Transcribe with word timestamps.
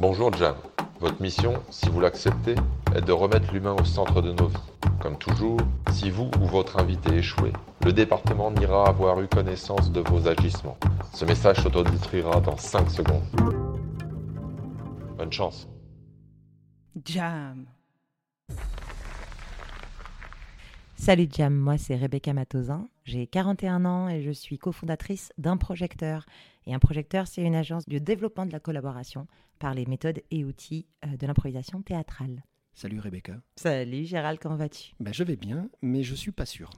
Bonjour 0.00 0.32
Jam. 0.32 0.54
Votre 1.00 1.20
mission, 1.20 1.62
si 1.68 1.90
vous 1.90 2.00
l'acceptez, 2.00 2.54
est 2.96 3.02
de 3.02 3.12
remettre 3.12 3.52
l'humain 3.52 3.76
au 3.78 3.84
centre 3.84 4.22
de 4.22 4.32
nos 4.32 4.46
vies. 4.46 4.56
Comme 4.98 5.18
toujours, 5.18 5.58
si 5.92 6.08
vous 6.08 6.30
ou 6.40 6.46
votre 6.46 6.78
invité 6.78 7.16
échouez, 7.16 7.52
le 7.84 7.92
département 7.92 8.50
n'ira 8.50 8.88
avoir 8.88 9.20
eu 9.20 9.28
connaissance 9.28 9.92
de 9.92 10.00
vos 10.00 10.26
agissements. 10.26 10.78
Ce 11.12 11.26
message 11.26 11.58
s'autodétruira 11.62 12.40
dans 12.40 12.56
5 12.56 12.90
secondes. 12.90 13.26
Bonne 15.18 15.32
chance. 15.32 15.68
Jam. 17.04 17.66
Salut 21.00 21.28
Jam, 21.34 21.56
moi 21.56 21.78
c'est 21.78 21.96
Rebecca 21.96 22.34
Matozin, 22.34 22.86
j'ai 23.06 23.26
41 23.26 23.86
ans 23.86 24.10
et 24.10 24.20
je 24.20 24.30
suis 24.30 24.58
cofondatrice 24.58 25.32
d'un 25.38 25.56
projecteur. 25.56 26.26
Et 26.66 26.74
un 26.74 26.78
projecteur, 26.78 27.26
c'est 27.26 27.42
une 27.42 27.54
agence 27.54 27.88
de 27.88 27.98
développement 27.98 28.44
de 28.44 28.52
la 28.52 28.60
collaboration 28.60 29.26
par 29.58 29.72
les 29.72 29.86
méthodes 29.86 30.20
et 30.30 30.44
outils 30.44 30.86
euh, 31.06 31.16
de 31.16 31.26
l'improvisation 31.26 31.80
théâtrale. 31.80 32.44
Salut 32.74 33.00
Rebecca. 33.00 33.40
Salut 33.56 34.04
Gérald, 34.04 34.38
comment 34.42 34.56
vas-tu? 34.56 34.92
Ben, 35.00 35.14
je 35.14 35.24
vais 35.24 35.36
bien, 35.36 35.70
mais 35.80 36.02
je 36.02 36.14
suis 36.14 36.32
pas 36.32 36.44
sûr. 36.44 36.68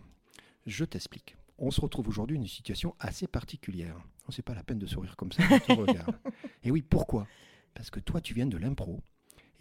Je 0.67 0.85
t'explique. 0.85 1.37
On 1.59 1.73
se 1.73 1.81
retrouve 1.81 2.09
aujourd'hui 2.09 2.37
dans 2.37 2.45
une 2.45 2.49
situation 2.49 2.95
assez 3.01 3.27
particulière. 3.27 3.97
On 4.29 4.31
sait 4.31 4.43
pas 4.43 4.55
la 4.55 4.63
peine 4.63 4.79
de 4.79 4.87
sourire 4.87 5.17
comme 5.17 5.33
ça 5.33 5.43
quand 5.49 5.75
on 5.75 5.77
regarde. 5.85 6.17
Et 6.63 6.71
oui, 6.71 6.83
pourquoi? 6.83 7.27
Parce 7.75 7.91
que 7.91 7.99
toi, 7.99 8.21
tu 8.21 8.35
viens 8.35 8.47
de 8.47 8.57
l'impro. 8.57 9.01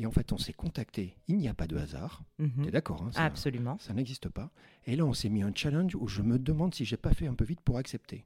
Et 0.02 0.08
en 0.08 0.12
fait, 0.12 0.34
on 0.34 0.38
s'est 0.40 0.54
contacté. 0.54 1.16
Il 1.28 1.38
n'y 1.38 1.48
a 1.48 1.54
pas 1.54 1.68
de 1.68 1.78
hasard. 1.78 2.23
Mhm. 2.40 2.66
T'es 2.66 2.72
d'accord 2.72 3.04
hein, 3.04 3.12
Absolument. 3.16 3.78
Ça 3.80 3.94
n'existe 3.94 4.30
pas. 4.30 4.50
Et 4.88 4.96
là, 4.96 5.05
on 5.05 5.14
s'est 5.14 5.30
mis 5.30 5.44
un 5.44 5.52
challenge 5.54 5.96
où 5.96 6.08
je 6.08 6.24
me 6.24 6.40
demande 6.40 6.74
si 6.74 6.86
j'ai 6.86 6.98
pas 6.98 7.14
fait 7.14 7.27
un 7.27 7.36
peu 7.36 7.46
vite 7.46 7.62
pour 7.62 7.77
accepter. 7.77 8.26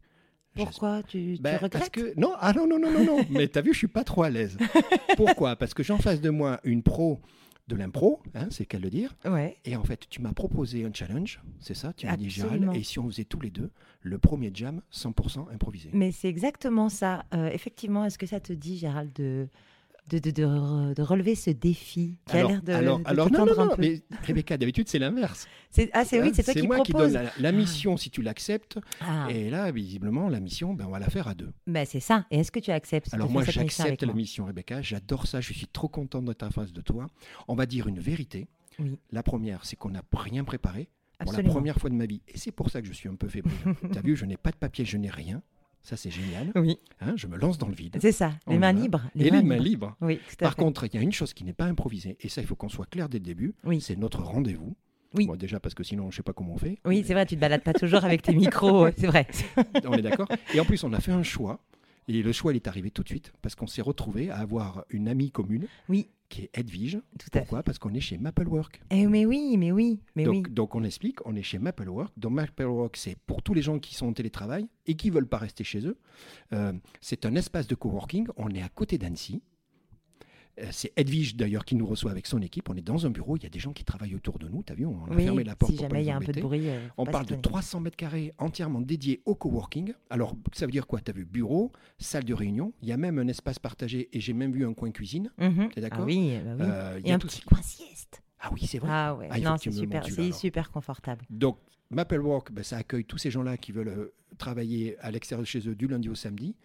Pourquoi 0.56 1.04
tu, 1.04 1.34
tu 1.36 1.42
Ben, 1.42 1.56
regrettes 1.56 1.74
parce 1.74 1.90
que 1.90 2.18
non, 2.18 2.32
ah 2.40 2.54
non 2.54 2.66
non 2.66 2.80
non 2.80 2.90
non 2.90 3.04
non. 3.04 3.26
Mais 3.30 3.50
t'as 3.50 3.60
vu, 3.60 3.74
je 3.74 3.78
suis 3.80 3.90
pas 3.90 4.06
trop 4.06 4.24
à 4.24 4.30
l'aise. 4.30 4.58
Pourquoi? 5.18 5.58
Parce 5.58 5.74
que 5.74 5.84
j'ai 5.84 5.92
en 5.92 5.98
face 5.98 6.22
de 6.22 6.30
moi 6.30 6.62
une 6.64 6.82
pro 6.82 7.20
de 7.68 7.76
l'impro, 7.76 8.22
hein, 8.36 8.48
c'est 8.52 8.66
qu'à 8.66 8.80
le 8.80 8.90
dire. 8.90 9.14
Ouais. 9.26 9.58
Et 9.66 9.76
en 9.76 9.84
fait, 9.84 10.08
tu 10.10 10.22
m'as 10.22 10.32
proposé 10.32 10.86
un 10.86 10.94
challenge, 10.94 11.42
c'est 11.60 11.74
ça 11.74 11.92
Tu 11.92 12.06
m'as 12.06 12.16
dit. 12.16 12.30
Gérald, 12.30 12.74
et 12.74 12.84
si 12.84 13.00
on 13.00 13.10
faisait 13.10 13.26
tous 13.26 13.42
les 13.42 13.50
deux 13.50 13.70
le 14.02 14.18
premier 14.18 14.52
jam 14.54 14.82
100% 14.94 15.52
improvisé 15.52 15.90
Mais 15.92 16.14
c'est 16.14 16.30
exactement 16.30 16.88
ça. 16.88 17.26
Euh, 17.34 17.50
effectivement, 17.50 18.06
est-ce 18.06 18.18
que 18.18 18.28
ça 18.28 18.40
te 18.40 18.54
dit, 18.54 18.78
Gérald, 18.78 19.12
de, 19.14 19.50
de, 20.10 20.20
de, 20.20 20.30
de 20.32 20.44
re- 20.46 20.94
de 20.94 21.02
relever 21.02 21.34
ce 21.36 21.50
défi 21.50 22.18
qui 22.28 22.38
alors, 22.38 22.50
a 22.50 22.54
l'air 22.54 22.62
de, 22.64 22.72
alors, 22.74 23.00
de 23.00 23.04
alors 23.08 23.28
te 23.28 23.34
non, 23.34 23.40
tendre 23.40 23.56
non, 23.56 23.62
un 23.64 23.66
non, 23.70 23.76
peu 23.76 23.82
mais 23.82 24.02
Rebecca, 24.26 24.58
d'habitude, 24.58 24.88
c'est 24.88 25.00
l'inverse. 25.00 25.48
C'est- 25.72 25.90
Ah, 25.94 26.06
c'est 26.06 26.22
oui, 26.22 26.30
Hein, 26.30 26.32
c'est 26.36 26.44
toi 26.44 26.54
qui 26.54 26.68
moi 26.68 26.80
qui 26.82 26.92
propose. 26.92 27.14
donne 27.14 27.24
la, 27.24 27.32
la 27.40 27.52
mission 27.52 27.98
si 27.98 28.10
tu 28.12 28.22
l'acceptes. 28.22 28.80
Ah, 29.02 29.28
Et 29.32 29.50
là, 29.50 29.72
visiblement, 29.72 30.30
la 30.30 30.40
mission, 30.40 30.74
ben, 30.74 30.86
on 30.88 30.92
va 30.92 31.00
la 31.00 31.10
faire 31.10 31.28
à 31.28 31.34
deux. 31.34 31.52
bah, 31.68 31.86
c'est 31.86 32.00
ça. 32.00 32.26
Et 32.32 32.40
est-ce 32.40 32.52
que 32.52 32.60
tu 32.60 32.72
acceptes 32.72 33.14
Alors 33.14 33.30
moi, 33.32 33.44
j'accepte 33.44 34.04
la 34.04 34.14
mission, 34.14 34.46
Rebecca. 34.46 34.82
J'adore 34.82 35.28
ça. 35.28 35.42
Je 35.42 35.54
suis 35.54 35.68
trop 35.68 35.88
content 35.90 36.22
d'être 36.22 36.44
en 36.44 36.52
face 36.52 36.72
de 36.72 36.82
toi. 36.82 37.10
On 37.48 37.56
va 37.56 37.66
dire 37.66 37.88
une 37.88 38.00
vérité. 38.00 38.48
Oui. 38.80 38.98
La 39.12 39.24
première, 39.24 39.66
c'est 39.66 39.76
qu'on 39.76 39.90
n'a 39.90 40.04
rien 40.14 40.44
préparé 40.44 40.90
pour 41.20 41.32
la 41.34 41.44
première 41.44 41.78
fois 41.78 41.90
de 41.90 41.96
ma 41.96 42.06
vie. 42.06 42.22
Et 42.28 42.38
c'est 42.38 42.52
pour 42.52 42.70
ça 42.70 42.82
que 42.82 42.88
je 42.88 42.94
suis 42.94 43.08
un 43.10 43.16
peu 43.16 43.28
fébrile. 43.30 43.54
tu 43.92 43.98
as 43.98 44.02
vu, 44.02 44.16
je 44.18 44.26
n'ai 44.26 44.38
pas 44.38 44.52
de 44.52 44.58
papier, 44.58 44.84
je 44.86 44.98
n'ai 44.98 45.10
rien. 45.10 45.42
Ça, 45.86 45.96
c'est 45.98 46.10
génial. 46.10 46.52
Oui, 46.56 46.80
Hein, 47.00 47.14
je 47.16 47.28
me 47.28 47.38
lance 47.38 47.60
dans 47.60 47.68
le 47.68 47.76
vide. 47.76 47.98
c'est 48.02 48.12
ça. 48.12 48.32
Les 48.48 48.58
mains 48.58 48.72
libres. 48.74 49.02
Et 49.16 49.30
les 49.30 49.44
mains 49.44 49.58
libres. 49.58 49.96
Oui, 50.02 50.18
tout 50.18 50.36
à 50.40 50.46
Par 50.46 50.56
fait. 50.56 50.62
contre, 50.64 50.86
il 50.86 50.96
y 50.96 50.98
a 50.98 51.02
une 51.02 51.12
chose 51.12 51.34
qui 51.36 51.44
n'est 51.44 51.54
pas 51.54 51.66
improvisée, 51.66 52.18
et 52.22 52.28
ça, 52.28 52.42
il 52.42 52.48
faut 52.48 52.56
qu'on 52.56 52.70
soit 52.70 52.88
clair 52.88 53.08
dès 53.08 53.20
le 53.20 53.24
début. 53.24 53.54
Oui. 53.64 53.80
C'est 53.82 53.96
notre 53.96 54.24
rendez-vous. 54.24 54.76
Oui. 55.14 55.28
Bon, 55.28 55.36
déjà, 55.36 55.60
parce 55.60 55.76
que 55.76 55.84
sinon, 55.84 56.06
je 56.06 56.08
ne 56.08 56.18
sais 56.18 56.24
pas 56.24 56.34
comment 56.34 56.54
on 56.56 56.58
fait. 56.58 56.80
Oui, 56.86 57.04
c'est 57.06 57.14
vrai, 57.14 57.26
tu 57.28 57.36
te 57.36 57.40
balades 57.40 57.62
pas 57.64 57.74
toujours 57.74 58.04
avec 58.04 58.24
tes 58.24 58.34
micros, 58.34 58.88
c'est 58.98 59.06
vrai. 59.08 59.28
on 59.86 59.94
est 59.94 60.02
d'accord. 60.02 60.28
Et 60.56 60.60
en 60.60 60.66
plus, 60.66 60.84
on 60.84 60.92
a 60.92 61.00
fait 61.00 61.12
un 61.12 61.24
choix. 61.24 61.60
Et 62.08 62.22
le 62.22 62.32
choix, 62.32 62.54
il 62.54 62.58
est 62.58 62.68
arrivé 62.68 62.92
tout 62.92 63.04
de 63.04 63.08
suite, 63.10 63.34
parce 63.42 63.56
qu'on 63.56 63.68
s'est 63.68 63.82
retrouvé 63.82 64.30
à 64.30 64.38
avoir 64.38 64.86
une 64.90 65.08
amie 65.08 65.32
commune, 65.32 65.66
Oui. 65.90 66.08
qui 66.30 66.44
est 66.44 66.50
Edwige. 66.58 67.00
Tout 67.18 67.28
à 67.30 67.32
fait. 67.34 67.40
Pourquoi 67.40 67.64
Parce 67.64 67.80
qu'on 67.80 67.94
est 67.94 68.00
chez 68.00 68.18
Maplework. 68.20 68.82
Eh, 68.92 69.08
mais 69.08 69.26
oui, 69.26 69.56
mais 69.58 69.72
oui, 69.72 70.00
mais 70.16 70.24
donc, 70.24 70.46
oui. 70.48 70.54
donc 70.54 70.76
on 70.76 70.84
explique, 70.84 71.26
on 71.26 71.36
est 71.36 71.42
chez 71.44 71.58
Maplework. 71.60 72.12
Donc 72.18 72.34
Maplework, 72.34 72.96
c'est 72.98 73.18
pour 73.26 73.42
tous 73.42 73.54
les 73.56 73.62
gens 73.64 73.80
qui 73.80 73.96
sont 73.96 74.08
en 74.08 74.14
télétravail 74.14 74.68
et 74.86 74.96
qui 74.96 75.10
veulent 75.10 75.28
pas 75.28 75.38
rester 75.40 75.64
chez 75.64 75.86
eux. 75.88 75.98
Euh, 76.54 76.74
c'est 77.02 77.26
un 77.26 77.36
espace 77.36 77.68
de 77.68 77.76
coworking. 77.76 78.28
On 78.38 78.50
est 78.50 78.62
à 78.62 78.70
côté 78.70 78.98
d'Annecy. 79.00 79.42
Euh, 80.60 80.68
C'est 80.72 80.94
Edwige 80.96 81.36
d'ailleurs 81.36 81.66
qui 81.66 81.76
nous 81.76 81.86
reçoit 81.86 82.12
avec 82.12 82.28
son 82.28 82.42
équipe. 82.42 82.70
On 82.70 82.76
est 82.76 82.82
dans 82.82 83.06
un 83.06 83.10
bureau, 83.10 83.36
il 83.38 83.44
y 83.44 83.46
a 83.46 83.50
des 83.50 83.60
gens 83.60 83.74
qui 83.74 83.84
travaillent 83.84 84.16
autour 84.16 84.40
de 84.40 84.48
nous. 84.48 84.64
T'as 84.64 84.74
vu, 84.74 84.86
on 84.86 85.06
a 85.06 85.10
Oui, 85.16 85.24
fermé 85.24 85.44
la 85.44 85.56
porte 85.56 85.72
si 85.72 85.78
pour 85.78 85.90
jamais 85.90 86.04
il 86.04 86.08
y 86.08 86.12
a 86.12 86.16
un 86.16 86.22
peu 86.22 86.32
de 86.32 86.42
bruit. 86.42 86.70
euh, 86.70 86.88
On 86.98 87.06
parle 87.06 87.26
de 87.26 87.30
s'étonner. 87.36 87.42
300 87.42 87.80
mètres 87.82 87.98
carrés 87.98 88.34
entièrement 88.38 88.82
dédiés 88.82 89.22
au 89.26 89.36
coworking. 89.36 89.94
Alors, 90.10 90.36
ça 90.54 90.66
veut 90.66 90.72
dire 90.72 90.88
quoi? 90.88 91.02
Tu 91.02 91.12
as 91.12 91.14
vu 91.14 91.26
bureau, 91.26 91.72
salle 92.00 92.24
de 92.24 92.34
réunion, 92.34 92.74
il 92.82 92.88
y 92.88 92.92
a 92.92 92.98
même 92.98 93.20
un 93.20 93.28
espace 93.28 93.60
partagé 93.60 94.10
et 94.14 94.20
j'ai 94.20 94.34
même 94.34 94.52
vu 94.54 94.66
un 94.66 94.74
coin 94.74 94.92
cuisine. 94.92 95.32
Mhm. 95.40 95.70
T'es 95.74 95.82
d'accord? 95.82 96.00
Ah 96.04 96.06
oui, 96.06 96.38
bah 96.44 96.52
oui. 96.58 96.66
Euh, 96.66 97.00
il 97.02 97.06
y 97.08 97.10
Et 97.10 97.12
a 97.12 97.16
un 97.16 97.20
tout 97.20 97.28
petit 97.28 97.42
coin 97.42 97.62
sieste. 97.62 98.22
Ah 98.40 98.50
oui, 98.54 98.62
c'est 98.68 98.78
vrai. 98.80 98.90
Ah 98.92 99.16
ouais, 99.16 99.28
Ah, 99.32 99.40
non, 99.40 99.56
c'est 99.60 99.72
super, 99.72 100.06
c'est 100.08 100.32
super 100.32 100.72
confortable. 100.72 101.26
Donc, 101.30 101.58
Maplework, 101.90 102.52
ben, 102.52 102.64
ça 102.64 102.78
accueille 102.78 103.06
tous 103.06 103.18
ces 103.18 103.32
gens-là 103.32 103.58
qui 103.58 103.72
veulent 103.72 103.88
euh, 103.88 104.14
travailler 104.38 104.98
à 105.00 105.12
l'extérieur 105.12 105.44
de 105.44 105.48
chez 105.48 105.68
eux 105.68 105.76
du 105.76 105.88
lundi 105.88 106.10
au 106.10 106.16
samedi. 106.16 106.56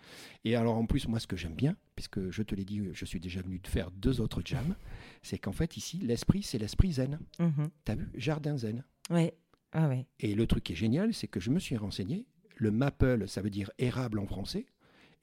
Et 0.44 0.56
alors, 0.56 0.76
en 0.76 0.86
plus, 0.86 1.08
moi, 1.08 1.20
ce 1.20 1.26
que 1.26 1.36
j'aime 1.36 1.54
bien, 1.54 1.76
puisque 1.94 2.30
je 2.30 2.42
te 2.42 2.54
l'ai 2.54 2.64
dit, 2.64 2.82
je 2.92 3.04
suis 3.04 3.20
déjà 3.20 3.42
venu 3.42 3.58
de 3.58 3.68
faire 3.68 3.90
deux 3.90 4.20
autres 4.20 4.42
jams, 4.44 4.74
c'est 5.22 5.38
qu'en 5.38 5.52
fait, 5.52 5.76
ici, 5.76 5.98
l'esprit, 5.98 6.42
c'est 6.42 6.58
l'esprit 6.58 6.92
zen. 6.92 7.18
Mhm. 7.38 7.70
T'as 7.84 7.94
vu? 7.94 8.08
Jardin 8.14 8.56
zen. 8.56 8.84
Ouais, 9.10 9.34
ah 9.72 9.88
ouais. 9.88 10.06
Et 10.18 10.34
le 10.34 10.46
truc 10.46 10.64
qui 10.64 10.72
est 10.72 10.76
génial, 10.76 11.14
c'est 11.14 11.28
que 11.28 11.40
je 11.40 11.50
me 11.50 11.58
suis 11.58 11.76
renseigné. 11.76 12.26
Le 12.56 12.70
maple, 12.70 13.28
ça 13.28 13.40
veut 13.40 13.50
dire 13.50 13.70
érable 13.78 14.18
en 14.18 14.26
français. 14.26 14.66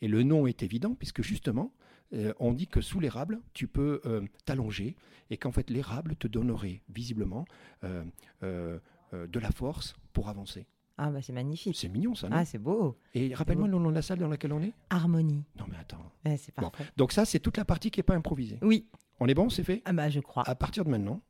Et 0.02 0.08
le 0.08 0.24
nom 0.24 0.48
est 0.48 0.64
évident, 0.64 0.96
puisque 0.96 1.22
justement, 1.22 1.74
euh, 2.14 2.34
on 2.40 2.54
dit 2.54 2.68
que 2.68 2.82
sous 2.82 3.00
l'érable, 3.00 3.42
tu 3.54 3.68
peux 3.68 4.02
euh, 4.06 4.22
t'allonger 4.46 4.96
et 5.30 5.38
qu'en 5.38 5.52
fait, 5.52 5.70
l'érable 5.70 6.16
te 6.16 6.28
donnerait 6.28 6.82
visiblement 6.90 7.46
euh, 7.84 8.80
de 9.14 9.40
la 9.40 9.52
force 9.52 9.96
pour 10.14 10.30
avancer. 10.30 10.66
Ah 11.00 11.12
bah 11.12 11.22
c'est 11.22 11.34
magnifique. 11.34 11.76
C'est 11.78 11.90
mignon, 11.90 12.16
ça, 12.16 12.28
non 12.28 12.38
Ah 12.40 12.46
c'est 12.46 12.58
beau. 12.58 12.98
Et 13.14 13.34
rappelle-moi 13.36 13.68
le 13.68 13.78
nom 13.78 13.90
de 13.90 13.96
la 13.96 14.02
salle 14.02 14.18
dans 14.18 14.28
laquelle 14.28 14.52
on 14.52 14.62
est? 14.64 14.74
Harmonie. 14.90 15.44
Non, 15.60 15.66
mais 15.70 15.78
attends. 15.78 16.12
C'est 16.38 16.58
Bon. 16.58 16.72
Donc 16.98 17.12
ça, 17.12 17.24
c'est 17.24 17.40
toute 17.40 17.58
la 17.58 17.66
partie 17.66 17.92
qui 17.92 18.00
n'est 18.00 18.04
pas 18.04 18.16
improvisée. 18.16 18.58
Oui. 18.64 18.88
On 19.20 19.28
est 19.28 19.34
bon, 19.36 19.50
c'est 19.50 19.64
fait? 19.64 19.82
Ah 19.86 19.94
bah 19.94 20.10
je 20.10 20.20
crois. 20.20 20.44
À 20.48 20.56
partir 20.56 20.86
de 20.86 20.90
maintenant, 20.90 21.22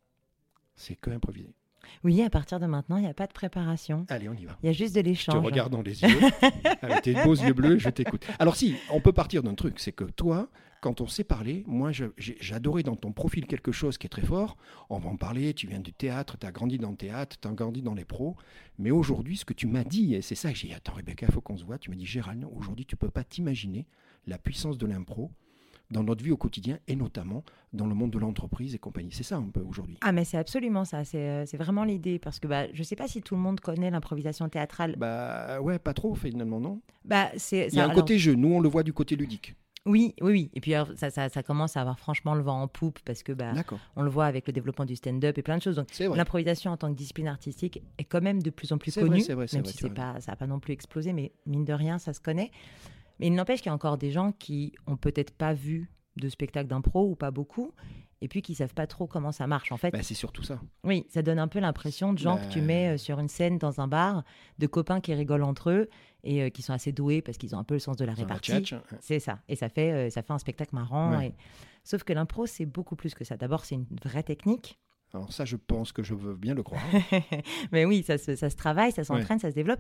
c'est 0.76 0.96
que 0.96 1.10
improvisé. 1.12 1.54
Oui, 2.04 2.22
à 2.22 2.30
partir 2.30 2.60
de 2.60 2.66
maintenant, 2.66 2.98
il 2.98 3.04
n'y 3.04 3.10
a 3.10 3.14
pas 3.14 3.28
de 3.28 3.34
préparation. 3.34 4.06
Allez, 4.10 4.30
on 4.30 4.34
y 4.34 4.46
va. 4.46 4.58
Il 4.64 4.68
y 4.68 4.70
a 4.70 4.74
juste 4.74 4.94
de 4.96 5.00
Je 5.00 5.04
te 5.04 5.10
l'échange. 5.10 5.44
regarde 5.46 5.72
dans 5.72 5.82
les 5.82 6.02
yeux, 6.02 6.20
avec 6.82 7.02
tes 7.02 7.14
beaux 7.14 7.36
yeux 7.36 7.54
bleus, 7.54 7.80
je 7.80 7.90
t'écoute. 7.90 8.26
Alors 8.40 8.56
si, 8.56 8.76
on 8.92 9.00
peut 9.02 9.14
partir 9.14 9.44
d'un 9.44 9.56
truc, 9.56 9.80
c'est 9.80 9.92
que 9.92 10.04
toi, 10.06 10.50
quand 10.82 11.02
on 11.02 11.08
s'est 11.08 11.24
parlé, 11.24 11.64
moi 11.66 11.92
j'adorais 12.18 12.84
dans 12.84 12.96
ton 12.96 13.12
profil 13.12 13.48
quelque 13.48 13.72
chose 13.72 13.98
qui 13.98 14.06
est 14.06 14.10
très 14.10 14.22
fort. 14.22 14.58
On 14.90 15.00
va 15.00 15.10
en 15.10 15.18
parler, 15.18 15.54
tu 15.54 15.68
viens 15.68 15.80
du 15.80 15.92
théâtre, 15.92 16.38
tu 16.40 16.46
as 16.46 16.52
grandi 16.52 16.78
dans 16.78 16.92
le 16.92 16.98
théâtre, 16.98 17.36
tu 17.42 17.48
as 17.48 17.52
grandi 17.52 17.82
dans 17.82 17.96
les 17.96 18.06
pros. 18.06 18.36
Mais 18.78 18.92
aujourd'hui, 18.92 19.38
ce 19.38 19.46
que 19.46 19.54
tu 19.54 19.66
m'as 19.68 19.84
dit, 19.84 20.14
et 20.14 20.22
c'est 20.22 20.36
ça 20.36 20.52
que 20.52 20.58
j'ai 20.58 20.68
dit, 20.68 20.74
attends 20.74 20.94
Rebecca, 20.94 21.26
il 21.28 21.34
faut 21.34 21.42
qu'on 21.42 21.58
se 21.58 21.64
voit, 21.64 21.78
tu 21.80 21.90
m'as 21.90 21.96
dit, 21.96 22.06
Gérald, 22.06 22.46
aujourd'hui, 22.56 22.86
tu 22.86 22.96
peux 22.96 23.10
pas 23.10 23.24
t'imaginer 23.24 23.88
la 24.28 24.38
puissance 24.38 24.78
de 24.78 24.86
l'impro 24.86 25.32
dans 25.92 26.04
notre 26.04 26.24
vie 26.24 26.32
au 26.32 26.38
quotidien, 26.38 26.80
et 26.88 26.96
notamment 26.96 27.44
dans 27.74 27.86
le 27.88 27.96
monde 27.96 28.12
de 28.12 28.20
l'entreprise 28.20 28.76
et 28.76 28.78
compagnie. 28.80 29.12
C'est 29.12 29.24
ça 29.24 29.38
un 29.38 29.50
peu 29.50 29.62
aujourd'hui. 29.62 29.98
Ah 30.02 30.12
mais 30.12 30.26
c'est 30.26 30.38
absolument 30.38 30.86
ça. 30.86 31.04
C'est 31.04 31.18
euh, 31.30 31.46
c'est 31.46 31.58
vraiment 31.58 31.84
l'idée 31.84 32.20
parce 32.20 32.40
que 32.40 32.48
bah 32.48 32.66
je 32.74 32.84
sais 32.84 32.96
pas 32.96 33.08
si 33.08 33.22
tout 33.22 33.36
le 33.36 33.42
monde 33.42 33.60
connaît 33.60 33.90
l'improvisation 33.92 34.50
théâtrale. 34.50 34.96
Bah 34.98 35.60
ouais, 35.62 35.80
pas 35.80 35.94
trop 35.94 36.16
finalement, 36.16 36.60
non 36.60 36.82
Bah 37.06 37.30
c'est. 37.38 37.68
Il 37.68 37.76
y 37.76 37.80
a 37.80 37.84
un 37.84 37.86
alors- 37.90 37.96
côté 37.96 38.18
jeu, 38.18 38.36
nous 38.36 38.50
on 38.54 38.60
le 38.60 38.70
voit 38.70 38.84
du 38.84 38.94
côté 38.94 39.16
ludique. 39.16 39.56
Oui, 39.86 40.14
oui, 40.20 40.32
oui. 40.34 40.52
Et 40.54 40.60
puis 40.60 40.74
alors, 40.74 40.90
ça, 40.98 41.10
ça, 41.10 41.30
ça 41.30 41.44
commence 41.44 41.78
à 41.78 41.82
avoir 41.82 41.98
franchement 41.98 42.36
le 42.36 42.42
vent 42.44 42.62
en 42.62 42.68
poupe 42.68 43.00
parce 43.06 43.24
que 43.24 43.32
bah 43.32 43.54
on 43.96 44.02
le 44.02 44.10
voit 44.10 44.26
avec 44.26 44.46
le 44.46 44.52
développement 44.52 44.84
du 44.84 44.98
stand-up 44.98 45.38
et 45.38 45.42
plein 45.42 45.56
de 45.58 45.62
choses. 45.62 45.78
Donc 45.78 45.88
vrai. 45.94 46.18
l'improvisation 46.18 46.72
en 46.72 46.78
tant 46.78 46.92
que 46.92 46.98
discipline 46.98 47.30
artistique 47.30 47.82
est 47.98 48.04
quand 48.04 48.22
même 48.22 48.44
de 48.44 48.50
plus 48.50 48.74
en 48.74 48.78
plus 48.78 48.92
C'est 48.92 49.00
vrai, 49.00 49.10
connue, 49.10 49.22
c'est 49.22 49.34
vrai, 49.34 49.48
c'est 49.48 49.56
même 49.58 49.64
vrai, 49.64 49.74
si 49.74 49.90
pas, 49.90 50.20
ça 50.20 50.34
n'a 50.34 50.36
pas 50.36 50.48
non 50.48 50.60
plus 50.60 50.74
explosé, 50.74 51.14
mais 51.14 51.32
mine 51.46 51.64
de 51.64 51.72
rien, 51.72 52.00
ça 52.00 52.12
se 52.12 52.20
connaît. 52.20 52.52
Mais 53.20 53.28
il 53.28 53.34
n'empêche 53.34 53.60
qu'il 53.62 53.68
y 53.68 53.72
a 53.72 53.76
encore 53.76 53.98
des 53.98 54.12
gens 54.12 54.32
qui 54.32 54.74
ont 54.88 54.98
peut-être 54.98 55.32
pas 55.32 55.54
vu 55.54 55.92
de 56.18 56.30
spectacle 56.30 56.68
d'impro 56.68 57.06
ou 57.10 57.16
pas 57.16 57.30
beaucoup, 57.32 57.74
et 58.22 58.28
puis 58.28 58.42
qui 58.42 58.56
savent 58.56 58.74
pas 58.74 58.88
trop 58.88 59.06
comment 59.06 59.32
ça 59.32 59.46
marche. 59.46 59.72
En 59.72 59.78
fait, 59.78 59.92
Bah, 59.92 60.02
c'est 60.02 60.16
surtout 60.16 60.42
ça. 60.42 60.60
oui, 60.84 61.06
ça 61.10 61.22
donne 61.22 61.38
un 61.38 61.48
peu 61.48 61.60
l'impression 61.60 62.14
de 62.14 62.18
gens 62.18 62.38
que 62.38 62.52
tu 62.52 62.60
Bah. 62.60 62.66
mets 62.66 62.96
euh, 62.96 62.98
sur 62.98 63.20
une 63.20 63.28
scène 63.28 63.60
dans 63.60 63.80
un 63.80 63.88
bar, 63.88 64.24
de 64.58 64.66
copains 64.66 65.00
qui 65.00 65.14
rigolent 65.14 65.44
entre 65.44 65.70
eux 65.70 65.90
et 66.24 66.42
euh, 66.42 66.50
qui 66.50 66.64
sont 66.64 66.74
assez 66.74 66.92
doués 66.92 67.22
parce 67.22 67.38
qu'ils 67.38 67.56
ont 67.56 67.60
un 67.60 67.64
peu 67.64 67.76
le 67.76 67.80
sens 67.80 67.96
de 67.98 68.06
la 68.06 68.14
répartie. 68.14 68.52
hein. 68.54 68.82
C'est 69.02 69.20
ça. 69.20 69.40
Et 69.48 69.56
ça 69.56 69.70
fait, 69.70 69.92
euh, 69.92 70.10
ça 70.10 70.24
fait 70.24 70.34
un 70.34 70.40
spectacle 70.40 70.74
marrant. 70.74 71.16
Ouais. 71.18 71.28
et- 71.28 71.34
Sauf 71.84 72.04
que 72.04 72.12
l'impro, 72.12 72.48
c'est 72.48 72.66
beaucoup 72.66 72.96
plus 72.96 73.14
que 73.14 73.24
ça. 73.24 73.38
D'abord, 73.38 73.64
c'est 73.64 73.76
une 73.76 73.86
vraie 74.04 74.24
technique. 74.24 74.78
Alors 75.14 75.32
ça, 75.32 75.46
je 75.46 75.56
pense 75.56 75.94
que 75.94 76.04
je 76.04 76.14
veux 76.16 76.36
bien 76.36 76.54
le 76.54 76.64
croire. 76.64 76.82
Mais 77.72 77.86
oui, 77.86 78.04
ça 78.04 78.18
se, 78.18 78.36
ça 78.36 78.50
se 78.50 78.56
travaille, 78.58 78.92
ça 78.92 79.04
s'entraîne, 79.06 79.40
ça 79.40 79.50
se 79.52 79.56
développe. 79.56 79.80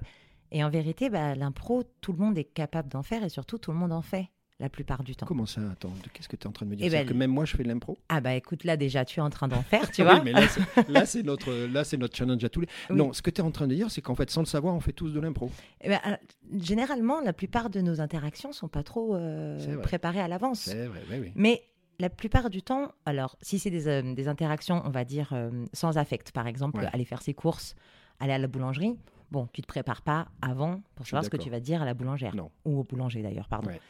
Et 0.51 0.63
en 0.63 0.69
vérité, 0.69 1.09
bah, 1.09 1.35
l'impro, 1.35 1.83
tout 2.01 2.13
le 2.13 2.19
monde 2.19 2.38
est 2.38 2.44
capable 2.45 2.89
d'en 2.89 3.03
faire 3.03 3.23
et 3.23 3.29
surtout, 3.29 3.57
tout 3.57 3.71
le 3.71 3.77
monde 3.77 3.91
en 3.91 4.01
fait 4.01 4.27
la 4.59 4.69
plupart 4.69 5.03
du 5.03 5.15
temps. 5.15 5.27
Comment 5.27 5.45
ça 5.45 5.61
Attends, 5.71 5.94
qu'est-ce 6.13 6.27
que 6.27 6.35
tu 6.35 6.45
es 6.45 6.47
en 6.47 6.51
train 6.51 6.65
de 6.65 6.71
me 6.71 6.75
dire? 6.75 6.88
Eh 6.88 6.89
ben, 6.89 7.05
que 7.05 7.13
même 7.13 7.29
moi, 7.29 7.45
je 7.45 7.55
fais 7.55 7.61
de 7.61 7.67
l'impro? 7.67 7.95
Ah 8.09 8.21
bah 8.21 8.33
écoute, 8.33 8.63
là 8.63 8.75
déjà, 8.75 9.05
tu 9.05 9.19
es 9.19 9.21
en 9.21 9.29
train 9.29 9.47
d'en 9.47 9.61
faire, 9.61 9.91
tu 9.91 10.01
vois. 10.01 10.15
Oui, 10.15 10.21
mais 10.25 10.33
là, 10.88 11.05
c'est- 11.05 11.21
notre, 11.21 11.53
là, 11.53 11.83
notre 11.99 12.15
challenge 12.17 12.44
à 12.44 12.49
tous 12.49 12.61
les. 12.61 12.67
Oui. 12.89 12.95
Non, 12.97 13.13
ce 13.13 13.21
que 13.21 13.29
tu 13.29 13.39
es 13.41 13.44
en 13.44 13.51
train 13.51 13.67
de 13.67 13.75
dire, 13.75 13.91
c'est 13.91 14.01
qu'en 14.01 14.15
fait, 14.15 14.31
sans 14.31 14.41
le 14.41 14.47
savoir, 14.47 14.73
on 14.73 14.79
fait 14.79 14.94
tous 14.94 15.11
de 15.11 15.19
l'impro. 15.19 15.51
Eh 15.81 15.89
ben, 15.89 15.99
alors, 16.03 16.17
généralement, 16.59 17.21
la 17.21 17.33
plupart 17.33 17.69
de 17.69 17.81
nos 17.81 18.01
interactions 18.01 18.51
sont 18.51 18.67
pas 18.67 18.81
trop 18.83 19.15
euh, 19.15 19.77
préparées 19.83 20.21
à 20.21 20.27
l'avance. 20.27 20.61
C'est 20.61 20.88
vrai, 20.88 21.03
oui, 21.11 21.17
oui. 21.21 21.31
Mais 21.35 21.61
la 21.99 22.09
plupart 22.09 22.49
du 22.49 22.63
temps, 22.63 22.91
alors 23.05 23.38
si 23.41 23.59
c'est 23.59 23.69
des, 23.69 23.88
euh, 23.88 24.13
des 24.15 24.27
interactions, 24.27 24.81
on 24.85 24.89
va 24.89 25.03
dire, 25.05 25.29
euh, 25.33 25.51
sans 25.73 25.97
affect, 25.99 26.31
par 26.31 26.47
exemple, 26.47 26.79
Ouais. 26.79 26.89
aller 26.94 27.05
faire 27.05 27.21
ses 27.21 27.33
courses, 27.35 27.75
aller 28.19 28.33
à 28.33 28.38
la 28.39 28.47
boulangerie, 28.47 28.95
bon, 29.31 29.47
tu 29.53 29.62
te 29.62 29.68
prépares 29.68 30.01
pas 30.01 30.27
avant 30.41 30.81
pour 30.95 31.06
savoir 31.06 31.24
ce 31.25 31.29
que 31.29 31.38
tu 31.38 31.50
vas 31.50 31.59
dire 31.59 31.81
à 31.81 31.85
la 31.85 31.94
boulangère. 31.94 32.35
Non. 32.35 32.51
Ou 32.65 32.79
au 32.79 32.83
boulanger 32.83 33.21
d'ailleurs, 33.21 33.47
pardon. 33.47 33.69
Ouais. 33.69 33.81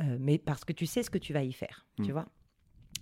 Euh, 0.00 0.16
mais 0.20 0.38
parce 0.38 0.64
que 0.64 0.72
tu 0.72 0.86
sais 0.86 1.02
ce 1.02 1.10
que 1.10 1.18
tu 1.18 1.32
vas 1.32 1.42
y 1.42 1.52
faire, 1.52 1.86
tu 2.02 2.12
vois. 2.12 2.26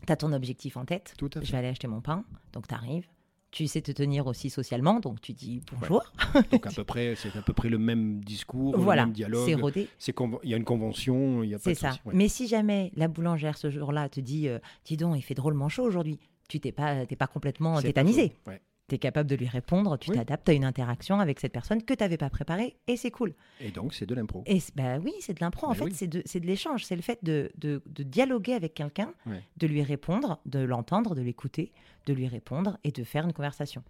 Tu 0.06 0.12
as 0.12 0.16
ton 0.16 0.32
objectif 0.32 0.76
en 0.76 0.84
tête, 0.84 1.14
Tout 1.18 1.30
à 1.34 1.40
je 1.40 1.46
fait. 1.46 1.52
vais 1.52 1.58
aller 1.58 1.68
acheter 1.68 1.86
mon 1.88 2.00
pain, 2.00 2.24
donc 2.52 2.66
tu 2.66 2.74
arrives. 2.74 3.06
Tu 3.52 3.66
sais 3.66 3.80
te 3.82 3.90
tenir 3.90 4.28
aussi 4.28 4.48
socialement, 4.48 5.00
donc 5.00 5.20
tu 5.20 5.32
dis 5.32 5.60
bonjour. 5.72 6.04
Donc 6.52 6.68
à 6.68 6.70
peu 6.70 6.84
près, 6.84 7.16
c'est 7.16 7.36
à 7.36 7.42
peu 7.42 7.52
près 7.52 7.68
le 7.68 7.78
même 7.78 8.22
discours, 8.22 8.78
voilà, 8.78 9.02
le 9.02 9.06
même 9.08 9.12
dialogue. 9.14 9.44
c'est 9.44 9.54
rodé. 9.56 9.88
C'est 9.98 10.14
il 10.44 10.50
y 10.50 10.54
a 10.54 10.56
une 10.56 10.64
convention, 10.64 11.42
il 11.42 11.50
y 11.50 11.54
a 11.56 11.58
C'est 11.58 11.74
ça. 11.74 11.90
Ouais. 12.04 12.14
Mais 12.14 12.28
si 12.28 12.46
jamais 12.46 12.92
la 12.94 13.08
boulangère 13.08 13.58
ce 13.58 13.68
jour-là 13.68 14.08
te 14.08 14.20
dit, 14.20 14.46
euh, 14.46 14.60
dis 14.84 14.96
donc, 14.96 15.18
il 15.18 15.22
fait 15.22 15.34
drôlement 15.34 15.68
chaud 15.68 15.82
aujourd'hui, 15.82 16.20
tu 16.48 16.60
t'es 16.60 16.70
pas, 16.70 17.04
t'es 17.06 17.16
pas 17.16 17.26
complètement 17.26 17.74
pas 17.74 17.82
tétanisé. 17.82 18.32
Ouais. 18.46 18.60
Tu 18.90 18.96
es 18.96 18.98
capable 18.98 19.30
de 19.30 19.36
lui 19.36 19.46
répondre, 19.46 19.96
tu 19.98 20.10
Oui. 20.10 20.16
t'adaptes 20.16 20.48
à 20.48 20.52
une 20.52 20.64
interaction 20.64 21.20
avec 21.20 21.38
cette 21.38 21.52
personne 21.52 21.80
que 21.84 21.94
tu 21.94 22.02
n'avais 22.02 22.16
pas 22.16 22.28
préparée 22.28 22.76
et 22.88 22.96
c'est 22.96 23.12
cool. 23.12 23.34
Et 23.60 23.70
donc 23.70 23.94
c'est 23.94 24.04
de 24.04 24.16
l'impro. 24.16 24.42
Et 24.46 24.58
bah 24.74 24.98
oui, 24.98 25.12
c'est 25.20 25.32
de 25.34 25.38
l'impro. 25.40 25.68
En 25.68 25.74
fait, 25.74 25.84
oui. 25.84 25.92
c'est 25.94 26.08
de, 26.08 26.22
c'est 26.24 26.40
de 26.40 26.46
l'échange. 26.46 26.84
C'est 26.84 26.96
le 26.96 27.02
fait 27.02 27.22
de, 27.22 27.52
de- 27.56 27.82
de 27.86 28.02
dialoguer 28.02 28.54
avec 28.54 28.74
quelqu'un, 28.74 29.14
de 29.58 29.66
lui 29.68 29.84
répondre, 29.84 30.40
de 30.44 30.58
l'entendre, 30.58 31.14
de 31.14 31.22
l'écouter, 31.22 31.70
de 32.06 32.12
lui 32.14 32.26
répondre 32.26 32.78
et 32.82 32.90
de 32.90 33.04
faire 33.04 33.24
une 33.24 33.32
conversation. 33.32 33.84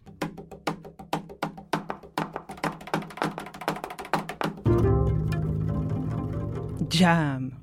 Jam. 6.91 7.60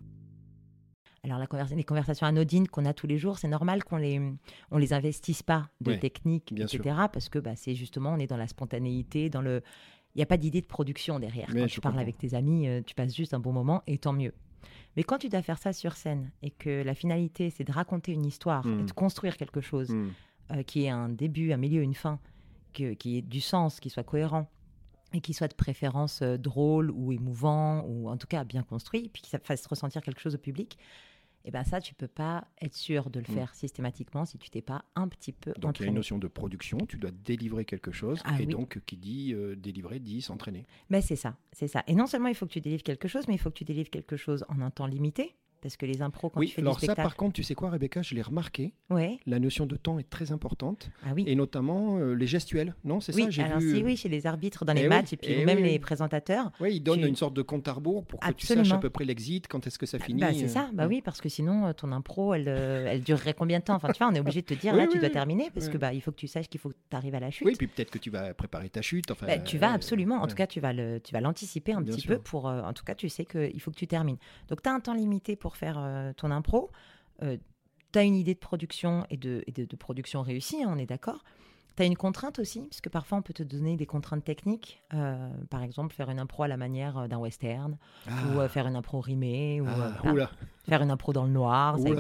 Alors, 1.28 1.40
la 1.40 1.46
conversa- 1.48 1.76
les 1.76 1.84
conversations 1.84 2.26
anodines 2.28 2.68
qu'on 2.68 2.86
a 2.86 2.94
tous 2.94 3.08
les 3.08 3.18
jours, 3.18 3.38
c'est 3.38 3.48
normal 3.48 3.84
qu'on 3.84 3.98
les, 3.98 4.20
on 4.72 4.78
les 4.78 4.94
investisse 4.94 5.44
pas 5.44 5.70
de 5.82 5.92
Ouais, 5.92 6.00
technique, 6.00 6.52
etc. 6.54 6.80
Parce 7.12 7.30
que 7.30 7.40
bah, 7.40 7.56
c'est 7.56 7.76
justement, 7.76 8.12
on 8.14 8.18
est 8.18 8.28
dans 8.28 8.38
la 8.38 8.48
spontanéité, 8.48 9.30
dans 9.30 9.42
le. 9.42 9.62
Il 10.16 10.20
n'y 10.20 10.24
a 10.24 10.28
pas 10.28 10.38
d'idée 10.38 10.62
de 10.62 10.66
production 10.68 11.20
derrière. 11.20 11.48
Mais 11.54 11.62
Quand 11.62 11.68
tu 11.68 11.80
parles 11.82 11.94
comprends. 11.94 12.02
avec 12.02 12.18
tes 12.18 12.34
amis, 12.34 12.68
euh, 12.68 12.82
tu 12.84 12.96
passes 12.96 13.16
juste 13.16 13.34
un 13.36 13.40
bon 13.40 13.52
moment 13.54 13.84
et 13.88 13.98
tant 14.00 14.14
mieux. 14.14 14.34
Mais 14.96 15.04
quand 15.04 15.20
tu 15.20 15.30
dois 15.30 15.44
faire 15.44 15.60
ça 15.60 15.74
sur 15.74 15.94
scène 15.94 16.32
et 16.42 16.50
que 16.50 16.82
la 16.84 16.96
finalité, 16.96 17.52
c'est 17.52 17.64
de 17.64 17.72
raconter 17.72 18.14
une 18.14 18.26
histoire, 18.26 18.66
et 18.66 18.84
de 18.84 18.92
construire 18.92 19.38
quelque 19.38 19.62
chose 19.62 19.90
Hmm. 19.92 20.08
euh, 20.54 20.64
qui 20.64 20.86
ait 20.86 20.90
un 20.90 21.10
début, 21.10 21.52
un 21.52 21.58
milieu, 21.58 21.82
une 21.84 21.94
fin, 21.94 22.20
que- 22.74 22.94
qui 22.94 23.18
ait 23.18 23.22
du 23.22 23.42
sens, 23.42 23.80
qui 23.80 23.90
soit 23.92 24.04
cohérent 24.04 24.50
et 25.14 25.22
qui 25.22 25.34
soit 25.34 25.48
de 25.50 25.54
préférence 25.56 26.22
euh, 26.24 26.38
drôle 26.38 26.90
ou 26.92 27.12
émouvant 27.12 27.84
ou 27.86 28.10
en 28.10 28.18
tout 28.18 28.28
cas 28.28 28.44
bien 28.44 28.64
construit, 28.64 29.10
puis 29.14 29.22
que 29.22 29.28
ça 29.28 29.40
fasse 29.40 29.66
ressentir 29.68 30.02
quelque 30.02 30.20
chose 30.20 30.34
au 30.36 30.40
public, 30.40 30.78
et 31.48 31.52
ben 31.52 31.64
ça, 31.64 31.80
tu 31.82 31.94
peux 31.96 32.08
pas 32.10 32.46
être 32.62 32.76
sûr 32.76 33.10
de 33.10 33.20
le 33.22 33.26
Mm. 33.32 33.36
faire 33.36 33.56
systématiquement 33.56 34.26
si 34.26 34.38
tu 34.38 34.50
t'es 34.50 34.62
pas 34.62 34.84
un 34.96 35.08
petit 35.08 35.32
peu 35.32 35.52
Donc 35.54 35.58
il 35.58 35.64
y 35.64 35.66
a 35.66 35.70
entraîné. 35.70 35.90
une 35.90 35.96
notion 35.96 36.18
de 36.20 36.28
production, 36.28 36.78
tu 36.88 36.98
dois 36.98 37.12
délivrer 37.12 37.64
quelque 37.66 37.92
chose, 37.92 38.22
Ah 38.26 38.36
et 38.40 38.46
oui. 38.46 38.48
donc 38.48 38.80
qui 38.86 38.98
dit 38.98 39.34
euh, 39.34 39.56
délivrer 39.56 40.00
dit 40.00 40.22
s'entraîner. 40.22 40.66
Mais 40.90 41.02
c'est 41.02 41.16
ça, 41.16 41.38
c'est 41.54 41.68
ça. 41.70 41.84
Et 41.88 41.96
non 41.96 42.06
seulement 42.06 42.28
il 42.28 42.36
faut 42.36 42.46
que 42.46 42.52
tu 42.52 42.62
délivres 42.62 42.84
quelque 42.84 43.08
chose, 43.08 43.28
mais 43.28 43.34
il 43.36 43.40
faut 43.40 43.50
que 43.50 43.58
tu 43.58 43.64
délivres 43.66 43.90
quelque 43.90 44.18
chose 44.18 44.46
en 44.50 44.62
un 44.62 44.70
temps 44.72 44.86
limité, 44.88 45.36
parce 45.62 45.77
que 45.77 45.86
les 45.86 46.01
impros 46.01 46.30
quand 46.30 46.39
oui, 46.39 46.48
tu 46.48 46.54
fais 46.56 46.62
alors 46.62 46.75
du 46.75 46.81
ça 46.81 46.86
spectacle, 46.88 47.06
par 47.07 47.15
contre, 47.15 47.33
tu 47.33 47.44
sais 47.44 47.56
quoi 47.56 47.69
Rebecca, 47.69 48.01
je 48.01 48.15
l'ai 48.15 48.21
remarqué, 48.21 48.74
ouais, 48.89 49.19
la 49.25 49.39
notion 49.39 49.65
de 49.65 49.75
temps 49.75 50.00
est 50.00 50.09
très 50.09 50.31
importante, 50.31 50.89
ah 51.04 51.09
oui. 51.15 51.24
et 51.27 51.36
notamment 51.36 51.98
euh, 51.98 52.13
les 52.13 52.27
gestuels, 52.27 52.75
non 52.83 53.00
C'est 53.00 53.15
oui, 53.15 53.24
ça 53.24 53.30
j'ai 53.30 53.44
alors 53.44 53.59
vu, 53.59 53.71
si 53.71 53.81
euh, 53.81 53.86
oui, 53.86 53.98
chez 53.98 54.09
les 54.09 54.27
arbitres 54.27 54.65
dans 54.65 54.74
les 54.74 54.81
Eh 54.81 54.83
oui, 54.83 54.89
matchs 54.89 55.13
et 55.13 55.18
puis 55.18 55.31
eh 55.31 55.45
même 55.45 55.57
oui, 55.57 55.63
les 55.63 55.71
oui. 55.74 55.80
présentateurs, 55.80 56.51
Ouais, 56.59 56.75
il 56.75 56.81
donne 56.81 57.01
Tu- 57.01 57.07
une 57.07 57.15
sorte 57.15 57.33
de 57.33 57.42
compte 57.42 57.68
à 57.68 57.74
rebours 57.74 58.06
pour 58.06 58.19
que 58.19 58.31
tu 58.33 58.45
saches 58.45 58.57
Absolument. 58.57 58.75
à 58.75 58.80
peu 58.80 58.89
près 58.89 59.06
l'exit, 59.06 59.48
quand 59.48 59.65
est-ce 59.68 59.80
que 59.80 59.86
ça 59.86 60.00
finit. 60.00 60.21
Bah, 60.21 60.33
c'est 60.33 60.45
euh, 60.45 60.48
ça, 60.48 60.69
bah 60.74 60.83
ouais. 60.83 60.95
oui, 60.95 61.01
parce 61.01 61.21
que 61.21 61.30
sinon, 61.30 61.68
euh, 61.68 61.74
ton 61.74 61.92
impro, 61.92 62.33
elle, 62.33 62.48
euh, 62.48 62.88
elle 62.89 63.04
durerait 63.04 63.33
combien 63.33 63.59
de 63.59 63.63
temps? 63.63 63.75
Enfin, 63.75 63.92
tu 63.92 64.00
vois, 64.04 64.12
on 64.12 64.15
est 64.15 64.19
obligé 64.19 64.42
de 64.42 64.48
te 64.48 64.54
dire, 64.54 64.74
Oui, 64.74 64.80
là, 64.80 64.86
oui, 64.86 64.92
tu 64.94 65.00
dois 65.00 65.07
oui. 65.07 65.13
terminer, 65.13 65.50
parce 65.54 65.69
que 65.69 65.77
bah, 65.77 65.94
il 65.94 66.01
faut 66.01 66.12
que 66.12 66.18
tu 66.18 66.27
saches 66.27 66.48
qu'il 66.50 66.59
faut 66.59 66.69
que 66.69 66.75
tu 66.89 66.95
arrives 66.95 67.15
à 67.15 67.19
la 67.19 67.31
chute. 67.31 67.45
Oui, 67.48 67.54
puis 67.57 67.68
peut-être 67.68 67.92
que 67.92 67.98
tu 68.00 68.09
vas 68.09 68.33
préparer 68.33 68.69
ta 68.69 68.81
chute. 68.81 69.12
Enfin, 69.12 69.25
Bah, 69.27 69.39
tu 69.39 69.57
vas 69.57 69.71
euh, 69.71 69.75
absolument, 69.75 70.15
en 70.21 70.27
tout 70.27 70.36
cas, 70.36 70.48
tu 70.48 70.59
vas 70.59 70.74
le, 70.74 71.00
tu 71.00 71.13
vas 71.13 71.21
l'anticiper 71.21 71.74
un 71.74 71.81
Bien 71.81 71.94
petit 71.94 72.01
sûr. 72.01 72.15
peu 72.15 72.21
pour, 72.21 72.48
euh, 72.48 72.62
en 72.63 72.74
tout 72.74 72.83
cas, 72.83 72.95
tu 72.95 73.09
sais 73.09 73.25
qu'il 73.25 73.59
faut 73.62 73.71
que 73.71 73.77
tu 73.77 73.88
termines. 73.88 74.18
Donc, 74.50 74.62
tu 74.62 74.69
as 74.69 74.74
un 74.74 74.80
temps 74.80 74.94
limité 74.94 75.36
pour 75.36 75.47
faire 75.56 75.78
euh, 75.80 76.12
ton 76.14 76.32
impro. 76.32 76.70
tu 77.22 78.00
as 78.00 78.04
une 78.04 78.16
idée 78.16 78.34
de 78.34 78.40
production 78.40 79.06
et 79.10 79.18
de, 79.18 79.44
et 79.48 79.52
de, 79.52 79.66
de 79.66 79.76
production 79.76 80.22
réussie, 80.22 80.62
hein, 80.64 80.70
on 80.72 80.78
est 80.78 80.86
d'accord. 80.86 81.24
Tu 81.76 81.84
as 81.84 81.86
une 81.86 81.96
contrainte 81.96 82.40
aussi, 82.40 82.62
parce 82.62 82.82
que 82.82 82.90
parfois 82.90 83.20
on 83.20 83.22
peut 83.22 83.34
te 83.34 83.44
donner 83.44 83.78
des 83.78 83.86
contraintes 83.86 84.24
techniques. 84.24 84.82
Euh, 84.96 85.30
par 85.52 85.62
exemple, 85.62 85.94
faire 85.94 86.10
une 86.10 86.18
impro 86.20 86.42
à 86.44 86.48
la 86.48 86.58
manière 86.58 86.98
euh, 86.98 87.08
d'un 87.08 87.20
western, 87.20 87.78
Ah, 88.08 88.12
ou 88.36 88.40
euh, 88.40 88.50
faire 88.50 88.66
une 88.68 88.76
impro 88.76 89.00
rimée, 89.00 89.62
ou 89.62 89.68
ah, 89.68 89.92
euh, 90.08 90.26
faire 90.68 90.82
une 90.82 90.90
impro 90.92 91.14
dans 91.14 91.24
le 91.24 91.30
noir. 91.32 91.78
il 91.80 91.96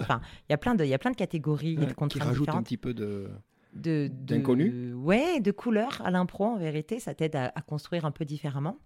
y 0.49 0.53
a 0.53 0.57
plein 0.57 0.73
de, 0.73 0.83
il 0.83 0.89
y 0.89 0.93
a 0.95 0.97
plein 0.97 1.11
de 1.11 1.15
catégories 1.15 1.73
et 1.73 1.77
ouais, 1.77 1.83
de 1.85 1.89
qui 1.89 1.95
contraintes 1.95 2.23
rajoute 2.23 2.49
un 2.49 2.61
différentes. 2.61 2.65
petit 2.65 2.77
peu 2.77 2.93
de. 2.93 3.29
De, 3.73 4.07
de- 4.07 4.35
d'inconnu 4.35 4.93
Ouais, 4.95 5.39
de 5.41 5.51
couleurs 5.51 6.01
à 6.03 6.09
l'impro, 6.09 6.45
en 6.45 6.57
vérité. 6.57 6.99
Ça 6.99 7.13
t'aide 7.13 7.35
à, 7.35 7.51
à 7.53 7.61
construire 7.61 8.05
un 8.05 8.11
peu 8.11 8.25
différemment. 8.25 8.77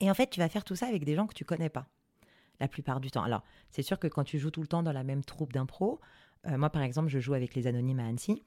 Et 0.00 0.10
en 0.10 0.14
fait, 0.14 0.28
tu 0.30 0.40
vas 0.40 0.48
faire 0.48 0.64
tout 0.64 0.74
ça 0.74 0.86
avec 0.88 1.04
des 1.04 1.14
gens 1.14 1.28
que 1.28 1.34
tu 1.34 1.44
connais 1.44 1.68
pas, 1.68 1.86
la 2.60 2.68
plupart 2.68 3.00
du 3.00 3.10
temps. 3.10 3.22
Alors, 3.22 3.42
c'est 3.70 3.82
sûr 3.82 3.98
que 3.98 4.06
quand 4.06 4.24
tu 4.24 4.38
joues 4.38 4.50
tout 4.50 4.60
le 4.60 4.68
temps 4.68 4.82
dans 4.82 4.92
la 4.92 5.02
même 5.04 5.24
troupe 5.24 5.52
d'impro, 5.52 5.98
euh, 6.46 6.56
moi, 6.58 6.70
par 6.70 6.82
exemple, 6.82 7.08
je 7.08 7.18
joue 7.18 7.34
avec 7.34 7.54
les 7.54 7.66
Anonymes 7.66 8.00
à 8.00 8.06
Annecy. 8.06 8.42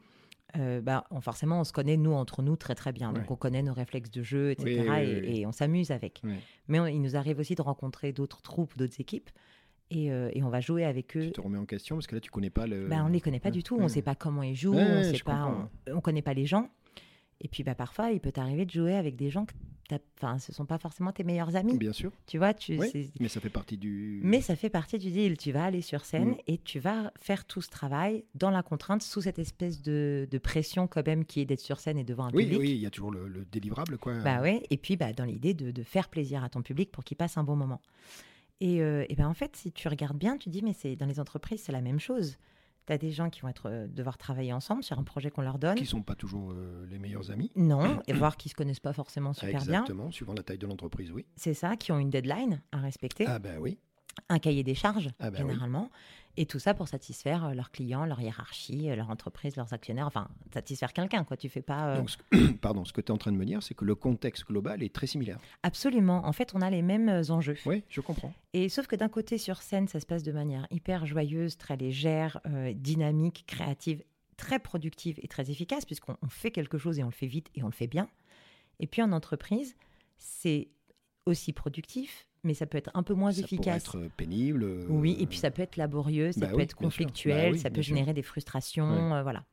euh, 0.57 0.81
bah, 0.81 1.06
on- 1.10 1.19
forcément, 1.19 1.60
on 1.62 1.63
se 1.63 1.74
connaît, 1.74 1.98
nous, 1.98 2.12
entre 2.13 2.44
nous, 2.44 2.56
très 2.56 2.75
très 2.75 2.92
bien. 2.92 3.12
Donc, 3.12 3.24
Ouais. 3.24 3.31
on 3.31 3.36
connaît 3.36 3.63
nos 3.63 3.74
réflexes 3.74 4.12
de 4.12 4.21
jeu, 4.21 4.51
etc. 4.51 4.81
Oui, 4.81 4.88
oui, 4.88 4.98
et, 4.98 5.15
oui, 5.15 5.21
oui. 5.27 5.39
et 5.39 5.45
on 5.48 5.51
s'amuse 5.51 5.89
avec. 5.89 6.21
Mais 6.68 6.80
on- 6.80 6.86
il 6.86 7.01
nous 7.01 7.15
arrive 7.15 7.39
aussi 7.39 7.56
de 7.56 7.62
rencontrer 7.63 8.12
d'autres 8.13 8.44
troupes, 8.44 8.77
d'autres 8.77 9.01
équipes. 9.01 9.31
Et, 9.89 10.12
euh, 10.12 10.30
et 10.33 10.44
on 10.44 10.50
va 10.50 10.60
jouer 10.62 10.86
avec 10.86 11.18
eux. 11.18 11.21
Tu 11.25 11.31
te 11.31 11.42
remets 11.42 11.57
en 11.57 11.65
question 11.65 11.95
parce 11.95 12.06
que 12.06 12.13
là, 12.13 12.21
tu 12.21 12.30
connais 12.30 12.51
pas 12.51 12.68
le. 12.68 12.88
Bah, 12.88 12.98
on 13.04 13.07
les 13.07 13.19
connaît 13.19 13.39
pas 13.39 13.48
ouais, 13.50 13.51
du 13.51 13.63
tout, 13.63 13.77
ouais. 13.77 13.83
on 13.83 13.88
sait 13.88 14.04
pas 14.04 14.13
comment 14.13 14.44
ils 14.44 14.56
jouent, 14.56 14.75
on 14.75 15.04
sait 15.04 15.24
pas, 15.25 15.69
on, 15.88 15.95
on 15.98 16.01
connaît 16.01 16.21
pas 16.21 16.36
les 16.36 16.45
gens. 16.45 16.69
Et 17.42 17.48
puis 17.48 17.63
bah 17.63 17.74
parfois, 17.75 18.12
il 18.12 18.19
peut 18.19 18.31
t'arriver 18.31 18.65
de 18.65 18.71
jouer 18.71 18.94
avec 18.95 19.15
des 19.15 19.30
gens 19.31 19.45
que 19.45 19.54
enfin, 20.21 20.37
ce 20.39 20.51
sont 20.53 20.65
pas 20.65 20.77
forcément 20.77 21.11
tes 21.11 21.23
meilleurs 21.23 21.55
amis. 21.55 21.77
Bien 21.77 21.93
sûr. 21.93 22.11
Tu 22.27 22.37
vois, 22.37 22.53
tu 22.53 22.77
Oui, 22.77 23.11
mais 23.19 23.27
ça 23.27 23.39
fait 23.39 23.49
partie 23.49 23.77
du. 23.77 24.21
mais 24.23 24.41
ça 24.41 24.55
fait 24.55 24.69
partie 24.69 24.97
du 24.97 25.11
deal. 25.11 25.37
Tu 25.37 25.51
vas 25.51 25.65
aller 25.65 25.81
sur 25.81 26.05
scène 26.05 26.31
Mm. 26.31 26.37
et 26.47 26.57
tu 26.57 26.79
vas 26.79 27.11
faire 27.19 27.45
tout 27.45 27.61
ce 27.61 27.69
travail 27.69 28.23
dans 28.35 28.49
la 28.49 28.63
contrainte, 28.63 29.01
sous 29.03 29.21
cette 29.21 29.39
espèce 29.39 29.81
de, 29.81 30.27
de 30.29 30.37
pression 30.37 30.87
quand 30.87 31.05
même 31.05 31.25
qui 31.25 31.41
est 31.41 31.45
d'être 31.45 31.59
sur 31.61 31.79
scène 31.79 31.97
et 31.97 32.03
devant 32.03 32.25
un 32.25 32.31
Oui, 32.33 32.43
public. 32.43 32.59
oui, 32.59 32.71
il 32.71 32.77
y 32.79 32.85
a 32.85 32.89
toujours 32.89 33.11
le, 33.11 33.27
le 33.27 33.45
délivrable, 33.45 33.97
quoi. 33.97 34.17
Bah 34.19 34.41
ouais, 34.41 34.63
et 34.69 34.77
puis 34.77 34.95
bah, 34.95 35.13
dans 35.13 35.25
l'idée 35.25 35.53
de, 35.53 35.71
de 35.71 35.83
faire 35.83 36.09
plaisir 36.09 36.43
à 36.43 36.49
ton 36.49 36.61
public 36.61 36.91
pour 36.91 37.03
qu'il 37.03 37.17
passe 37.17 37.37
un 37.37 37.43
bon 37.43 37.55
moment. 37.55 37.81
Et, 38.61 38.81
euh, 38.81 39.05
et 39.09 39.15
ben 39.15 39.27
en 39.27 39.33
fait, 39.33 39.55
si 39.55 39.71
tu 39.71 39.87
regardes 39.89 40.17
bien, 40.17 40.37
tu 40.37 40.49
dis, 40.49 40.61
mais 40.61 40.73
c'est 40.73 40.95
dans 40.95 41.05
les 41.07 41.19
entreprises, 41.19 41.61
c'est 41.63 41.71
la 41.73 41.81
même 41.81 41.99
chose. 41.99 42.38
Tu 42.85 42.93
as 42.93 42.97
des 42.97 43.11
gens 43.11 43.29
qui 43.29 43.41
vont 43.41 43.47
être, 43.47 43.69
euh, 43.69 43.87
devoir 43.87 44.17
travailler 44.17 44.53
ensemble 44.53 44.83
sur 44.83 44.99
un 44.99 45.03
projet 45.03 45.29
qu'on 45.31 45.41
leur 45.41 45.57
donne. 45.57 45.75
Qui 45.75 45.85
sont 45.85 46.01
pas 46.01 46.15
toujours 46.15 46.51
euh, 46.51 46.85
les 46.89 46.99
meilleurs 46.99 47.31
amis. 47.31 47.51
Non, 47.55 48.01
et 48.07 48.13
voir 48.13 48.35
qu'ils 48.37 48.51
se 48.51 48.55
connaissent 48.55 48.79
pas 48.79 48.93
forcément 48.93 49.33
super 49.33 49.61
bien. 49.61 49.81
Exactement, 49.81 50.11
suivant 50.11 50.33
la 50.33 50.43
taille 50.43 50.57
de 50.57 50.67
l'entreprise, 50.67 51.11
oui. 51.11 51.25
C'est 51.35 51.53
ça, 51.53 51.75
qui 51.77 51.91
ont 51.91 51.99
une 51.99 52.09
deadline 52.09 52.61
à 52.71 52.79
respecter, 52.79 53.25
Ah, 53.27 53.39
ben 53.39 53.57
oui. 53.59 53.77
Un 54.29 54.39
cahier 54.39 54.63
des 54.63 54.75
charges, 54.75 55.10
Ah 55.20 55.29
bah 55.32 55.38
oui. 55.41 55.48
généralement. 55.50 55.89
Et 56.36 56.48
tout 56.48 56.58
ça 56.58 56.74
pour 56.74 56.88
satisfaire 56.88 57.46
euh, 57.46 57.53
leurs 57.53 57.70
clients, 57.70 58.05
leur 58.05 58.20
hiérarchie, 58.20 58.89
euh, 58.89 58.96
leur 58.96 59.12
entreprise, 59.12 59.55
leurs 59.55 59.72
actionnaires. 59.72 60.08
Enfin, 60.08 60.27
satisfaire 60.51 60.91
quelqu'un, 60.91 61.24
quoi. 61.24 61.38
Tu 61.38 61.48
fais 61.48 61.62
pas. 61.62 61.89
euh, 61.89 61.98
Donc, 61.98 62.10
ce, 62.10 62.17
pardon, 62.62 62.86
ce 62.86 62.91
que 62.93 63.01
tu 63.01 63.08
es 63.08 63.12
en 63.12 63.17
train 63.20 63.32
de 63.32 63.38
me 63.38 63.46
dire, 63.46 63.62
c'est 63.62 63.75
que 63.75 63.86
le 63.86 63.93
contexte 63.93 64.46
global 64.48 64.82
est 64.82 64.91
très 64.93 65.05
similaire. 65.05 65.38
Absolument. 65.62 66.25
En 66.25 66.34
fait, 66.34 66.53
on 66.55 66.62
a 66.62 66.72
les 66.72 66.82
mêmes 66.82 67.22
enjeux. 67.29 67.55
Oui, 67.67 67.84
je 67.88 68.01
comprends. 68.01 68.34
Et 68.53 68.67
sauf 68.70 68.88
que 68.88 68.96
d'un 68.96 69.10
côté, 69.10 69.38
sur 69.38 69.62
scène, 69.62 69.88
ça 69.88 70.00
se 70.00 70.08
passe 70.08 70.24
de 70.24 70.32
manière 70.32 70.65
hyper 70.72 71.05
joyeuse, 71.05 71.55
très 71.58 71.77
légère, 71.77 72.39
euh, 72.48 72.74
dynamique, 72.74 73.43
créative, 73.46 74.03
très 74.36 74.58
productive 74.58 75.20
et 75.22 75.27
très 75.27 75.51
efficace, 75.51 75.86
puisqu'on 75.86 76.17
on 76.24 76.29
fait 76.29 76.50
quelque 76.50 76.79
chose 76.79 76.98
et 76.98 77.03
on 77.03 77.08
le 77.08 77.12
fait 77.13 77.27
vite 77.27 77.50
et 77.53 77.62
on 77.62 77.67
le 77.67 77.72
fait 77.74 77.88
bien. 77.88 78.10
Et 78.79 78.88
puis 78.88 79.03
en 79.03 79.12
entreprise, 79.12 79.75
c'est 80.17 80.70
aussi 81.27 81.53
productif, 81.53 82.27
mais 82.43 82.53
ça 82.53 82.65
peut 82.65 82.77
être 82.77 82.91
un 82.93 83.03
peu 83.03 83.13
moins 83.13 83.31
ça 83.31 83.41
efficace. 83.41 83.83
pourrait 83.85 84.05
être 84.05 84.15
pénible. 84.15 84.63
euh, 84.63 84.85
Oui, 84.89 85.15
et 85.19 85.25
puis 85.27 85.38
ça 85.38 85.51
peut 85.51 85.62
être 85.62 85.77
laborieux, 85.77 86.31
ça 86.31 86.41
bah 86.41 86.47
peut 86.47 86.55
oui, 86.57 86.63
être 86.63 86.75
conflictuel, 86.75 87.45
Bah 87.45 87.51
oui, 87.53 87.59
ça 87.59 87.69
peut 87.69 87.81
sûr. 87.81 87.95
générer 87.95 88.13
des 88.13 88.21
frustrations, 88.23 89.13
euh, 89.15 89.23
voilà. 89.23 89.43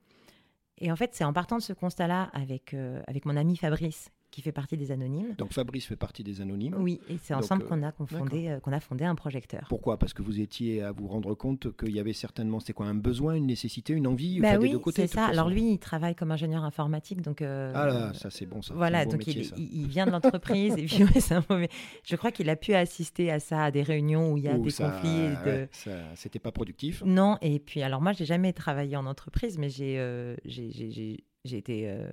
Et 0.78 0.90
en 0.90 0.96
fait, 0.96 1.10
c'est 1.14 1.24
en 1.24 1.32
partant 1.32 1.58
de 1.58 1.62
ce 1.62 1.72
constat-là 1.72 2.30
avec, 2.32 2.72
euh, 2.74 3.02
avec 3.06 3.26
mon 3.26 3.36
ami 3.36 3.56
Fabrice, 3.56 4.10
qui 4.30 4.42
fait 4.42 4.52
partie 4.52 4.76
des 4.76 4.92
Anonymes. 4.92 5.34
Donc 5.38 5.52
Fabrice 5.52 5.86
fait 5.86 5.96
partie 5.96 6.22
des 6.22 6.40
anonymes. 6.40 6.76
Oui, 6.78 7.00
et 7.08 7.16
c'est 7.22 7.34
ensemble 7.34 7.64
euh, 7.64 7.66
qu'on 7.68 7.82
a, 7.82 7.90
confondé, 7.92 8.48
euh, 8.48 8.60
qu'on 8.60 8.72
a 8.72 8.80
fondé 8.80 9.04
un 9.04 9.14
projecteur. 9.14 9.66
Pourquoi? 9.68 9.98
Parce 9.98 10.14
que 10.14 10.22
vous 10.22 10.40
étiez 10.40 10.82
à 10.82 10.92
vous 10.92 11.08
rendre 11.08 11.34
compte 11.34 11.76
qu'il 11.76 11.90
y 11.94 11.98
avait 12.00 12.12
certainement, 12.12 12.60
c'était 12.60 12.72
quoi, 12.72 12.86
un 12.86 12.94
besoin, 12.94 13.34
une 13.34 13.46
nécessité, 13.46 13.92
une 13.92 14.06
envie 14.06 14.40
Bah 14.40 14.48
enfin, 14.50 14.58
des 14.58 14.64
oui, 14.66 14.70
deux 14.72 14.78
côtés. 14.78 15.06
c'est 15.06 15.14
ça. 15.14 15.26
Alors 15.26 15.48
lui, 15.48 15.72
il 15.72 15.78
travaille 15.78 16.14
comme 16.14 16.30
ingénieur 16.30 16.64
informatique, 16.64 17.22
donc 17.22 17.42
euh, 17.42 17.72
Ah 17.74 17.86
là, 17.86 18.12
ça 18.14 18.30
c'est 18.30 18.46
bon, 18.46 18.62
ça. 18.62 18.74
voilà, 18.74 19.00
c'est 19.00 19.06
donc 19.10 19.26
métier, 19.26 19.42
il, 19.42 19.44
ça. 19.46 19.54
il- 19.58 19.80
il 19.82 19.86
vient 19.88 20.06
de 20.06 20.10
l'entreprise 20.12 20.74
et 20.78 20.84
puis 20.86 21.02
ouais, 21.04 21.20
c'est 21.20 21.34
un 21.34 21.44
mauvais. 21.50 21.68
Je 22.04 22.16
crois 22.16 22.30
qu'il 22.30 22.48
a 22.50 22.56
pu 22.56 22.72
assister 22.74 23.30
à 23.30 23.40
ça, 23.40 23.64
à 23.64 23.70
des 23.70 23.82
réunions 23.82 24.32
où 24.32 24.36
il 24.36 24.44
y 24.44 24.48
a 24.48 24.56
des 24.56 24.70
ça- 24.70 24.90
conflits. 24.90 25.10
de- 25.44 25.50
ouais, 25.50 25.68
c'était 26.14 26.38
pas 26.38 26.52
productif. 26.52 27.02
Non, 27.04 27.36
et 27.42 27.58
puis 27.58 27.82
alors 27.82 28.00
moi, 28.00 28.12
j'ai 28.12 28.24
jamais 28.26 28.52
travaillé 28.52 28.96
en 28.96 29.06
entreprise, 29.06 29.58
mais 29.58 29.68
j'ai 29.70 29.98
euh, 29.98 30.36
j'ai- 30.44 31.24
j'ai- 31.44 31.58
été, 31.58 31.88
euh, 31.90 32.08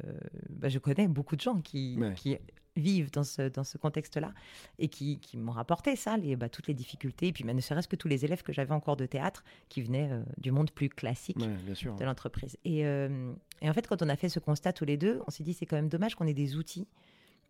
bah, 0.50 0.70
je 0.70 0.80
connais 0.80 1.08
beaucoup 1.08 1.36
de 1.36 1.42
gens 1.42 1.62
qui, 1.62 1.98
Ouais. 2.00 2.14
qui 2.16 2.38
vivent 2.76 3.12
dans 3.12 3.24
ce, 3.24 3.50
dans 3.50 3.64
ce 3.64 3.78
contexte-là 3.78 4.34
et 4.78 4.88
qui, 4.88 5.20
qui 5.20 5.36
m'ont 5.38 5.52
rapporté 5.52 5.96
ça, 5.96 6.16
les, 6.18 6.36
bah, 6.36 6.48
toutes 6.48 6.68
les 6.68 6.74
difficultés, 6.76 7.28
et 7.30 7.34
puis 7.34 7.44
bah, 7.44 7.54
ne 7.54 7.60
serait-ce 7.62 7.88
que 7.88 7.96
tous 7.96 8.08
les 8.08 8.24
élèves 8.24 8.44
que 8.44 8.54
j'avais 8.54 8.72
en 8.74 8.80
cours 8.80 8.96
de 8.98 9.06
théâtre 9.08 9.44
qui 9.68 9.82
venaient 9.82 10.12
euh, 10.12 10.22
du 10.38 10.52
monde 10.52 10.70
plus 10.72 10.90
classique 10.90 11.38
Ouais, 11.40 11.48
bien 11.66 11.74
sûr. 11.76 11.96
de 11.96 12.04
l'entreprise. 12.06 12.56
Et, 12.66 12.86
euh, 12.86 13.34
et 13.62 13.70
en 13.70 13.74
fait, 13.74 13.88
quand 13.88 14.02
on 14.04 14.10
a 14.10 14.16
fait 14.16 14.30
ce 14.30 14.40
constat 14.40 14.74
tous 14.74 14.86
les 14.86 14.98
deux, 14.98 15.22
on 15.28 15.32
s'est 15.32 15.44
dit 15.44 15.54
c'est 15.54 15.66
quand 15.66 15.76
même 15.76 15.90
dommage 15.90 16.14
qu'on 16.16 16.28
ait 16.28 16.34
des 16.36 16.56
outils 16.56 16.88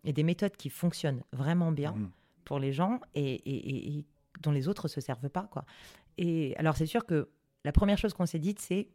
et 0.04 0.12
des 0.14 0.22
méthodes 0.22 0.56
qui 0.56 0.70
fonctionnent 0.70 1.22
vraiment 1.32 1.72
bien 1.72 1.92
Mhm. 1.92 2.10
pour 2.44 2.58
les 2.58 2.72
gens 2.72 2.98
et, 3.14 3.34
et- 3.34 3.68
et- 3.70 3.98
et 3.98 4.04
dont 4.40 4.52
les 4.52 4.66
autres 4.68 4.88
se 4.88 5.00
servent 5.02 5.28
pas. 5.28 5.48
Quoi. 5.50 5.64
Et 6.16 6.56
alors, 6.56 6.76
c'est 6.76 6.86
sûr 6.86 7.04
que 7.04 7.28
la 7.64 7.72
première 7.72 7.98
chose 7.98 8.14
qu'on 8.14 8.24
s'est 8.26 8.38
dite, 8.38 8.60
c'est 8.60 8.88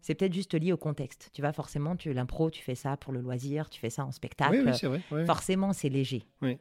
c'est 0.00 0.14
peut-être 0.14 0.32
juste 0.32 0.54
lié 0.54 0.72
au 0.72 0.76
contexte. 0.76 1.30
Tu 1.32 1.42
vas 1.42 1.52
forcément, 1.52 1.96
tu 1.96 2.12
l'impro, 2.12 2.50
tu 2.50 2.62
fais 2.62 2.74
ça 2.74 2.96
pour 2.96 3.12
le 3.12 3.20
loisir, 3.20 3.68
tu 3.70 3.80
fais 3.80 3.90
ça 3.90 4.04
en 4.04 4.12
spectacle. 4.12 4.52
Oui, 4.56 4.62
oui, 4.64 4.72
c'est 4.78 4.86
vrai. 4.86 5.00
ouais. 5.10 5.26
Forcément, 5.26 5.72
c'est 5.72 5.88
léger. 5.88 6.24
Oui. 6.42 6.58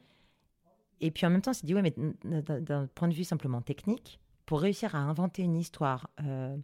Et 1.00 1.12
puis 1.12 1.25
en 1.25 1.29
même 1.29 1.41
temps, 1.41 1.51
on 1.51 1.53
s'est 1.53 1.65
dit, 1.67 1.75
ouais, 1.75 1.82
mais 1.84 1.94
d'un 2.24 2.88
point 2.88 3.08
de 3.08 3.13
vue 3.13 3.24
simplement 3.24 3.62
technique, 3.62 4.20
pour 4.46 4.62
réussir 4.62 4.96
à 4.96 5.00
inventer 5.00 5.44
une 5.44 5.56
histoire 5.56 6.10
euh, 6.24 6.58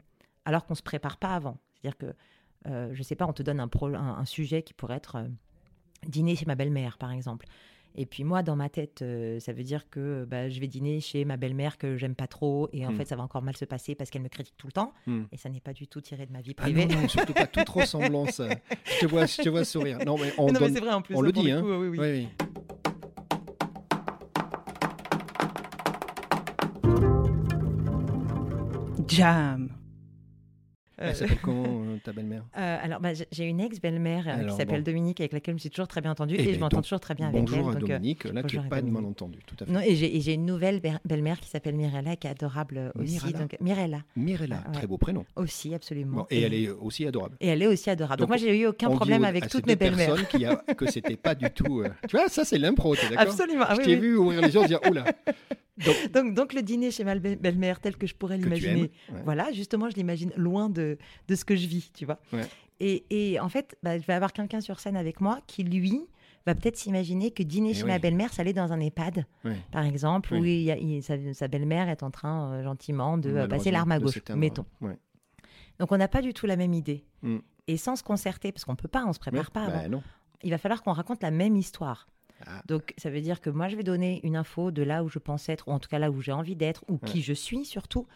alors 0.46 0.66
qu'on 0.66 0.74
ne 0.74 0.78
se 0.78 0.84
prépare 0.84 1.18
pas 1.18 1.36
avant, 1.36 1.58
c'est-à-dire 1.74 1.98
que, 1.98 2.16
euh, 2.68 2.90
je 2.94 3.04
sais 3.04 3.16
pas, 3.16 3.28
on 3.28 3.34
te 3.34 3.44
donne 3.44 3.60
un, 3.60 3.68
pro- 3.68 3.88
un, 3.94 4.18
un 4.18 4.26
sujet 4.26 4.64
qui 4.64 4.74
pourrait 4.74 4.96
être 4.96 5.18
euh, 5.18 5.28
dîner 6.08 6.36
chez 6.36 6.46
ma 6.46 6.56
belle-mère, 6.56 6.98
par 6.98 7.12
exemple. 7.12 7.46
Et 7.96 8.06
puis 8.08 8.24
moi, 8.24 8.42
dans 8.42 8.56
ma 8.56 8.70
tête, 8.70 9.02
euh, 9.04 9.40
ça 9.40 9.54
veut 9.54 9.64
dire 9.64 9.88
que 9.90 10.26
bah, 10.26 10.50
je 10.50 10.60
vais 10.60 10.68
dîner 10.68 11.00
chez 11.00 11.26
ma 11.26 11.38
belle-mère 11.38 11.78
que 11.78 11.96
j'aime 11.98 12.16
pas 12.16 12.26
trop, 12.28 12.68
et 12.74 12.86
en 12.88 12.92
Hmm. 12.92 12.98
fait, 12.98 13.06
ça 13.06 13.16
va 13.16 13.24
encore 13.24 13.42
mal 13.44 13.56
se 13.56 13.66
passer 13.66 13.94
parce 13.96 14.10
qu'elle 14.10 14.24
me 14.24 14.30
critique 14.30 14.56
tout 14.58 14.66
le 14.68 14.72
temps, 14.74 14.94
Hmm. 15.06 15.24
et 15.32 15.38
ça 15.38 15.50
n'est 15.50 15.60
pas 15.60 15.74
du 15.74 15.88
tout 15.88 16.02
tiré 16.02 16.26
de 16.26 16.32
ma 16.32 16.42
vie 16.42 16.56
Ah 16.58 16.64
privée. 16.64 16.86
non, 16.88 17.02
non, 17.02 17.08
surtout 17.08 17.34
pas 17.34 17.46
toute 17.48 17.70
ressemblance. 17.70 18.42
je, 18.42 19.00
te 19.00 19.06
vois, 19.06 19.26
je 19.28 19.42
te 19.44 19.50
vois 19.50 19.64
sourire. 19.64 20.00
Non, 20.06 20.18
mais 20.18 20.34
on 20.40 20.48
non, 20.48 20.54
mais 20.54 20.60
donne- 20.60 20.74
c'est 20.74 20.80
vrai 20.80 20.94
en 20.94 21.02
plus. 21.04 21.16
on 21.16 21.20
hein, 21.20 21.26
le 21.26 21.32
pour 21.34 21.44
dit, 21.44 21.50
le 21.52 21.58
hein. 21.58 21.62
coup, 21.62 21.68
oui, 21.68 21.88
oui. 21.90 22.00
Oui, 22.00 22.08
oui. 22.10 22.28
Jam. 29.08 29.70
Euh, 31.04 31.10
Elle 31.10 31.16
s'appelle 31.16 31.38
comment 31.42 31.64
euh, 31.68 31.98
ta 32.04 32.14
belle-mère 32.14 32.44
Euh, 32.58 32.78
alors, 32.82 33.00
bah, 33.02 33.10
j'ai- 33.32 33.44
une 33.46 33.60
ex-belle-mère 33.60 34.26
euh, 34.28 34.46
qui 34.48 34.56
s'appelle 34.56 34.82
bon. 34.84 34.92
Dominique, 34.92 35.20
avec 35.20 35.34
laquelle 35.34 35.52
je 35.54 35.56
me 35.56 35.60
suis 35.60 35.70
toujours 35.70 35.88
très 35.88 36.02
bien 36.02 36.12
entendue, 36.12 36.36
Eh 36.38 36.42
et 36.42 36.46
ben, 36.46 36.54
je 36.56 36.60
m'entends 36.60 36.82
toujours 36.82 37.00
très 37.00 37.14
bien 37.14 37.28
avec 37.28 37.42
Bonjour 37.42 37.72
elle. 37.72 37.78
à 37.78 37.80
donc, 37.80 37.90
euh, 37.90 37.94
Dominique, 37.96 38.24
là 38.24 38.30
qui 38.30 38.42
bonjour 38.44 38.62
n'est 38.62 38.68
à 38.68 38.70
pas 38.70 38.82
de 38.82 38.90
malentendu, 38.90 39.40
tout 39.46 39.56
à 39.60 39.66
fait. 39.66 39.72
non, 39.72 39.80
et 39.82 39.96
j'ai 39.96 40.34
une 40.34 40.46
nouvelle 40.46 40.82
belle-mère 41.06 41.40
qui 41.40 41.50
s'appelle 41.50 41.76
Mirella, 41.76 42.16
qui 42.16 42.28
est 42.28 42.32
adorable 42.32 42.78
euh, 42.78 42.92
aussi. 43.02 43.14
Mirella. 43.16 43.40
Donc, 43.40 43.58
Mirella, 43.60 44.00
Mirella, 44.16 44.64
Ah, 44.66 44.72
très 44.72 44.88
beau 44.88 44.98
prénom. 44.98 45.26
aussi, 45.36 45.74
absolument. 45.76 46.26
Et 46.32 46.42
elle 46.42 46.54
est 46.54 46.70
aussi 46.70 47.06
adorable. 47.06 47.36
et 47.42 47.48
elle 47.48 47.62
est 47.62 47.68
aussi 47.68 47.90
adorable. 47.90 48.20
Donc, 48.20 48.30
moi, 48.30 48.38
j'ai 48.38 48.58
eu 48.60 48.66
aucun 48.68 48.90
problème 48.90 49.24
avec 49.26 49.44
à 49.46 49.48
toutes 49.48 49.68
mes 49.68 49.76
belles-mères. 49.76 50.16
que 50.78 50.90
c'était 50.90 51.18
pas 51.18 51.36
du 51.36 51.50
tout. 51.52 51.82
euh, 51.82 51.90
Tu 52.08 52.16
vois, 52.18 52.28
ça 52.30 52.46
c'est 52.46 52.58
l'impro, 52.58 52.96
d'accord? 52.96 53.18
Absolument. 53.20 53.66
Ah, 53.68 53.76
Je 53.76 53.82
t'ai 53.82 53.96
vu 53.96 54.16
ouvrir 54.16 54.42
les 54.42 54.54
yeux 54.56 54.64
et 54.64 54.68
dire 54.68 54.80
oula. 54.90 55.06
Donc, 55.78 55.96
Donc, 56.14 56.34
donc, 56.34 56.54
le 56.54 56.62
dîner 56.62 56.92
chez 56.92 57.04
ma 57.04 57.16
belle- 57.18 57.38
belle-mère, 57.38 57.80
tel 57.80 57.98
que 57.98 58.06
je 58.08 58.14
pourrais 58.16 58.38
l'imaginer, 58.38 58.92
ouais. 59.12 59.22
Voilà, 59.24 59.52
justement, 59.52 59.90
je 59.90 59.96
l'imagine 59.96 60.32
loin 60.36 60.70
de, 60.70 60.98
de 61.28 61.36
ce 61.36 61.46
que 61.46 61.56
je 61.56 61.68
vis, 61.68 61.92
tu 61.94 62.06
vois. 62.06 62.20
Ouais. 62.32 62.46
Et, 62.80 63.06
et 63.10 63.40
en 63.40 63.50
fait, 63.50 63.76
bah, 63.84 63.98
je 63.98 64.06
vais 64.06 64.14
avoir 64.14 64.34
quelqu'un 64.34 64.62
sur 64.62 64.80
scène 64.80 64.98
avec 64.98 65.22
moi 65.22 65.40
qui, 65.48 65.64
lui, 65.64 66.02
va 66.46 66.54
peut-être 66.56 66.76
s'imaginer 66.76 67.32
que 67.32 67.42
dîner 67.44 67.70
Eh 67.72 67.74
chez 67.74 67.84
oui. 67.84 67.90
ma 67.90 68.00
belle-mère, 68.00 68.34
ça 68.34 68.42
allait 68.42 68.54
dans 68.54 68.74
un 68.74 68.80
EHPAD, 68.80 69.26
par 69.72 69.86
exemple, 69.86 70.34
Oui. 70.34 70.40
où 70.40 70.46
il 70.46 70.62
y 70.64 70.72
a- 70.72 70.78
il- 70.78 71.02
sa, 71.02 71.16
sa 71.34 71.48
belle-mère 71.48 71.90
est 71.90 72.04
en 72.04 72.12
train 72.12 72.52
euh, 72.52 72.64
gentiment 72.64 73.18
de 73.18 73.30
euh, 73.30 73.48
passer 73.48 73.72
l'arme 73.72 73.92
à 73.94 74.00
gauche, 74.00 74.20
mettons. 74.36 74.66
Ouais. 74.82 74.98
Donc, 75.80 75.92
on 75.92 75.98
n'a 75.98 76.08
pas 76.08 76.22
du 76.22 76.34
tout 76.34 76.46
la 76.46 76.56
même 76.58 76.74
idée. 76.74 77.04
Mm. 77.24 77.38
Et 77.68 77.78
sans 77.78 77.96
se 77.96 78.04
concerter, 78.04 78.52
parce 78.52 78.66
qu'on 78.66 78.76
peut 78.76 78.88
pas, 78.90 79.06
on 79.08 79.14
se 79.14 79.20
prépare 79.20 79.50
pas 79.52 79.68
bah 79.68 79.80
avant, 79.86 80.04
il 80.44 80.52
va 80.52 80.58
falloir 80.58 80.84
qu'on 80.84 80.92
raconte 80.92 81.24
la 81.24 81.32
même 81.32 81.56
histoire. 81.56 82.08
Ah. 82.46 82.62
Donc, 82.68 82.94
ça 82.98 83.10
veut 83.10 83.22
dire 83.22 83.42
que 83.42 83.50
moi, 83.50 83.68
je 83.70 83.76
vais 83.76 83.84
donner 83.84 84.20
une 84.24 84.36
info 84.36 84.72
de 84.72 84.84
là 84.84 85.04
où 85.04 85.10
je 85.10 85.20
pense 85.20 85.48
être, 85.50 85.68
ou 85.68 85.72
en 85.72 85.80
tout 85.80 85.90
cas 85.90 86.00
là 86.00 86.12
où 86.12 86.22
j'ai 86.22 86.32
envie 86.32 86.56
d'être, 86.56 86.84
ou 86.90 86.94
Ouais. 86.94 87.00
qui 87.06 87.22
je 87.22 87.34
suis 87.34 87.66
surtout. 87.66 88.08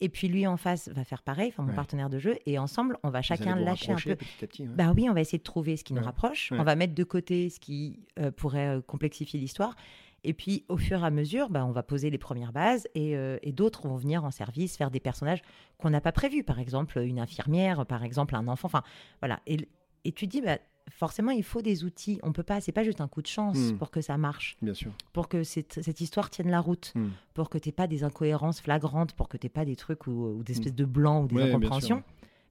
Et 0.00 0.08
puis 0.08 0.26
lui 0.26 0.44
en 0.46 0.56
face 0.56 0.88
va 0.88 1.04
faire 1.04 1.22
pareil, 1.22 1.48
enfin 1.48 1.62
mon 1.62 1.68
Ouais. 1.70 1.74
partenaire 1.76 2.10
de 2.10 2.18
jeu, 2.18 2.36
et 2.46 2.58
ensemble, 2.58 2.98
on 3.04 3.10
va 3.10 3.20
Vous 3.20 3.24
chacun 3.26 3.54
lâcher 3.56 3.92
un 3.92 3.96
peu. 3.96 4.16
Petit 4.16 4.44
à 4.44 4.46
petit, 4.48 4.62
ouais. 4.64 4.74
Bah 4.74 4.92
oui, 4.96 5.08
on 5.08 5.14
va 5.14 5.20
essayer 5.20 5.38
de 5.38 5.44
trouver 5.44 5.76
ce 5.76 5.84
qui 5.84 5.94
nous 5.94 6.02
rapproche. 6.02 6.52
On 6.52 6.64
va 6.64 6.74
mettre 6.74 6.94
de 6.94 7.04
côté 7.04 7.48
ce 7.48 7.60
qui 7.60 8.00
euh, 8.18 8.30
pourrait 8.32 8.76
euh, 8.78 8.80
complexifier 8.80 9.38
l'histoire. 9.38 9.76
Et 10.24 10.32
puis, 10.32 10.64
au 10.68 10.78
fur 10.78 11.02
et 11.02 11.06
à 11.06 11.10
mesure, 11.10 11.48
bah, 11.50 11.64
on 11.66 11.70
va 11.70 11.82
poser 11.82 12.08
les 12.10 12.16
premières 12.18 12.50
bases 12.52 12.88
et, 12.94 13.14
euh, 13.16 13.38
et 13.42 13.52
d'autres 13.52 13.86
vont 13.86 13.96
venir 13.96 14.24
en 14.24 14.30
service 14.30 14.76
faire 14.76 14.90
des 14.90 14.98
personnages 15.00 15.42
qu'on 15.78 15.90
n'a 15.90 16.00
pas 16.00 16.12
prévus. 16.12 16.42
Par 16.42 16.58
exemple, 16.58 16.98
une 16.98 17.20
infirmière, 17.20 17.84
par 17.86 18.02
exemple, 18.02 18.34
un 18.34 18.48
enfant. 18.48 18.66
Enfin, 18.66 18.82
voilà. 19.20 19.40
Et, 19.46 19.58
et 20.06 20.12
tu 20.12 20.26
dis, 20.26 20.40
bah, 20.40 20.58
forcément, 20.90 21.30
il 21.30 21.42
faut 21.42 21.62
des 21.62 21.84
outils. 21.84 22.18
On 22.22 22.32
peut 22.32 22.42
pas, 22.42 22.60
c'est 22.60 22.72
pas 22.72 22.84
juste 22.84 23.00
un 23.00 23.08
coup 23.08 23.22
de 23.22 23.26
chance 23.26 23.56
Hmm. 23.58 23.78
pour 23.78 23.90
que 23.90 24.00
ça 24.00 24.16
marche, 24.18 24.56
Bien 24.62 24.74
sûr. 24.74 24.92
pour 25.12 25.28
que 25.28 25.42
cette, 25.44 25.82
cette 25.82 26.00
histoire 26.00 26.30
tienne 26.30 26.50
la 26.50 26.60
route, 26.60 26.92
Hmm. 26.94 27.08
pour 27.34 27.48
que 27.50 27.58
tu 27.58 27.72
pas 27.72 27.86
des 27.86 28.04
incohérences 28.04 28.60
flagrantes, 28.60 29.12
pour 29.14 29.28
que 29.28 29.36
tu 29.36 29.48
pas 29.48 29.64
des 29.64 29.76
trucs 29.76 30.06
ou, 30.06 30.36
ou 30.38 30.42
des 30.42 30.52
espèces 30.52 30.74
de 30.74 30.84
blancs 30.84 31.24
ou 31.24 31.28
des 31.28 31.34
Hmm. 31.34 31.38
Ouais, 31.38 31.48
incompréhensions. 31.50 32.02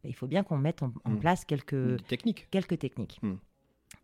il 0.04 0.14
faut 0.16 0.28
bien 0.28 0.44
qu'on 0.44 0.58
mette 0.58 0.84
en, 0.84 0.92
en 1.06 1.12
Hmm. 1.12 1.20
place 1.20 1.46
quelques, 1.46 1.76
Des 1.76 2.04
techniques. 2.04 2.48
quelques 2.52 2.78
techniques. 2.80 3.20
Hmm. 3.22 3.36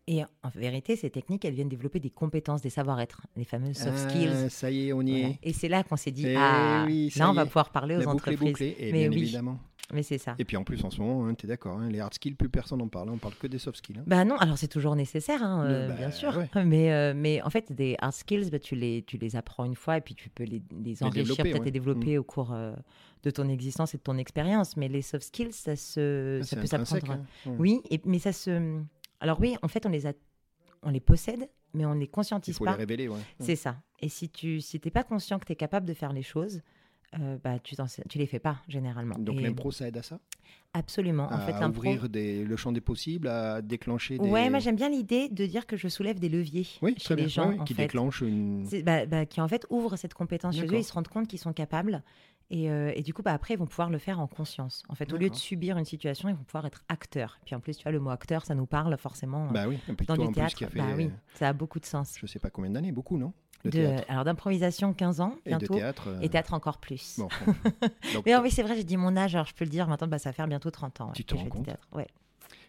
Et 0.06 0.22
en 0.24 0.48
vérité, 0.54 0.94
ces 0.96 1.10
techniques, 1.10 1.44
elles 1.44 1.54
viennent 1.54 1.68
développer 1.68 1.98
des 2.00 2.10
compétences, 2.10 2.62
des 2.62 2.70
savoir-être, 2.70 3.26
les 3.36 3.44
fameuses 3.44 3.76
soft 3.76 3.98
skills. 4.08 4.30
Ah, 4.32 4.48
ça 4.48 4.70
y 4.70 4.88
est, 4.88 4.92
on 4.92 5.02
y 5.02 5.10
Voilà. 5.10 5.28
est. 5.28 5.38
Et 5.42 5.52
c'est 5.52 5.68
là 5.68 5.82
qu'on 5.82 5.96
s'est 5.96 6.10
dit, 6.12 6.26
Eh 6.26 6.36
ah, 6.36 6.84
oui, 6.86 7.12
là, 7.16 7.28
on 7.28 7.32
va 7.32 7.44
pouvoir 7.44 7.70
parler 7.70 7.96
aux 7.96 8.06
entreprises. 8.06 8.38
bouclée, 8.38 8.76
et 8.78 8.92
Mais 8.92 9.08
bien 9.08 9.10
oui. 9.10 9.22
évidemment. 9.24 9.58
Mais 9.92 10.02
c'est 10.02 10.18
ça. 10.18 10.34
Et 10.38 10.44
puis 10.44 10.56
en 10.56 10.64
plus, 10.64 10.82
en 10.84 10.90
ce 10.90 11.00
moment, 11.00 11.26
hein, 11.26 11.34
tu 11.34 11.46
es 11.46 11.48
d'accord, 11.48 11.78
hein, 11.78 11.88
les 11.88 12.00
hard 12.00 12.14
skills, 12.14 12.34
plus 12.34 12.48
personne 12.48 12.78
n'en 12.78 12.88
parle. 12.88 13.08
hein, 13.08 13.12
On 13.14 13.18
parle 13.18 13.34
que 13.34 13.46
des 13.46 13.58
soft 13.58 13.78
skills. 13.78 13.98
hein. 13.98 14.04
Bah 14.06 14.24
non, 14.24 14.36
alors 14.36 14.56
c'est 14.58 14.68
toujours 14.68 14.94
nécessaire, 14.96 15.40
euh, 15.44 15.88
bah, 15.88 15.94
bien 15.94 16.10
sûr. 16.10 16.36
ouais. 16.36 16.64
Mais, 16.64 16.92
euh, 16.92 17.12
mais 17.16 17.42
en 17.42 17.50
fait, 17.50 17.72
des 17.72 17.96
hard 18.00 18.12
skills, 18.12 18.50
bah, 18.50 18.58
tu, 18.58 18.74
les, 18.76 19.02
tu 19.02 19.16
les 19.18 19.36
apprends 19.36 19.64
une 19.64 19.74
fois 19.74 19.96
et 19.96 20.00
puis 20.00 20.14
tu 20.14 20.28
peux 20.30 20.44
les, 20.44 20.62
les 20.84 21.02
enrichir, 21.02 21.36
peut-être 21.36 21.58
ouais. 21.58 21.64
les 21.64 21.70
développer 21.70 22.18
au 22.18 22.24
cours 22.24 22.52
euh, 22.52 22.72
de 23.22 23.30
ton 23.30 23.48
existence 23.48 23.94
et 23.94 23.98
de 23.98 24.02
ton 24.02 24.16
expérience. 24.18 24.76
Mais 24.76 24.88
les 24.88 25.02
soft 25.02 25.24
skills, 25.26 25.52
ça, 25.52 25.76
se, 25.76 26.40
Ah, 26.40 26.44
ça 26.44 26.56
peut 26.56 26.66
s'apprendre. 26.66 27.24
Oui, 27.46 27.80
et, 27.90 28.00
mais 28.04 28.18
ça 28.18 28.32
se. 28.32 28.78
Alors 29.20 29.38
oui, 29.40 29.56
en 29.62 29.68
fait, 29.68 29.84
on 29.86 29.90
les, 29.90 30.06
a... 30.06 30.12
on 30.82 30.90
les 30.90 31.00
possède, 31.00 31.48
mais 31.74 31.84
on 31.84 31.94
ne 31.94 32.00
les 32.00 32.06
Il 32.06 32.10
conscientise 32.10 32.56
faut 32.56 32.64
pas. 32.64 32.72
les 32.72 32.78
révéler. 32.78 33.08
Ouais. 33.08 33.18
C'est 33.38 33.56
ça. 33.56 33.76
Et 34.00 34.08
si 34.08 34.30
tu 34.30 34.60
si 34.62 34.80
t'es 34.80 34.90
pas 34.90 35.02
conscient 35.04 35.38
que 35.38 35.44
tu 35.44 35.52
es 35.52 35.56
capable 35.56 35.84
de 35.86 35.92
faire 35.94 36.12
les 36.14 36.22
choses, 36.22 36.62
euh, 37.18 37.38
bah, 37.42 37.58
tu, 37.58 37.74
tu 38.08 38.18
les 38.18 38.26
fais 38.26 38.38
pas 38.38 38.58
généralement. 38.68 39.16
Donc 39.18 39.40
l'impro, 39.40 39.70
ça 39.70 39.88
aide 39.88 39.96
à 39.96 40.02
ça? 40.02 40.18
Absolument. 40.72 41.24
En 41.24 41.36
À 41.36 41.40
fait, 41.40 41.64
ouvrir 41.64 42.08
des- 42.08 42.44
le 42.44 42.56
champ 42.56 42.70
des 42.70 42.80
possibles, 42.80 43.26
à 43.28 43.60
déclencher 43.60 44.18
des. 44.18 44.28
Ouais, 44.28 44.48
moi 44.50 44.60
j'aime 44.60 44.76
bien 44.76 44.88
l'idée 44.88 45.28
de 45.28 45.44
dire 45.46 45.66
que 45.66 45.76
je 45.76 45.88
soulève 45.88 46.20
des 46.20 46.28
leviers 46.28 46.66
Oui, 46.82 46.94
chez 46.96 47.16
bien. 47.16 47.24
les 47.24 47.28
gens, 47.30 47.58
en 47.58 47.64
qui 47.64 47.74
fait. 47.74 47.82
déclenche 47.82 48.20
une. 48.20 48.68
Bah, 48.84 49.06
bah, 49.06 49.26
qui 49.26 49.40
en 49.40 49.48
fait 49.48 49.66
ouvrent 49.70 49.96
cette 49.96 50.14
compétence 50.14 50.56
chez 50.56 50.66
eux, 50.66 50.78
ils 50.78 50.84
se 50.84 50.92
rendent 50.92 51.08
compte 51.08 51.26
qu'ils 51.26 51.40
sont 51.40 51.52
capables. 51.52 52.02
Et, 52.52 52.68
euh, 52.70 52.92
et 52.96 53.02
du 53.02 53.14
coup, 53.14 53.22
bah, 53.22 53.32
après, 53.32 53.54
ils 53.54 53.56
vont 53.58 53.66
pouvoir 53.66 53.90
le 53.90 53.98
faire 53.98 54.18
en 54.18 54.26
conscience. 54.26 54.82
En 54.88 54.96
fait, 54.96 55.12
au 55.12 55.16
lieu 55.16 55.30
de 55.30 55.34
subir 55.36 55.78
une 55.78 55.84
situation, 55.84 56.28
ils 56.28 56.34
vont 56.34 56.42
pouvoir 56.42 56.66
être 56.66 56.82
acteurs. 56.88 57.38
Puis 57.44 57.54
en 57.54 57.60
plus, 57.60 57.76
tu 57.76 57.84
vois, 57.84 57.92
le 57.92 58.00
mot 58.00 58.10
acteur, 58.10 58.44
ça 58.44 58.56
nous 58.56 58.66
parle 58.66 58.96
forcément 58.98 59.46
euh, 59.46 59.52
Bah 59.52 59.68
oui, 59.68 59.78
dans 60.08 60.16
plus 60.16 60.32
théâtre. 60.32 60.56
qui 60.56 60.64
a 60.64 60.68
fait, 60.68 60.78
bah 60.80 60.94
oui, 60.96 61.10
ça 61.34 61.48
a 61.48 61.52
beaucoup 61.52 61.78
de 61.78 61.86
sens. 61.86 62.14
je 62.18 62.26
sais 62.26 62.40
pas 62.40 62.50
combien 62.50 62.70
d'années, 62.72 62.90
beaucoup, 62.90 63.18
non? 63.18 63.32
De 63.64 63.70
De- 63.70 63.76
théâtre. 63.76 64.04
alors 64.08 64.24
d'improvisation, 64.24 64.92
15 64.94 65.20
ans 65.20 65.34
Et 65.44 65.50
bientôt. 65.50 65.74
théâtre. 65.74 66.08
euh, 66.08 66.20
Et 66.20 66.28
théâtre 66.30 66.54
encore 66.54 66.78
plus. 66.78 67.16
bon, 67.18 67.26
enfin, 67.26 67.44
donc, 68.14 68.24
Mais 68.26 68.32
ah 68.32 68.40
oui, 68.42 68.50
c'est 68.50 68.62
vrai, 68.62 68.74
j'ai 68.76 68.84
dit 68.84 68.96
mon 68.96 69.16
âge, 69.16 69.34
alors 69.34 69.46
je 69.46 69.54
peux 69.54 69.64
le 69.64 69.70
dire 69.70 69.86
maintenant, 69.86 70.06
bah, 70.08 70.18
ça 70.18 70.30
va 70.30 70.32
faire 70.32 70.48
bientôt 70.48 70.70
30 70.70 71.00
ans. 71.02 71.12
Tu 71.14 71.24
te 71.24 71.34
rends 71.34 71.40
fais 71.40 71.44
du 71.44 71.50
compte 71.50 71.64
théâtre. 71.66 71.86
Ouais. 71.92 72.06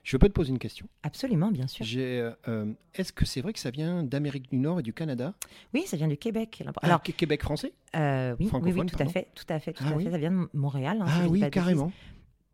Je 0.03 0.17
peux 0.17 0.27
te 0.27 0.33
poser 0.33 0.49
une 0.49 0.57
question? 0.59 0.87
Absolument, 1.03 1.51
bien 1.51 1.67
sûr. 1.67 1.85
Euh, 1.95 2.33
euh, 2.47 2.65
Est-ce 2.95 3.13
que 3.13 3.23
c'est 3.23 3.39
vrai 3.41 3.53
que 3.53 3.59
ça 3.59 3.69
vient 3.69 4.03
d'Amérique 4.03 4.49
du 4.49 4.57
Nord 4.57 4.79
et 4.79 4.83
du 4.83 4.93
Canada? 4.93 5.35
Oui, 5.75 5.83
ça 5.85 5.95
vient 5.95 6.07
du 6.07 6.17
Québec. 6.17 6.57
Alors, 6.61 6.73
Alors, 6.81 7.03
Québec 7.03 7.43
français? 7.43 7.71
euh, 7.95 8.31
oui, 8.31 8.35
oui, 8.39 8.43
oui, 8.45 8.49
francophone, 8.49 8.85
tout 8.87 8.97
à 8.99 9.05
fait, 9.05 9.27
tout 9.35 9.45
à 9.49 9.59
fait, 9.59 9.73
tout 9.73 9.83
Ah 9.85 9.91
à 9.91 9.95
oui 9.95 10.03
fait. 10.05 10.11
Ça 10.11 10.17
vient 10.17 10.31
de 10.31 10.49
Montréal. 10.55 10.97
hein, 11.01 11.05
Ah 11.07 11.27
oui, 11.29 11.47
carrément. 11.51 11.91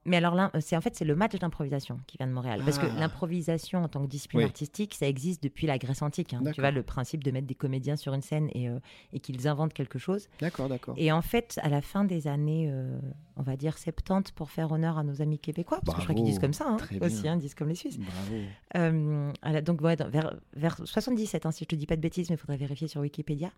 Mais 0.08 0.18
alors 0.18 0.34
là, 0.34 0.50
euh, 0.56 0.60
c'est 0.62 0.76
en 0.78 0.82
fait 0.82 0.96
c'est 0.96 1.06
le 1.06 1.16
match 1.16 1.34
d'improvisation 1.38 2.00
qui 2.08 2.18
vient 2.18 2.26
de 2.28 2.32
Montréal, 2.32 2.62
parce 2.66 2.80
que 2.80 2.86
Ah. 2.90 3.00
l'improvisation 3.00 3.84
en 3.84 3.88
tant 3.88 4.02
que 4.02 4.08
discipline 4.08 4.40
Oui. 4.40 4.46
artistique, 4.46 4.96
ça 4.96 5.06
existe 5.08 5.44
depuis 5.44 5.68
la 5.68 5.78
Grèce 5.78 6.02
antique. 6.02 6.34
hein. 6.34 6.42
Tu 6.56 6.62
vois 6.62 6.72
le 6.72 6.82
principe 6.82 7.24
de 7.24 7.30
mettre 7.32 7.46
des 7.46 7.56
comédiens 7.56 7.96
sur 7.98 8.14
une 8.14 8.22
scène 8.22 8.50
et, 8.54 8.70
euh, 8.70 8.80
et 9.14 9.20
qu'ils 9.20 9.48
inventent 9.48 9.74
quelque 9.74 10.00
chose. 10.00 10.28
D'accord, 10.40 10.70
d'accord. 10.70 10.96
Et 10.98 11.12
en 11.12 11.22
fait, 11.22 11.60
à 11.62 11.70
la 11.70 11.82
fin 11.82 12.06
des 12.06 12.28
années, 12.28 12.70
euh, 12.72 12.98
on 13.36 13.44
va 13.44 13.56
dire 13.58 13.78
70, 13.78 14.32
pour 14.32 14.50
faire 14.50 14.72
honneur 14.72 14.98
à 14.98 15.04
nos 15.04 15.22
amis 15.22 15.40
québécois, 15.40 15.82
parce 15.86 15.96
que 15.98 16.02
je 16.02 16.06
crois 16.08 16.16
qu'ils 16.16 16.24
Bravo, 16.24 16.32
disent 16.32 16.40
comme 16.40 16.54
ça 16.54 16.66
hein, 16.70 16.78
aussi, 17.02 17.28
hein, 17.28 17.36
ils 17.36 17.42
disent 17.42 17.54
comme 17.56 17.70
les 17.70 17.76
Suisses. 17.76 18.00
Bravo. 18.00 18.36
Euh, 18.78 19.32
la- 19.44 19.62
donc 19.62 19.82
ouais, 19.82 19.96
dans- 19.98 20.10
vers, 20.10 20.34
vers 20.56 20.78
77, 20.86 21.46
hein, 21.46 21.52
si 21.52 21.66
je 21.66 21.68
te 21.68 21.76
dis 21.76 21.86
pas 21.86 21.96
de 21.98 22.02
bêtises, 22.02 22.30
mais 22.30 22.36
il 22.36 22.40
faudrait 22.40 22.58
vérifier 22.58 22.88
sur 22.88 23.02
Wikipédia. 23.02 23.52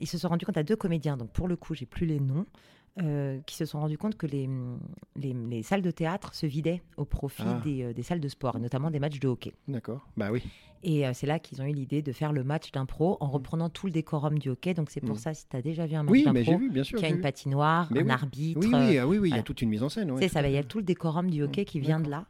ils 0.00 0.06
se 0.06 0.16
sont 0.18 0.28
rendus 0.28 0.46
compte 0.46 0.58
à 0.58 0.62
deux 0.62 0.76
comédiens, 0.76 1.16
donc 1.16 1.30
pour 1.32 1.48
le 1.48 1.56
coup, 1.56 1.74
j'ai 1.74 1.86
plus 1.86 2.06
les 2.06 2.20
noms, 2.20 2.46
euh, 3.02 3.40
qui 3.46 3.56
se 3.56 3.64
sont 3.66 3.78
rendus 3.80 3.98
compte 3.98 4.16
que 4.16 4.26
les, 4.26 4.48
les, 5.16 5.34
les 5.34 5.62
salles 5.62 5.82
de 5.82 5.90
théâtre 5.90 6.34
se 6.34 6.46
vidaient 6.46 6.82
au 6.96 7.04
profit 7.04 7.42
Ah. 7.44 7.60
des, 7.62 7.82
euh, 7.82 7.92
des 7.92 8.02
salles 8.02 8.20
de 8.20 8.28
sport, 8.28 8.56
et 8.56 8.60
notamment 8.60 8.90
des 8.90 8.98
matchs 9.00 9.20
de 9.20 9.28
hockey. 9.28 9.52
D'accord. 9.68 10.06
Bah 10.16 10.30
oui. 10.32 10.42
Et 10.82 11.06
euh, 11.06 11.10
c'est 11.14 11.26
là 11.26 11.38
qu'ils 11.38 11.60
ont 11.60 11.64
eu 11.66 11.72
l'idée 11.72 12.00
de 12.02 12.12
faire 12.12 12.32
le 12.32 12.42
match 12.44 12.70
d'impro 12.72 13.16
en 13.20 13.28
reprenant 13.28 13.68
tout 13.68 13.86
le 13.86 13.92
décorum 13.92 14.38
du 14.38 14.48
hockey. 14.50 14.72
Donc 14.74 14.88
c'est 14.90 15.00
pour 15.00 15.16
Mm. 15.16 15.18
ça, 15.18 15.34
si 15.34 15.46
tu 15.48 15.56
as 15.56 15.62
déjà 15.62 15.84
vu 15.86 15.94
un 15.94 16.02
match 16.04 16.12
Oui, 16.12 16.24
d'impro, 16.24 16.58
vu, 16.58 16.70
bien 16.70 16.84
sûr. 16.84 16.98
qui 16.98 17.04
a 17.04 17.08
une 17.08 17.16
vu. 17.16 17.20
patinoire, 17.22 17.88
Mais 17.90 18.00
un 18.00 18.04
oui. 18.04 18.10
arbitre, 18.10 18.60
Oui, 18.60 18.70
oui, 18.72 18.98
ah 18.98 19.06
oui, 19.06 19.18
oui, 19.18 19.30
il 19.30 19.36
y 19.36 19.38
a 19.38 19.42
toute 19.42 19.60
une 19.62 19.68
mise 19.70 19.82
en 19.82 19.88
scène. 19.88 20.10
ouais, 20.12 20.20
c'est 20.22 20.28
ça, 20.28 20.40
bah, 20.42 20.48
il 20.48 20.54
y 20.54 20.58
a 20.58 20.64
tout 20.64 20.78
le 20.78 20.84
décorum 20.84 21.30
du 21.30 21.42
hockey 21.42 21.62
Mm, 21.62 21.66
qui 21.66 21.80
vient 21.80 22.00
de 22.00 22.08
là. 22.10 22.26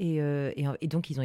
Et, 0.00 0.16
et, 0.16 0.64
et 0.80 0.86
donc, 0.86 1.10
ils 1.10 1.20
ont 1.20 1.24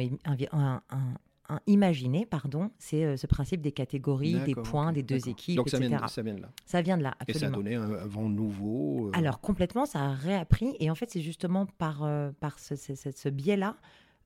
un- 0.52 0.82
un- 0.90 1.14
un- 1.48 1.60
imaginer, 1.66 2.26
pardon, 2.26 2.70
c'est 2.78 3.04
euh, 3.04 3.16
ce 3.16 3.26
principe 3.26 3.60
des 3.60 3.72
catégories, 3.72 4.40
des 4.44 4.54
points, 4.54 4.92
des 4.92 5.02
deux 5.02 5.28
équipes, 5.28 5.56
Donc 5.56 5.68
ça 5.68 5.76
etc. 5.78 5.88
vient, 5.96 6.00
de, 6.00 6.10
ça 6.10 6.22
vient 6.22 6.34
de 6.34 6.40
là. 6.42 6.50
Ça 6.66 6.82
vient 6.82 6.96
de 6.98 7.02
là, 7.02 7.16
Et 7.28 7.32
ça 7.32 7.46
a 7.46 7.48
absolument. 7.48 7.56
donné 7.58 7.74
un, 7.76 8.02
un 8.02 8.06
vent 8.06 8.28
nouveau. 8.28 9.08
euh, 9.08 9.10
Alors 9.14 9.40
complètement, 9.40 9.84
ça 9.86 10.00
a 10.00 10.12
réappris. 10.14 10.74
Et 10.80 10.90
en 10.90 10.94
fait, 10.94 11.10
c'est 11.10 11.20
justement 11.22 11.66
par, 11.66 12.02
euh, 12.04 12.30
par 12.40 12.58
ce, 12.58 12.76
ce- 12.76 12.94
ce- 12.94 13.10
ce 13.10 13.28
biais-là 13.28 13.76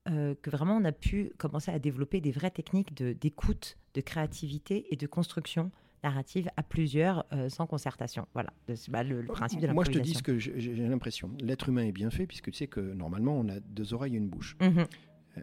que 0.06 0.48
vraiment 0.48 0.74
on 0.76 0.84
a 0.86 0.92
pu 0.92 1.32
commencer 1.36 1.70
à 1.70 1.78
développer 1.78 2.22
des 2.22 2.30
vraies 2.30 2.50
techniques 2.50 2.94
de- 2.96 3.12
d'écoute, 3.12 3.76
de, 3.92 4.00
créativité 4.00 4.86
et 4.90 4.96
de 4.96 5.06
construction 5.06 5.70
narrative 6.02 6.48
à 6.56 6.62
plusieurs 6.62 7.26
euh, 7.34 7.50
sans 7.50 7.66
concertation. 7.66 8.26
Voilà, 8.32 8.50
bah, 8.88 9.02
le, 9.02 9.20
le 9.20 9.26
principe 9.26 9.60
de 9.60 9.66
Moi, 9.66 9.84
je 9.84 9.90
te 9.90 9.98
dis 9.98 10.14
ce 10.14 10.22
que 10.22 10.38
j'ai 10.38 10.56
l'impression. 10.76 11.30
L'être 11.40 11.68
humain 11.68 11.82
est 11.82 11.92
bien 11.92 12.08
fait, 12.08 12.26
puisque 12.26 12.50
tu 12.52 12.56
sais 12.56 12.68
que 12.68 12.80
normalement, 12.80 13.36
on 13.38 13.48
a 13.50 13.60
deux 13.60 13.92
oreilles 13.92 14.14
et 14.14 14.18
une 14.18 14.28
bouche. 14.28 14.56
Euh, 14.62 14.86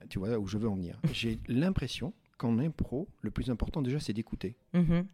Tu 0.09 0.19
vois 0.19 0.37
où 0.37 0.47
je 0.47 0.57
veux 0.57 0.69
en 0.69 0.75
venir. 0.75 0.99
J'ai 1.13 1.39
l'impression 1.47 2.13
qu'en 2.37 2.59
impro, 2.59 3.07
le 3.21 3.31
plus 3.31 3.49
important 3.49 3.81
déjà, 3.81 3.99
c'est 3.99 4.13
d'écouter. 4.13 4.55
Mhm. 4.73 5.05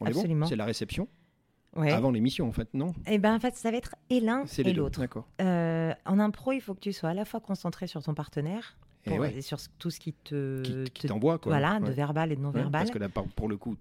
On 0.00 0.06
Absolument. 0.06 0.46
C'est 0.46 0.56
la 0.56 0.64
réception? 0.64 1.08
Ouais. 1.76 1.90
Avant 1.92 2.10
l'émission, 2.10 2.48
en 2.48 2.52
fait, 2.52 2.72
non? 2.72 2.94
Et 3.06 3.18
ben 3.18 3.34
en 3.34 3.40
fait, 3.40 3.54
ça 3.54 3.70
va 3.70 3.76
être 3.76 3.94
et 4.10 4.20
l'un 4.20 4.44
et 4.46 4.72
l'autre. 4.72 5.02
Euh, 5.40 5.92
en 6.06 6.18
impro, 6.18 6.52
il 6.52 6.60
faut 6.60 6.74
que 6.74 6.80
tu 6.80 6.92
sois 6.92 7.10
à 7.10 7.14
la 7.14 7.24
fois 7.24 7.40
concentré 7.40 7.86
sur 7.86 8.02
ton 8.02 8.14
partenaire, 8.14 8.78
Et 9.04 9.10
pour- 9.10 9.18
ouais, 9.20 9.40
sur 9.42 9.58
tout 9.78 9.90
ce 9.90 10.00
qui 10.00 10.12
te, 10.14 10.62
qui, 10.62 10.84
qui 10.92 11.02
te- 11.02 11.06
t'envoie, 11.08 11.38
quoi. 11.38 11.52
voilà, 11.52 11.78
de 11.78 11.90
verbal 11.90 12.32
et 12.32 12.36
de 12.36 12.40
non 12.40 12.50
verbal. 12.50 12.80
Parce 12.82 12.90
que 12.90 12.98
là, 12.98 13.08
pour 13.08 13.48
le 13.48 13.56
coup, 13.58 13.76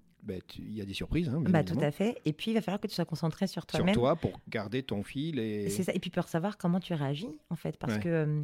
tu- 0.48 0.62
il 0.62 0.74
y 0.76 0.82
a 0.82 0.86
des 0.86 0.94
surprises. 0.94 1.30
Hein, 1.30 1.42
Bah, 1.48 1.64
tout 1.64 1.80
à 1.80 1.92
fait. 1.92 2.20
Et 2.26 2.34
puis, 2.34 2.52
il 2.52 2.54
va 2.56 2.62
falloir 2.62 2.82
que 2.82 2.88
tu 2.88 2.94
sois 2.94 3.06
concentré 3.06 3.48
sur 3.48 3.62
Sur 3.64 3.66
toi-même. 3.68 3.96
toi, 3.96 4.16
pour 4.18 4.40
garder 4.50 4.84
ton 4.84 5.02
fil. 5.02 5.40
Et... 5.40 5.70
C'est 5.70 5.84
ça. 5.84 5.94
Et 5.94 6.00
puis, 6.00 6.10
pour 6.10 6.28
savoir 6.28 6.58
comment 6.58 6.82
tu 6.82 6.94
réagis, 6.94 7.30
en 7.50 7.56
fait. 7.56 7.78
Parce 7.78 7.98
que 8.00 8.10
euh, 8.10 8.44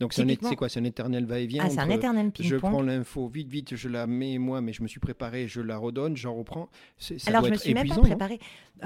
Donc, 0.00 0.12
c'est 0.12 0.22
Typiquement- 0.22 0.54
quoi? 0.54 0.68
C'est 0.68 0.78
un 0.78 0.84
éternel 0.84 1.24
va-et-vient 1.24 1.64
ah, 1.66 1.70
c'est 1.70 1.80
un 1.80 1.90
éternel 1.90 2.30
Je 2.38 2.54
prends 2.56 2.68
ping-pong. 2.70 2.86
l'info 2.86 3.26
vite, 3.28 3.48
vite, 3.48 3.74
je 3.74 3.88
la 3.88 4.06
mets 4.06 4.38
moi, 4.38 4.60
mais 4.60 4.72
je 4.72 4.82
me 4.82 4.86
suis 4.88 5.00
préparé, 5.00 5.48
je 5.48 5.60
la 5.60 5.76
redonne, 5.76 6.16
j'en 6.16 6.36
reprends. 6.36 6.68
Ça 6.98 7.14
Alors, 7.26 7.40
doit 7.40 7.48
je 7.48 7.54
me 7.54 7.58
suis 7.58 7.74
même 7.74 7.88
pas 7.88 7.98
préparée. 7.98 8.38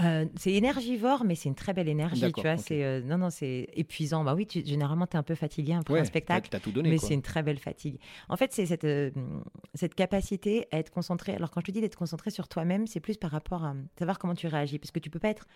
Euh, 0.03 0.25
c'est 0.37 0.55
énergivore, 0.55 1.25
mais 1.25 1.35
c'est 1.35 1.51
une 1.51 1.55
très 1.55 1.75
belle 1.75 1.89
énergie. 1.89 2.33
Tu 2.33 2.41
vois, 2.41 2.57
c'est 2.57 2.83
euh, 2.83 3.03
non, 3.03 3.19
non, 3.19 3.29
c'est 3.29 3.69
épuisant. 3.75 4.25
Bah 4.25 4.35
oui, 4.35 4.47
tu, 4.47 4.65
généralement, 4.65 5.07
tu 5.07 5.17
es 5.17 5.19
un 5.19 5.23
peu 5.23 5.35
fatigué 5.35 5.75
après 5.75 5.93
Ouais, 5.93 6.01
un 6.01 6.05
spectacle. 6.05 6.49
T'as 6.51 6.61
tout 6.61 6.73
donné. 6.73 6.89
Mais 6.89 6.97
c'est 6.99 7.13
une 7.15 7.21
très 7.21 7.43
belle 7.43 7.59
fatigue. 7.59 7.99
En 8.31 8.39
fait, 8.39 8.53
c'est 8.55 8.65
cette, 8.65 8.85
euh, 8.85 9.11
cette 9.75 9.95
capacité 9.95 10.67
à 10.73 10.79
être 10.79 10.91
concentré. 10.91 11.35
Alors, 11.35 11.51
quand 11.51 11.61
je 11.61 11.67
te 11.67 11.73
dis 11.73 11.83
d'être 11.83 11.97
concentré 11.97 12.31
sur 12.31 12.49
toi-même, 12.49 12.87
c'est 12.87 13.01
plus 13.01 13.19
par 13.19 13.31
rapport 13.33 13.65
à 13.65 13.75
savoir 13.99 14.19
comment 14.19 14.35
tu 14.35 14.47
réagis. 14.47 14.79
Parce 14.79 14.91
que 14.93 14.99
tu 14.99 15.11
peux 15.11 15.19
pas 15.19 15.29
être 15.29 15.47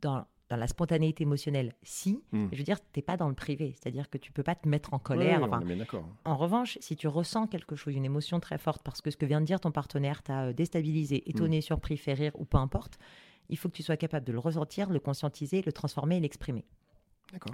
dans, 0.00 0.26
dans 0.50 0.56
la 0.56 0.66
spontanéité 0.66 1.22
émotionnelle. 1.24 1.74
Si, 1.82 2.22
Hmm. 2.32 2.48
je 2.52 2.56
veux 2.58 2.64
dire, 2.64 2.78
tu 2.92 3.02
pas 3.02 3.16
dans 3.16 3.28
le 3.28 3.34
privé. 3.34 3.74
C'est-à-dire 3.74 4.08
que 4.08 4.16
tu 4.18 4.32
peux 4.32 4.42
pas 4.42 4.54
te 4.54 4.66
mettre 4.68 4.94
en 4.94 4.98
colère. 4.98 5.42
enfin, 5.44 5.60
d'accord. 5.60 6.04
en 6.24 6.36
revanche, 6.36 6.78
si 6.80 6.96
tu 6.96 7.06
ressens 7.08 7.46
quelque 7.48 7.76
chose, 7.76 7.94
une 7.94 8.04
émotion 8.04 8.40
très 8.40 8.58
forte, 8.58 8.82
parce 8.82 9.00
que 9.02 9.10
ce 9.10 9.16
que 9.16 9.26
vient 9.26 9.40
de 9.40 9.46
dire 9.46 9.60
ton 9.60 9.70
partenaire 9.72 10.22
t'a 10.22 10.46
euh, 10.46 10.52
déstabilisé, 10.52 11.22
Mm. 11.26 11.30
étonné, 11.30 11.60
surpris, 11.60 11.96
fait 11.96 12.14
rire 12.14 12.32
ou 12.36 12.44
peu 12.44 12.56
importe, 12.58 12.98
il 13.50 13.56
faut 13.58 13.68
que 13.68 13.74
tu 13.76 13.82
sois 13.82 13.96
capable 13.96 14.26
de 14.26 14.32
le 14.32 14.38
ressentir, 14.38 14.90
le 14.90 15.00
conscientiser, 15.00 15.62
le 15.64 15.72
transformer 15.72 16.16
et 16.16 16.20
l'exprimer 16.20 16.64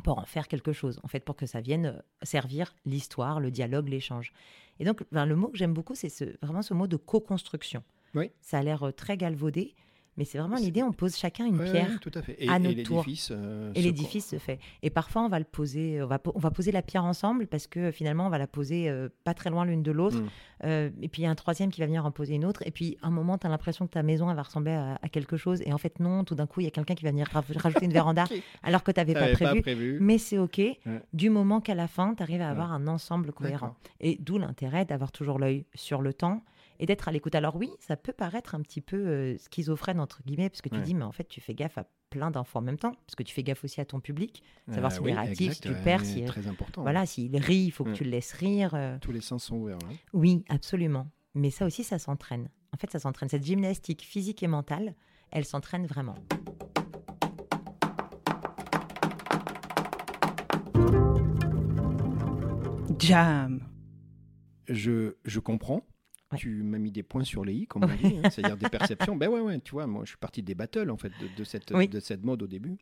pour 0.05 0.19
en 0.21 0.25
faire 0.25 0.47
quelque 0.47 0.73
chose, 0.73 1.01
en 1.03 1.09
fait, 1.09 1.25
pour 1.25 1.35
que 1.35 1.47
ça 1.47 1.61
vienne 1.61 1.87
euh, 1.87 1.99
servir 2.23 2.77
l'histoire, 2.85 3.41
le 3.41 3.51
dialogue, 3.51 3.89
l'échange. 3.89 4.33
Et 4.79 4.85
donc, 4.85 5.03
ben, 5.11 5.27
le 5.27 5.35
mot 5.35 5.49
que 5.49 5.57
j'aime 5.59 5.75
beaucoup, 5.75 5.97
c'est 5.97 6.09
ce, 6.09 6.25
vraiment 6.43 6.63
ce 6.63 6.75
mot 6.75 6.87
de 6.87 6.97
co-construction. 6.97 7.83
Oui. 8.15 8.31
Ça 8.41 8.59
a 8.59 8.63
l'air 8.63 8.85
euh, 8.85 8.93
très 8.93 9.17
galvaudé, 9.17 9.75
mais 10.17 10.25
c'est 10.25 10.39
vraiment 10.39 10.57
l'idée, 10.57 10.83
on 10.83 10.93
pose 10.93 11.17
chacun 11.17 11.47
une 11.47 11.59
Ouais, 11.59 11.71
pierre. 11.71 11.89
ouais, 11.89 11.99
tout 12.01 12.11
à 12.15 12.23
fait. 12.23 12.37
Et, 12.39 12.49
à 12.49 12.57
et 12.57 12.59
notre 12.61 12.83
tour. 12.83 12.99
l'édifice. 12.99 13.31
euh, 13.33 13.73
Et 13.75 13.81
se- 13.81 13.85
l'édifice 13.85 14.27
se 14.29 14.39
fait. 14.39 14.59
Et 14.83 14.91
parfois, 14.91 15.23
on 15.23 15.29
va 15.29 15.39
le 15.39 15.45
poser, 15.45 16.03
on 16.03 16.07
va, 16.07 16.19
po- 16.19 16.33
on 16.35 16.39
va 16.39 16.51
poser 16.51 16.73
la 16.73 16.83
pierre 16.83 17.05
ensemble 17.05 17.47
parce 17.47 17.67
que 17.67 17.91
finalement, 17.91 18.27
on 18.27 18.31
va 18.31 18.39
la 18.39 18.47
poser 18.47 18.89
euh, 18.89 19.09
pas 19.25 19.35
très 19.35 19.51
loin 19.51 19.65
l'une 19.65 19.83
de 19.83 19.91
l'autre. 19.93 20.19
Mm. 20.19 20.29
Euh, 20.65 20.91
et 21.03 21.09
puis, 21.09 21.23
il 21.23 21.25
y 21.25 21.29
a 21.29 21.31
un 21.31 21.35
troisième 21.35 21.71
qui 21.71 21.81
va 21.81 21.87
venir 21.87 22.07
en 22.07 22.11
poser 22.11 22.35
une 22.35 22.45
autre. 22.45 22.63
Et 22.67 22.71
puis, 22.71 22.97
un 23.03 23.11
moment, 23.11 23.37
tu 23.39 23.47
as 23.47 23.51
l'impression 23.51 23.87
que 23.87 23.93
ta 23.93 24.03
maison, 24.03 24.31
elle 24.31 24.37
va 24.37 24.43
ressembler 24.43 24.73
à, 24.73 24.99
à 25.03 25.09
quelque 25.09 25.37
chose. 25.37 25.61
Et 25.67 25.73
en 25.73 25.79
fait, 25.79 26.01
non, 26.01 26.25
tout 26.25 26.35
d'un 26.35 26.47
coup, 26.47 26.61
il 26.61 26.65
y 26.65 26.67
a 26.69 26.71
quelqu'un 26.71 26.95
qui 26.95 27.05
va 27.05 27.11
venir 27.11 27.27
raj- 27.29 27.57
rajouter 27.57 27.85
une 27.87 27.93
véranda 27.93 28.25
alors 28.63 28.83
que 28.83 28.93
tu 28.93 29.01
n'avais 29.01 29.15
pas 29.15 29.29
prévu. 29.33 29.99
Mais 30.01 30.19
c'est 30.19 30.39
OK, 30.39 30.59
Ouais. 30.59 30.79
du 31.13 31.31
moment 31.31 31.61
qu'à 31.61 31.75
la 31.75 31.89
fin, 31.89 32.15
tu 32.15 32.23
arrives 32.23 32.41
à 32.41 32.49
avoir 32.51 32.73
un 32.73 32.87
ensemble 32.87 33.33
cohérent. 33.33 33.75
Et 34.01 34.17
d'où 34.21 34.39
l'intérêt 34.39 34.85
d'avoir 34.85 35.13
toujours 35.13 35.39
l'œil 35.39 35.65
sur 35.75 36.01
le 36.01 36.13
temps 36.15 36.43
et 36.85 36.87
d'être 36.87 37.09
à 37.09 37.13
l'écoute. 37.13 37.35
Alors 37.35 37.57
oui, 37.57 37.71
ça 37.81 37.97
peut 37.97 38.13
paraître 38.13 38.55
un 38.55 38.61
petit 38.61 38.83
peu 38.83 38.97
euh, 38.97 39.37
schizophrène, 39.39 40.01
entre 40.01 40.23
guillemets, 40.23 40.51
parce 40.51 40.61
que 40.61 40.69
tu 40.69 40.75
Ouais. 40.77 40.83
dis, 40.83 40.95
mais 40.95 41.05
en 41.05 41.13
fait, 41.13 41.27
tu 41.27 41.41
fais 41.41 41.55
gaffe 41.55 41.79
à 41.79 41.87
plein 42.11 42.31
d'infos 42.31 42.59
en 42.59 42.63
même 42.63 42.77
temps, 42.79 42.93
parce 43.07 43.15
que 43.17 43.23
tu 43.23 43.33
fais 43.35 43.43
gaffe 43.43 43.65
aussi 43.65 43.81
à 43.81 43.87
ton 43.87 44.01
public, 44.01 44.43
savoir 44.71 44.93
Euh, 44.93 44.95
s'il 44.97 45.05
oui, 45.05 45.11
est 45.13 45.15
réactif, 45.15 45.41
exact, 45.47 45.55
si 45.55 45.61
tu 45.63 45.69
ouais, 45.71 45.83
perds, 45.83 46.05
si... 46.05 46.25
Très 46.27 46.47
important. 46.47 46.83
Voilà, 46.83 47.07
s'il 47.07 47.35
rit, 47.39 47.57
il 47.65 47.71
faut 47.71 47.85
que 47.85 47.89
Ouais. 47.91 47.95
tu 47.97 48.05
le 48.05 48.11
laisses 48.11 48.33
rire. 48.35 48.75
euh, 48.75 48.99
Tous 49.01 49.13
les 49.13 49.23
sens 49.23 49.45
sont 49.45 49.57
ouverts. 49.57 49.79
hein. 49.85 49.95
Oui, 50.13 50.45
absolument. 50.51 51.09
Mais 51.35 51.49
ça 51.51 51.65
aussi, 51.65 51.85
ça 51.85 51.99
s'entraîne. 51.99 52.51
En 52.75 52.77
fait, 52.77 52.91
ça 52.91 52.99
s'entraîne. 52.99 53.31
Cette 53.31 53.45
gymnastique 53.45 54.03
physique 54.03 54.43
et 54.43 54.47
mentale, 54.47 54.95
elle 55.31 55.47
s'entraîne 55.47 55.87
vraiment. 55.87 56.17
Jam. 62.99 63.61
Je, 64.69 65.15
je 65.25 65.41
comprends. 65.41 65.87
Ouais. 66.35 66.39
Tu 66.39 66.63
m'as 66.63 66.79
mis 66.79 66.91
des 66.93 67.03
points 67.03 67.25
sur 67.25 67.45
les 67.45 67.55
i, 67.55 67.67
comme 67.67 67.85
on 67.85 67.87
dit, 68.09 68.17
hein, 68.23 68.31
c'est-à-dire 68.31 68.57
des 68.57 68.69
perceptions. 68.71 69.17
Ben 69.17 69.29
ouais, 69.29 69.41
ouais, 69.41 69.59
tu 69.61 69.73
vois, 69.73 69.87
moi 69.87 70.03
je 70.05 70.11
suis 70.11 70.19
parti 70.19 70.43
des 70.43 70.55
battles 70.55 70.91
en 70.91 70.97
fait, 70.97 71.11
de, 71.21 71.29
de 71.37 71.45
cette, 71.45 71.71
Oui. 71.73 71.89
de 71.89 72.01
cette 72.01 72.25
mode 72.25 72.43
au 72.43 72.47
début. 72.47 72.77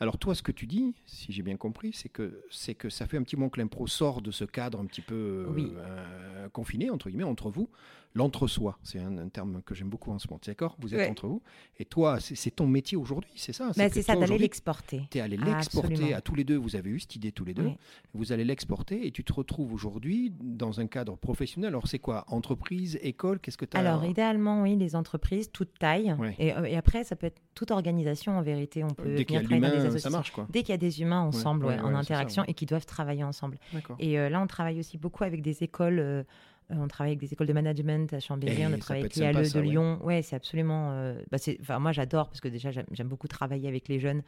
Alors 0.00 0.18
toi, 0.18 0.34
ce 0.34 0.42
que 0.42 0.50
tu 0.50 0.66
dis, 0.66 0.92
si 1.06 1.30
j'ai 1.32 1.42
bien 1.42 1.56
compris, 1.56 1.92
c'est 1.92 2.08
que, 2.08 2.40
c'est 2.50 2.74
que 2.74 2.88
ça 2.88 3.06
fait 3.06 3.16
un 3.16 3.22
petit 3.22 3.36
moment 3.36 3.48
que 3.48 3.60
l'impro 3.60 3.86
sort 3.86 4.22
de 4.22 4.32
ce 4.32 4.44
cadre 4.44 4.80
un 4.80 4.86
petit 4.86 5.00
peu 5.02 5.46
Oui. 5.50 5.72
euh, 5.76 6.48
confiné, 6.48 6.90
entre 6.90 7.08
guillemets, 7.10 7.22
entre 7.22 7.48
vous. 7.48 7.68
L'entre-soi, 8.16 8.78
c'est 8.84 9.00
un, 9.00 9.18
un 9.18 9.28
terme 9.28 9.60
que 9.66 9.74
j'aime 9.74 9.88
beaucoup 9.88 10.12
en 10.12 10.18
ce 10.20 10.28
moment. 10.28 10.40
D'accord? 10.46 10.76
Vous 10.78 10.94
êtes 10.94 11.00
Ouais. 11.00 11.10
entre 11.10 11.26
vous. 11.26 11.42
Et 11.78 11.84
toi, 11.84 12.18
c'est, 12.20 12.50
ton 12.54 12.66
métier 12.68 12.96
aujourd'hui, 12.96 13.32
c'est 13.34 13.52
ça? 13.52 13.72
Bah, 13.76 13.88
c'est 13.90 14.02
ça, 14.02 14.14
d'aller 14.14 14.38
l'exporter. 14.38 15.02
Tu 15.10 15.18
es 15.18 15.20
allé 15.20 15.36
l'exporter 15.36 16.14
à 16.14 16.20
tous 16.20 16.36
les 16.36 16.44
deux, 16.44 16.56
vous 16.56 16.76
avez 16.76 16.90
eu 16.90 17.00
cette 17.00 17.16
idée 17.16 17.32
tous 17.32 17.44
les 17.44 17.54
deux, 17.54 17.64
Oui. 17.66 17.76
vous 18.14 18.30
allez 18.32 18.44
l'exporter 18.44 19.04
et 19.06 19.10
tu 19.10 19.24
te 19.24 19.32
retrouves 19.32 19.72
aujourd'hui 19.74 20.32
dans 20.40 20.78
un 20.78 20.86
cadre 20.86 21.16
professionnel. 21.16 21.68
Alors 21.70 21.88
c'est 21.88 21.98
quoi? 21.98 22.24
Entreprise, 22.28 22.98
école 23.02 23.40
Qu'est-ce 23.40 23.58
que 23.58 23.64
tu 23.64 23.76
as 23.76 23.80
Alors, 23.80 24.04
idéalement, 24.04 24.62
oui, 24.62 24.76
les 24.76 24.94
entreprises, 24.94 25.50
toute 25.50 25.76
taille. 25.78 26.14
Et, 26.38 26.54
euh, 26.54 26.64
et 26.64 26.76
après, 26.76 27.02
ça 27.02 27.16
peut 27.16 27.26
être 27.26 27.40
toute 27.54 27.72
organisation, 27.72 28.38
en 28.38 28.42
vérité. 28.42 28.84
On 28.84 28.88
peut 28.88 29.14
Dès 29.16 29.24
qu'il 29.24 29.34
y 29.34 29.38
a 29.38 29.98
ça 29.98 30.10
marche 30.10 30.30
quoi. 30.30 30.46
Dès 30.50 30.60
qu'il 30.62 30.70
y 30.70 30.74
a 30.74 30.78
des 30.78 31.00
humains 31.02 31.20
ensemble, 31.22 31.64
ouais, 31.66 31.74
ouais, 31.74 31.80
ouais, 31.80 31.86
en 31.88 31.92
ça, 31.94 31.98
interaction 31.98 32.44
et 32.46 32.54
qui 32.54 32.66
doivent 32.66 32.86
travailler 32.86 33.24
ensemble. 33.24 33.58
Et 33.98 34.18
euh, 34.20 34.28
là, 34.28 34.40
on 34.40 34.46
travaille 34.46 34.78
aussi 34.78 34.98
beaucoup 34.98 35.24
avec 35.24 35.42
des 35.42 35.64
écoles. 35.64 35.98
euh, 35.98 36.22
euh, 36.70 36.76
on 36.78 36.88
travaille 36.88 37.12
avec 37.12 37.20
des 37.20 37.32
écoles 37.32 37.46
de 37.46 37.52
management 37.52 38.12
à 38.12 38.20
Chambéry, 38.20 38.64
on 38.66 38.72
a 38.72 38.78
travaillé 38.78 39.04
avec 39.04 39.16
l'IALE 39.16 39.52
de. 39.52 39.60
Lyon. 39.60 39.98
Ouais, 40.02 40.22
c'est 40.22 40.36
absolument. 40.36 40.92
euh, 40.92 41.20
bah, 41.30 41.38
enfin, 41.60 41.78
moi, 41.78 41.92
j'adore 41.92 42.28
parce 42.28 42.40
que 42.40 42.48
déjà, 42.48 42.70
j'aime 42.70 42.86
j'aime 42.92 43.08
beaucoup 43.08 43.28
travailler 43.28 43.68
avec 43.68 43.88
les 43.88 44.00
jeunes, 44.00 44.22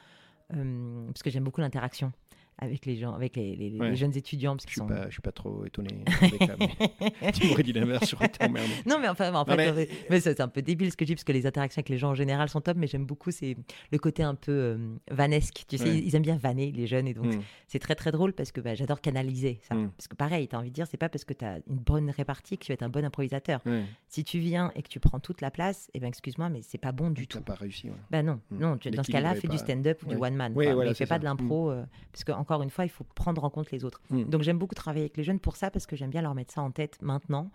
euh, 0.55 1.07
parce 1.07 1.22
que 1.22 1.31
j'aime 1.31 1.44
beaucoup 1.44 1.62
l'interaction 1.62 2.12
avec 2.58 2.86
les 2.86 2.96
gens, 2.96 3.12
avec 3.12 3.36
les, 3.36 3.54
les- 3.54 3.70
les 3.70 3.78
Ouais. 3.78 3.96
jeunes 3.96 4.16
étudiants, 4.16 4.52
parce 4.56 4.64
Je 4.64 4.66
qu'ils 4.66 4.72
suis 4.74 4.80
sont. 4.80 4.86
pas, 4.86 5.06
je 5.08 5.12
suis 5.12 5.20
pas 5.22 5.32
trop 5.32 5.64
étonné. 5.66 6.04
Tu 7.34 7.46
m'aurais 7.48 7.62
dit 7.62 7.72
l'inverse, 7.72 8.08
j'aurais 8.10 8.26
été 8.26 8.44
emmerdé. 8.44 8.68
Non, 8.86 8.98
mais 9.00 9.08
enfin, 9.08 9.34
en 9.34 9.44
fait, 9.44 9.56
mais- 9.74 9.88
mais 10.10 10.20
c'est 10.20 10.40
un 10.40 10.48
peu 10.48 10.62
débile 10.62 10.90
ce 10.90 10.96
que 10.96 11.04
je 11.04 11.08
dis, 11.08 11.14
parce 11.14 11.24
que 11.24 11.32
les 11.32 11.46
interactions 11.46 11.80
avec 11.80 11.88
les 11.88 11.98
gens 11.98 12.10
en 12.10 12.14
général 12.14 12.48
sont 12.48 12.60
top, 12.60 12.76
mais 12.76 12.86
j'aime 12.86 13.04
beaucoup 13.04 13.30
c'est 13.30 13.56
le 13.92 13.98
côté 13.98 14.22
un 14.22 14.34
peu 14.34 14.52
euh, 14.52 14.78
vanesque. 15.10 15.64
Tu 15.68 15.78
sais, 15.78 15.84
Ouais. 15.84 15.98
ils, 15.98 16.06
ils 16.06 16.16
aiment 16.16 16.22
bien 16.22 16.36
vanner, 16.36 16.72
les 16.72 16.86
jeunes, 16.86 17.06
et 17.08 17.14
donc 17.14 17.26
Hmm. 17.26 17.40
c'est 17.66 17.78
très 17.78 17.94
très 17.94 18.12
drôle 18.12 18.32
parce 18.32 18.52
que 18.52 18.60
bah, 18.60 18.74
j'adore 18.74 19.00
canaliser 19.00 19.58
ça. 19.68 19.74
Mm. 19.74 19.90
Parce 19.96 20.08
que 20.08 20.14
pareil, 20.16 20.46
tu 20.48 20.54
as 20.54 20.58
envie 20.58 20.70
de 20.70 20.74
dire, 20.74 20.86
c'est 20.86 20.96
pas 20.96 21.08
parce 21.08 21.24
que 21.24 21.34
tu 21.34 21.44
as 21.44 21.56
une 21.68 21.76
bonne 21.76 22.10
répartie 22.10 22.56
que 22.58 22.64
tu 22.64 22.70
vas 22.70 22.74
être 22.74 22.82
un 22.82 22.88
bon 22.88 23.04
improvisateur. 23.04 23.60
Ouais. 23.66 23.84
Si 24.08 24.22
tu 24.24 24.38
viens 24.38 24.70
et 24.76 24.82
que 24.82 24.88
tu 24.88 25.00
prends 25.00 25.18
toute 25.20 25.40
la 25.40 25.50
place, 25.50 25.90
eh 25.94 26.00
ben 26.00 26.06
excuse-moi, 26.08 26.48
mais 26.48 26.60
c'est 26.62 26.78
pas 26.78 26.92
bon 26.92 27.10
du 27.10 27.26
T'as 27.26 27.38
tout. 27.38 27.44
pas 27.44 27.54
réussi. 27.54 27.88
Bah 28.10 28.22
non, 28.22 28.40
Mm. 28.50 28.58
non 28.58 28.76
tu- 28.78 28.90
dans 28.90 29.02
ce 29.02 29.10
cas-là, 29.12 29.34
fais 29.34 29.48
du 29.48 29.58
stand-up 29.58 30.02
ou 30.04 30.08
du 30.10 30.16
one 30.16 30.34
man. 30.34 30.52
Quoi, 30.54 30.72
voilà, 30.74 30.90
mais 30.90 30.94
fais 30.94 31.06
pas 31.06 31.18
de 31.18 31.24
l'impro, 31.24 31.70
euh, 31.70 31.84
parce 32.12 32.24
que 32.24 32.32
encore 32.46 32.62
une 32.62 32.70
fois, 32.70 32.85
il 32.85 32.90
faut 32.90 33.04
prendre 33.16 33.42
en 33.42 33.50
compte 33.50 33.72
les 33.72 33.85
autres. 33.85 34.00
Mm. 34.11 34.24
Donc 34.24 34.42
j'aime 34.42 34.59
beaucoup 34.59 34.76
travailler 34.76 35.06
avec 35.06 35.16
les 35.16 35.24
jeunes 35.24 35.40
pour 35.40 35.56
ça, 35.56 35.70
parce 35.70 35.87
que 35.87 35.96
j'aime 35.96 36.11
bien 36.11 36.22
leur 36.22 36.35
mettre 36.35 36.54
ça 36.54 36.62
en 36.62 36.70
tête 36.70 36.96
maintenant, 37.02 37.50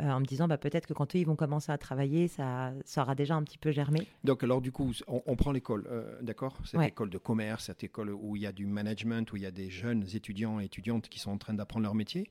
euh, 0.00 0.10
en 0.10 0.18
me 0.18 0.24
disant 0.24 0.48
bah, 0.48 0.58
peut-être 0.58 0.86
que 0.86 0.94
quand 0.94 1.14
eux 1.14 1.18
ils 1.20 1.26
vont 1.26 1.36
commencer 1.36 1.70
à 1.70 1.78
travailler, 1.78 2.26
ça, 2.26 2.72
ça 2.84 3.02
aura 3.02 3.14
déjà 3.14 3.36
un 3.36 3.44
petit 3.44 3.58
peu 3.58 3.70
germé. 3.70 4.08
Donc, 4.24 4.42
alors, 4.42 4.60
du 4.60 4.72
coup, 4.72 4.92
on, 5.06 5.22
on 5.26 5.36
prend 5.36 5.52
l'école, 5.52 5.86
euh, 5.88 6.20
d'accord? 6.22 6.58
Cette 6.64 6.80
Ouais. 6.80 6.88
école 6.88 7.10
de 7.10 7.18
commerce, 7.18 7.66
cette 7.66 7.84
école 7.84 8.10
où 8.10 8.34
il 8.34 8.42
y 8.42 8.46
a 8.46 8.52
du 8.52 8.66
management, 8.66 9.30
où 9.32 9.36
il 9.36 9.42
y 9.42 9.46
a 9.46 9.52
des 9.52 9.70
jeunes 9.70 10.04
étudiants 10.12 10.58
et 10.58 10.64
étudiantes 10.64 11.08
qui 11.08 11.20
sont 11.20 11.30
en 11.30 11.38
train 11.38 11.54
d'apprendre 11.54 11.84
leur 11.84 11.94
métier? 11.94 12.30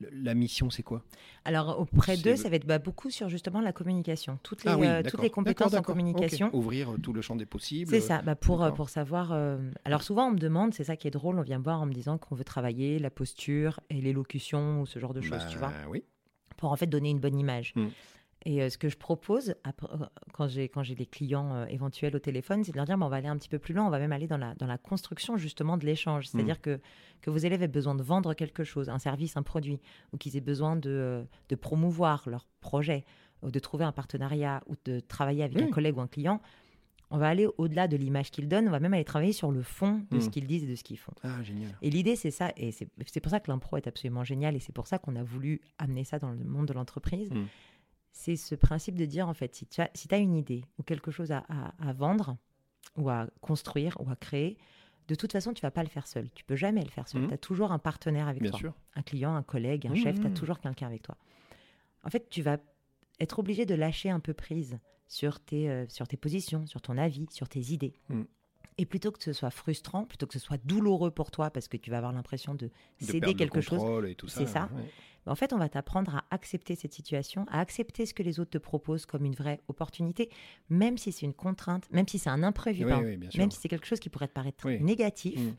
La 0.00 0.34
mission, 0.34 0.68
c'est 0.68 0.82
quoi? 0.82 1.02
Alors 1.46 1.80
auprès 1.80 2.16
d'eux, 2.18 2.30
le- 2.32 2.36
ça 2.36 2.50
va 2.50 2.56
être 2.56 2.66
bah, 2.66 2.78
beaucoup 2.78 3.08
sur 3.10 3.28
justement 3.30 3.60
la 3.62 3.72
communication, 3.72 4.38
toutes 4.42 4.64
les, 4.64 4.70
Ah 4.70 4.76
oui, 4.78 4.86
euh, 4.86 5.02
toutes 5.02 5.22
les 5.22 5.30
compétences 5.30 5.72
en 5.74 5.80
communication. 5.82 6.50
Ouvrir 6.54 6.92
euh, 6.94 6.98
tout 6.98 7.14
le 7.14 7.22
champ 7.22 7.34
des 7.34 7.46
possibles. 7.46 7.88
C'est 7.90 8.00
ça, 8.00 8.20
bah, 8.20 8.36
pour, 8.36 8.62
euh, 8.62 8.72
pour 8.72 8.90
savoir. 8.90 9.32
euh, 9.32 9.56
Alors 9.86 10.02
souvent, 10.02 10.26
on 10.26 10.32
me 10.32 10.38
demande, 10.38 10.74
c'est 10.74 10.84
ça 10.84 10.96
qui 10.96 11.08
est 11.08 11.10
drôle, 11.12 11.38
on 11.38 11.42
vient 11.42 11.58
me 11.58 11.64
voir 11.64 11.80
en 11.80 11.86
me 11.86 11.92
disant 11.94 12.18
qu'on 12.18 12.34
veut 12.34 12.44
travailler 12.44 12.98
la 12.98 13.08
posture 13.10 13.80
et 13.88 14.00
l'élocution 14.02 14.82
ou 14.82 14.86
ce 14.86 14.98
genre 14.98 15.14
de 15.14 15.22
choses, 15.22 15.46
tu 15.48 15.56
vois, 15.58 15.68
Bah 15.70 15.88
Oui. 15.88 16.04
pour 16.58 16.72
en 16.72 16.76
fait 16.76 16.86
donner 16.86 17.08
une 17.10 17.20
bonne 17.20 17.38
image. 17.38 17.72
Mm. 17.74 17.86
Et 18.48 18.62
euh, 18.62 18.70
ce 18.70 18.78
que 18.78 18.88
je 18.88 18.96
propose 18.96 19.54
après, 19.64 19.88
euh, 19.92 20.06
quand 20.32 20.46
j'ai 20.46 20.68
quand 20.68 20.84
j'ai 20.84 20.94
les 20.94 21.04
clients 21.06 21.52
euh, 21.52 21.66
éventuels 21.66 22.14
au 22.14 22.20
téléphone, 22.20 22.62
c'est 22.62 22.70
de 22.70 22.76
leur 22.76 22.86
dire 22.86 22.96
on 23.00 23.08
va 23.08 23.16
aller 23.16 23.26
un 23.26 23.36
petit 23.36 23.48
peu 23.48 23.58
plus 23.58 23.74
loin, 23.74 23.84
on 23.84 23.90
va 23.90 23.98
même 23.98 24.12
aller 24.12 24.28
dans 24.28 24.38
la, 24.38 24.54
dans 24.54 24.66
la 24.68 24.78
construction 24.78 25.36
justement 25.36 25.76
de 25.76 25.84
l'échange. 25.84 26.28
C'est-à-dire 26.28 26.60
que, 26.60 26.78
que 27.22 27.30
vos 27.30 27.38
élèves 27.38 27.62
aient 27.64 27.68
besoin 27.68 27.96
de 27.96 28.04
vendre 28.04 28.34
quelque 28.34 28.62
chose, 28.62 28.88
un 28.88 29.00
service, 29.00 29.36
un 29.36 29.42
produit, 29.42 29.80
ou 30.12 30.16
qu'ils 30.16 30.36
aient 30.36 30.40
besoin 30.40 30.76
de, 30.76 31.24
de 31.48 31.56
promouvoir 31.56 32.22
leur 32.28 32.46
projet, 32.60 33.04
ou 33.42 33.50
de 33.50 33.58
trouver 33.58 33.84
un 33.84 33.90
partenariat, 33.92 34.62
ou 34.68 34.74
de 34.84 35.00
travailler 35.00 35.42
avec 35.42 35.60
un 35.60 35.64
Oui. 35.66 35.70
collègue 35.70 35.96
ou 35.98 36.00
un 36.00 36.06
client. 36.06 36.40
On 37.10 37.18
va 37.18 37.28
aller 37.28 37.46
au-delà 37.58 37.86
de 37.88 37.96
l'image 37.96 38.30
qu'ils 38.32 38.48
donnent, 38.48 38.66
on 38.68 38.72
va 38.72 38.80
même 38.80 38.94
aller 38.94 39.04
travailler 39.04 39.32
sur 39.32 39.50
le 39.52 39.62
fond 39.62 40.04
de 40.10 40.18
ce 40.20 40.26
Mm. 40.26 40.30
qu'ils 40.30 40.46
disent 40.46 40.64
et 40.64 40.68
de 40.68 40.74
ce 40.74 40.82
qu'ils 40.84 40.98
font. 40.98 41.12
Ah, 41.24 41.40
génial. 41.42 41.76
Et 41.82 41.90
l'idée, 41.90 42.14
c'est 42.16 42.32
ça, 42.32 42.52
et 42.56 42.70
c'est 42.72 42.88
c'est 43.06 43.20
pour 43.20 43.30
ça 43.30 43.38
que 43.40 43.48
l'impro 43.50 43.76
est 43.76 43.86
absolument 43.86 44.22
génial, 44.24 44.54
et 44.56 44.60
c'est 44.60 44.72
pour 44.72 44.86
ça 44.88 44.98
qu'on 44.98 45.14
a 45.16 45.22
voulu 45.22 45.60
amener 45.78 46.02
ça 46.04 46.18
dans 46.20 46.30
le 46.30 46.44
monde 46.44 46.66
de 46.66 46.72
l'entreprise. 46.72 47.30
C'est 48.18 48.36
ce 48.36 48.54
principe 48.54 48.94
de 48.96 49.04
dire, 49.04 49.28
en 49.28 49.34
fait, 49.34 49.54
si 49.54 49.66
tu 49.66 49.78
as, 49.82 49.90
si 49.92 50.08
as 50.10 50.16
une 50.16 50.34
idée 50.34 50.64
ou 50.78 50.82
quelque 50.82 51.10
chose 51.10 51.32
à, 51.32 51.44
à- 51.50 51.74
à 51.86 51.92
vendre, 51.92 52.38
ou 52.96 53.10
à 53.10 53.26
construire, 53.42 53.94
ou 54.00 54.08
à 54.10 54.16
créer, 54.16 54.56
de 55.08 55.14
toute 55.14 55.32
façon, 55.32 55.52
tu 55.52 55.60
vas 55.60 55.70
pas 55.70 55.82
le 55.82 55.90
faire 55.90 56.06
seul. 56.06 56.30
Tu 56.34 56.42
peux 56.42 56.56
jamais 56.56 56.82
le 56.82 56.90
faire 56.90 57.06
seul. 57.08 57.20
Mhm. 57.22 57.28
Tu 57.28 57.34
as 57.34 57.38
toujours 57.38 57.72
un 57.72 57.78
partenaire 57.78 58.26
avec 58.26 58.40
Bien 58.40 58.52
toi. 58.52 58.58
sûr. 58.58 58.74
Un 58.94 59.02
client, 59.02 59.34
un 59.36 59.42
collègue, 59.42 59.86
un 59.86 59.90
Mhm, 59.90 59.96
chef, 59.96 60.18
tu 60.18 60.26
as 60.26 60.30
mhm. 60.30 60.34
toujours 60.34 60.60
quelqu'un 60.60 60.86
avec 60.86 61.02
toi. 61.02 61.18
En 62.04 62.08
fait, 62.08 62.28
tu 62.30 62.40
vas 62.40 62.56
être 63.20 63.38
obligé 63.38 63.66
de 63.66 63.74
lâcher 63.74 64.08
un 64.08 64.18
peu 64.20 64.32
prise 64.32 64.78
sur 65.08 65.38
tes, 65.38 65.68
euh, 65.68 65.84
sur 65.90 66.08
tes 66.08 66.16
positions, 66.16 66.66
sur 66.66 66.80
ton 66.80 66.96
avis, 66.96 67.26
sur 67.30 67.50
tes 67.50 67.60
idées. 67.60 67.92
Et 68.78 68.86
plutôt 68.86 69.10
que 69.12 69.22
ce 69.22 69.32
soit 69.32 69.50
frustrant, 69.50 70.04
plutôt 70.04 70.26
que 70.26 70.32
ce 70.34 70.38
soit 70.38 70.58
douloureux 70.64 71.10
pour 71.10 71.30
toi, 71.30 71.50
parce 71.50 71.68
que 71.68 71.76
tu 71.76 71.90
vas 71.90 71.98
avoir 71.98 72.12
l'impression 72.12 72.54
de 72.54 72.66
De 73.00 73.06
céder 73.06 73.34
quelque 73.34 73.60
chose, 73.60 73.80
c'est 74.28 74.46
ça. 74.46 74.68
ouais. 74.74 74.82
en 75.26 75.34
fait, 75.34 75.52
on 75.52 75.58
va 75.58 75.68
t'apprendre 75.68 76.14
à 76.16 76.24
accepter 76.30 76.74
cette 76.74 76.92
situation, 76.92 77.46
à 77.50 77.60
accepter 77.60 78.06
ce 78.06 78.14
que 78.14 78.22
les 78.22 78.38
autres 78.40 78.50
te 78.50 78.58
proposent 78.58 79.06
comme 79.06 79.24
une 79.24 79.34
vraie 79.34 79.60
opportunité, 79.68 80.30
même 80.68 80.98
si 80.98 81.10
c'est 81.12 81.26
une 81.26 81.34
contrainte, 81.34 81.90
même 81.90 82.06
si 82.08 82.18
c'est 82.18 82.30
un 82.30 82.42
imprévu, 82.42 82.84
Oui, 82.84 82.92
oui, 82.92 83.28
même 83.38 83.50
si 83.50 83.58
c'est 83.60 83.68
quelque 83.68 83.86
chose 83.86 84.00
qui 84.00 84.08
pourrait 84.10 84.28
te 84.28 84.32
paraître 84.34 84.64
Oui. 84.66 84.80
négatif. 84.80 85.40
Mm. 85.40 85.56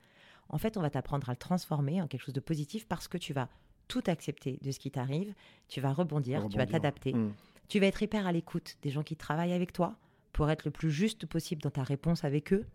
En 0.49 0.57
fait, 0.57 0.77
on 0.77 0.81
va 0.81 0.89
t'apprendre 0.89 1.27
à 1.29 1.33
le 1.33 1.37
transformer 1.37 2.01
en 2.01 2.07
quelque 2.07 2.21
chose 2.23 2.33
de 2.35 2.39
positif 2.39 2.87
parce 2.87 3.07
que 3.07 3.17
tu 3.17 3.33
vas 3.33 3.49
tout 3.89 4.03
accepter 4.07 4.59
de 4.61 4.71
ce 4.71 4.79
qui 4.79 4.91
t'arrive, 4.91 5.33
tu 5.67 5.81
vas 5.81 5.91
rebondir, 5.93 6.47
tu 6.49 6.57
vas 6.57 6.65
t'adapter, 6.65 7.13
Mm. 7.13 7.33
tu 7.67 7.79
vas 7.79 7.87
être 7.87 8.01
hyper 8.03 8.27
à 8.27 8.31
l'écoute 8.31 8.77
des 8.81 8.89
gens 8.89 9.03
qui 9.03 9.15
travaillent 9.15 9.53
avec 9.53 9.73
toi 9.73 9.95
pour 10.33 10.49
être 10.49 10.65
le 10.65 10.71
plus 10.71 10.91
juste 10.91 11.25
possible 11.25 11.61
dans 11.61 11.71
ta 11.71 11.83
réponse 11.83 12.23
avec 12.23 12.53
eux, 12.53 12.65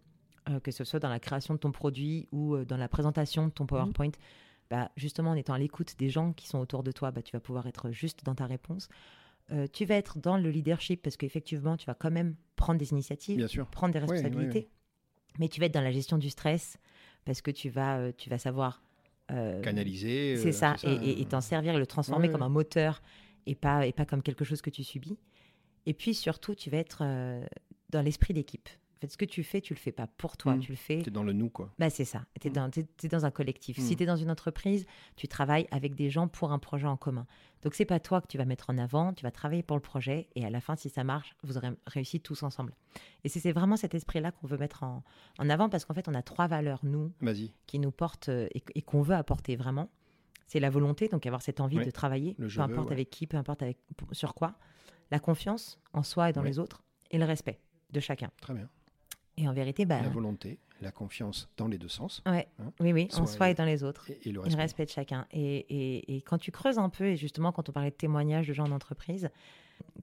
euh, 0.48 0.60
que 0.60 0.70
ce 0.70 0.84
soit 0.84 0.98
dans 1.00 1.08
la 1.08 1.20
création 1.20 1.54
de 1.54 1.58
ton 1.58 1.70
produit 1.72 2.28
ou 2.32 2.54
euh, 2.54 2.64
dans 2.64 2.76
la 2.76 2.88
présentation 2.88 3.46
de 3.46 3.52
ton 3.52 3.66
PowerPoint. 3.66 4.10
Bah, 4.70 4.90
justement, 4.96 5.30
en 5.30 5.34
étant 5.34 5.52
à 5.54 5.58
l'écoute 5.58 5.94
des 5.98 6.08
gens 6.08 6.32
qui 6.32 6.48
sont 6.48 6.58
autour 6.58 6.82
de 6.82 6.90
toi, 6.92 7.10
bah, 7.10 7.22
tu 7.22 7.32
vas 7.32 7.40
pouvoir 7.40 7.66
être 7.66 7.90
juste 7.90 8.24
dans 8.24 8.34
ta 8.34 8.46
réponse. 8.46 8.88
Euh, 9.52 9.66
tu 9.72 9.84
vas 9.84 9.96
être 9.96 10.18
dans 10.18 10.36
le 10.36 10.50
leadership 10.50 11.02
parce 11.02 11.16
qu'effectivement, 11.16 11.76
tu 11.76 11.86
vas 11.86 11.94
quand 11.94 12.10
même 12.10 12.34
prendre 12.56 12.78
des 12.78 12.90
initiatives, 12.92 13.36
Bien 13.36 13.48
sûr. 13.48 13.66
prendre 13.66 13.92
des 13.92 13.98
oui, 14.00 14.06
responsabilités. 14.08 14.68
Mais 15.38 15.48
tu 15.48 15.60
vas 15.60 15.66
être 15.66 15.74
dans 15.74 15.80
la 15.80 15.92
gestion 15.92 16.18
du 16.18 16.30
stress 16.30 16.78
parce 17.24 17.40
que 17.42 17.50
tu 17.50 17.68
vas, 17.68 18.12
tu 18.12 18.28
vas 18.30 18.38
savoir 18.38 18.82
Canaliser. 19.28 20.36
c'est 20.36 20.48
euh, 20.48 20.52
ça, 20.52 20.76
et- 20.84 21.24
t'en 21.26 21.40
servir 21.40 21.74
et 21.74 21.78
le 21.78 21.86
transformer 21.86 22.30
comme 22.30 22.42
un 22.42 22.48
moteur 22.48 23.00
et 23.46 23.54
pas, 23.54 23.86
et 23.86 23.92
pas 23.92 24.04
comme 24.04 24.22
quelque 24.22 24.44
chose 24.44 24.60
que 24.60 24.70
tu 24.70 24.84
subis. 24.84 25.18
Et 25.86 25.94
puis 25.94 26.14
surtout, 26.14 26.54
tu 26.54 26.70
vas 26.70 26.78
être 26.78 27.02
dans 27.90 28.02
l'esprit 28.02 28.34
d'équipe. 28.34 28.68
En 29.02 29.06
fait, 29.06 29.10
ce 29.10 29.16
que 29.16 29.24
tu 29.24 29.42
fais, 29.42 29.60
tu 29.60 29.74
le 29.74 29.80
fais 29.80 29.90
pas 29.90 30.06
pour 30.06 30.36
toi, 30.36 30.54
Mm. 30.54 30.60
tu 30.60 30.70
le 30.70 30.76
fais. 30.76 31.02
T'es 31.02 31.10
dans 31.10 31.24
le 31.24 31.32
nous, 31.32 31.50
quoi. 31.50 31.72
Bah, 31.80 31.90
c'est 31.90 32.04
ça, 32.04 32.24
tu 32.40 32.46
es, 32.46 32.50
Mm. 32.52 33.08
dans, 33.10 33.24
un 33.26 33.30
collectif. 33.32 33.76
Si 33.80 33.94
Mm. 33.94 33.96
tu 33.96 34.02
es 34.04 34.06
dans 34.06 34.14
une 34.16 34.30
entreprise, 34.30 34.86
tu 35.16 35.26
travailles 35.26 35.66
avec 35.72 35.96
des 35.96 36.08
gens 36.08 36.28
pour 36.28 36.52
un 36.52 36.60
projet 36.60 36.86
en 36.86 36.96
commun. 36.96 37.26
Donc, 37.64 37.74
c'est 37.74 37.84
pas 37.84 37.98
toi 37.98 38.20
que 38.20 38.28
tu 38.28 38.38
vas 38.38 38.44
mettre 38.44 38.70
en 38.70 38.78
avant, 38.78 39.12
tu 39.12 39.24
vas 39.24 39.32
travailler 39.32 39.64
pour 39.64 39.76
le 39.76 39.82
projet 39.82 40.28
et 40.36 40.44
à 40.44 40.50
la 40.50 40.60
fin, 40.60 40.76
si 40.76 40.88
ça 40.88 41.02
marche, 41.02 41.34
vous 41.42 41.56
aurez 41.56 41.70
réussi 41.88 42.20
tous 42.20 42.44
ensemble. 42.44 42.74
Et 43.24 43.28
c'est 43.28 43.50
vraiment 43.50 43.76
cet 43.76 43.92
esprit-là 43.96 44.30
qu'on 44.30 44.46
veut 44.46 44.56
mettre 44.56 44.84
en, 44.84 45.02
en 45.40 45.50
avant 45.50 45.68
parce 45.68 45.84
qu'en 45.84 45.94
fait, 45.94 46.06
on 46.06 46.14
a 46.14 46.22
trois 46.22 46.46
valeurs, 46.46 46.78
nous, 46.84 47.10
qui 47.66 47.80
nous 47.80 47.90
portent 47.90 48.28
euh, 48.28 48.46
et, 48.54 48.62
et 48.76 48.82
qu'on 48.82 49.02
veut 49.02 49.16
apporter 49.16 49.56
vraiment. 49.56 49.90
C'est 50.46 50.60
la 50.60 50.70
volonté, 50.70 51.08
donc 51.08 51.26
avoir 51.26 51.42
cette 51.42 51.58
envie 51.60 51.84
de 51.84 51.90
travailler, 51.90 52.36
le 52.38 52.46
peu 52.46 52.52
veux, 52.54 52.60
importe 52.60 52.86
ouais. 52.88 52.92
avec 52.92 53.10
qui, 53.10 53.26
peu 53.26 53.36
importe 53.36 53.62
avec, 53.62 53.78
sur 54.12 54.34
quoi. 54.34 54.54
La 55.10 55.18
confiance 55.18 55.80
en 55.92 56.04
soi 56.04 56.30
et 56.30 56.32
dans 56.32 56.42
les 56.42 56.60
autres. 56.60 56.84
Et 57.10 57.18
le 57.18 57.24
respect 57.24 57.58
de 57.90 57.98
chacun. 58.00 58.30
Très 58.40 58.54
bien. 58.54 58.68
Et 59.36 59.48
en 59.48 59.52
vérité, 59.52 59.84
bah, 59.86 60.00
La 60.02 60.08
volonté, 60.08 60.58
la 60.80 60.90
confiance 60.92 61.48
dans 61.56 61.66
les 61.68 61.78
deux 61.78 61.88
sens. 61.88 62.22
ouais, 62.26 62.48
hein. 62.58 62.72
oui, 62.80 62.92
oui, 62.92 63.08
en 63.14 63.24
Soi 63.26 63.50
et- 63.50 63.54
dans 63.54 63.64
les 63.64 63.82
autres. 63.82 64.10
Et, 64.10 64.28
et 64.28 64.32
le 64.32 64.40
respect. 64.40 64.84
de 64.84 64.90
chacun. 64.90 65.26
Et, 65.32 65.40
et- 65.68 66.16
et 66.16 66.20
quand 66.22 66.38
tu 66.38 66.50
creuses 66.50 66.78
un 66.78 66.88
peu, 66.90 67.04
et 67.06 67.16
justement 67.16 67.50
quand 67.52 67.68
on 67.68 67.72
parlait 67.72 67.90
de 67.90 67.96
témoignages 67.96 68.48
de 68.48 68.52
gens 68.52 68.64
en 68.64 68.72
entreprise, 68.72 69.30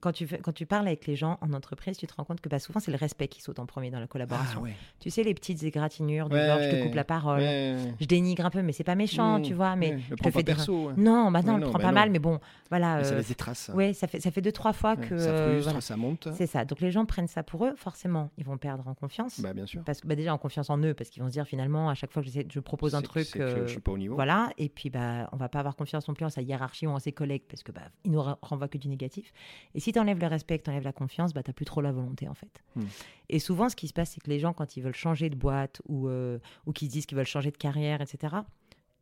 quand 0.00 0.12
tu, 0.12 0.26
fais- 0.26 0.38
quand 0.38 0.52
tu 0.52 0.66
parles 0.66 0.86
avec 0.86 1.06
les 1.06 1.16
gens 1.16 1.38
en 1.40 1.52
entreprise, 1.52 1.96
tu 1.96 2.06
te 2.06 2.14
rends 2.14 2.24
compte 2.24 2.40
que 2.40 2.48
bah, 2.48 2.58
souvent 2.58 2.80
c'est 2.80 2.90
le 2.90 2.96
respect 2.96 3.28
qui 3.28 3.40
saute 3.42 3.58
en 3.58 3.66
premier 3.66 3.90
dans 3.90 4.00
la 4.00 4.06
collaboration. 4.06 4.60
Ah, 4.60 4.64
ouais. 4.64 4.74
Tu 5.00 5.10
sais, 5.10 5.22
les 5.22 5.34
petites 5.34 5.62
égratignures 5.62 6.28
du 6.28 6.34
Ouais, 6.36 6.46
genre 6.46 6.60
je 6.62 6.70
te 6.70 6.82
coupe 6.82 6.94
la 6.94 7.04
parole, 7.04 7.40
Ouais, 7.40 7.76
je 8.00 8.06
dénigre 8.06 8.44
un 8.46 8.50
peu, 8.50 8.62
mais 8.62 8.72
c'est 8.72 8.84
pas 8.84 8.94
méchant, 8.94 9.38
Mm, 9.38 9.42
tu 9.42 9.54
vois, 9.54 9.76
mais 9.76 9.98
je 10.00 10.10
le 10.10 10.16
prends 10.16 10.30
pas 10.30 10.38
des- 10.38 10.44
perso. 10.44 10.92
Non, 10.96 11.30
bah 11.30 11.42
non, 11.42 11.48
Ouais, 11.48 11.54
on 11.54 11.56
le 11.58 11.62
prend 11.64 11.72
bah 11.78 11.84
pas 11.84 11.88
non. 11.88 11.94
mal, 11.94 12.10
mais 12.10 12.18
bon, 12.18 12.40
voilà. 12.68 12.98
Mais 12.98 13.04
ça 13.04 13.12
euh, 13.12 13.16
laisse 13.18 13.28
des 13.28 13.34
traces. 13.34 13.70
ouais, 13.74 13.92
ça 13.92 14.06
fait, 14.06 14.20
ça 14.20 14.30
fait 14.30 14.40
deux, 14.42 14.52
trois 14.52 14.72
fois 14.72 14.96
que. 14.96 15.18
ça 15.18 15.34
frustre, 15.46 15.64
voilà. 15.64 15.80
ça 15.80 15.96
monte. 15.96 16.28
C'est 16.36 16.46
ça. 16.46 16.64
Donc 16.64 16.80
les 16.80 16.90
gens 16.90 17.04
prennent 17.06 17.26
ça 17.28 17.42
pour 17.42 17.64
eux, 17.66 17.74
forcément, 17.76 18.30
ils 18.38 18.44
vont 18.44 18.58
perdre 18.58 18.86
en 18.88 18.94
confiance. 18.94 19.40
Bah, 19.40 19.52
bien 19.52 19.66
sûr. 19.66 19.82
Parce 19.84 20.00
que 20.00 20.06
bah, 20.06 20.14
déjà 20.14 20.32
en 20.34 20.38
confiance 20.38 20.70
en 20.70 20.78
eux, 20.78 20.94
parce 20.94 21.10
qu'ils 21.10 21.22
vont 21.22 21.28
se 21.28 21.32
dire 21.32 21.44
finalement, 21.46 21.88
à 21.90 21.94
chaque 21.94 22.12
fois 22.12 22.22
que 22.22 22.28
je 22.30 22.60
propose 22.60 22.94
un 22.94 23.02
truc. 23.02 23.30
que 23.30 23.38
euh, 23.38 23.66
je 23.66 23.70
suis 23.72 23.80
pas 23.80 23.92
au 23.92 23.98
niveau. 23.98 24.14
voilà, 24.14 24.50
et 24.58 24.68
puis 24.68 24.90
bah, 24.90 25.28
on 25.32 25.36
va 25.36 25.48
pas 25.48 25.58
avoir 25.60 25.76
confiance 25.76 26.06
non 26.08 26.14
plus 26.14 26.24
en 26.24 26.30
sa 26.30 26.42
hiérarchie 26.42 26.86
ou 26.86 26.90
en 26.90 26.98
ses 26.98 27.12
collègues 27.12 27.42
parce 27.48 27.62
que 27.62 27.72
bah, 27.72 27.82
il 28.04 28.10
nous 28.12 28.20
re- 28.20 28.36
renvoie 28.42 28.68
que 28.68 28.78
du 28.78 28.88
négatif. 28.88 29.32
Et 29.74 29.80
si 29.80 29.92
tu 29.92 29.98
enlèves 29.98 30.18
le 30.18 30.26
respect, 30.26 30.58
que 30.58 30.64
tu 30.64 30.70
enlèves 30.70 30.84
la 30.84 30.92
confiance, 30.92 31.32
bah, 31.32 31.42
tu 31.42 31.52
plus 31.52 31.64
trop 31.64 31.80
la 31.80 31.92
volonté 31.92 32.28
en 32.28 32.34
fait. 32.34 32.62
Hmm. 32.76 32.84
Et 33.28 33.38
souvent, 33.38 33.68
ce 33.68 33.76
qui 33.76 33.88
se 33.88 33.92
passe, 33.92 34.10
c'est 34.12 34.20
que 34.20 34.30
les 34.30 34.38
gens, 34.38 34.52
quand 34.52 34.76
ils 34.76 34.82
veulent 34.82 34.94
changer 34.94 35.30
de 35.30 35.36
boîte 35.36 35.80
ou, 35.88 36.08
euh, 36.08 36.38
ou 36.66 36.72
qu'ils 36.72 36.88
disent 36.88 37.06
qu'ils 37.06 37.16
veulent 37.16 37.26
changer 37.26 37.50
de 37.50 37.56
carrière, 37.56 38.00
etc., 38.00 38.36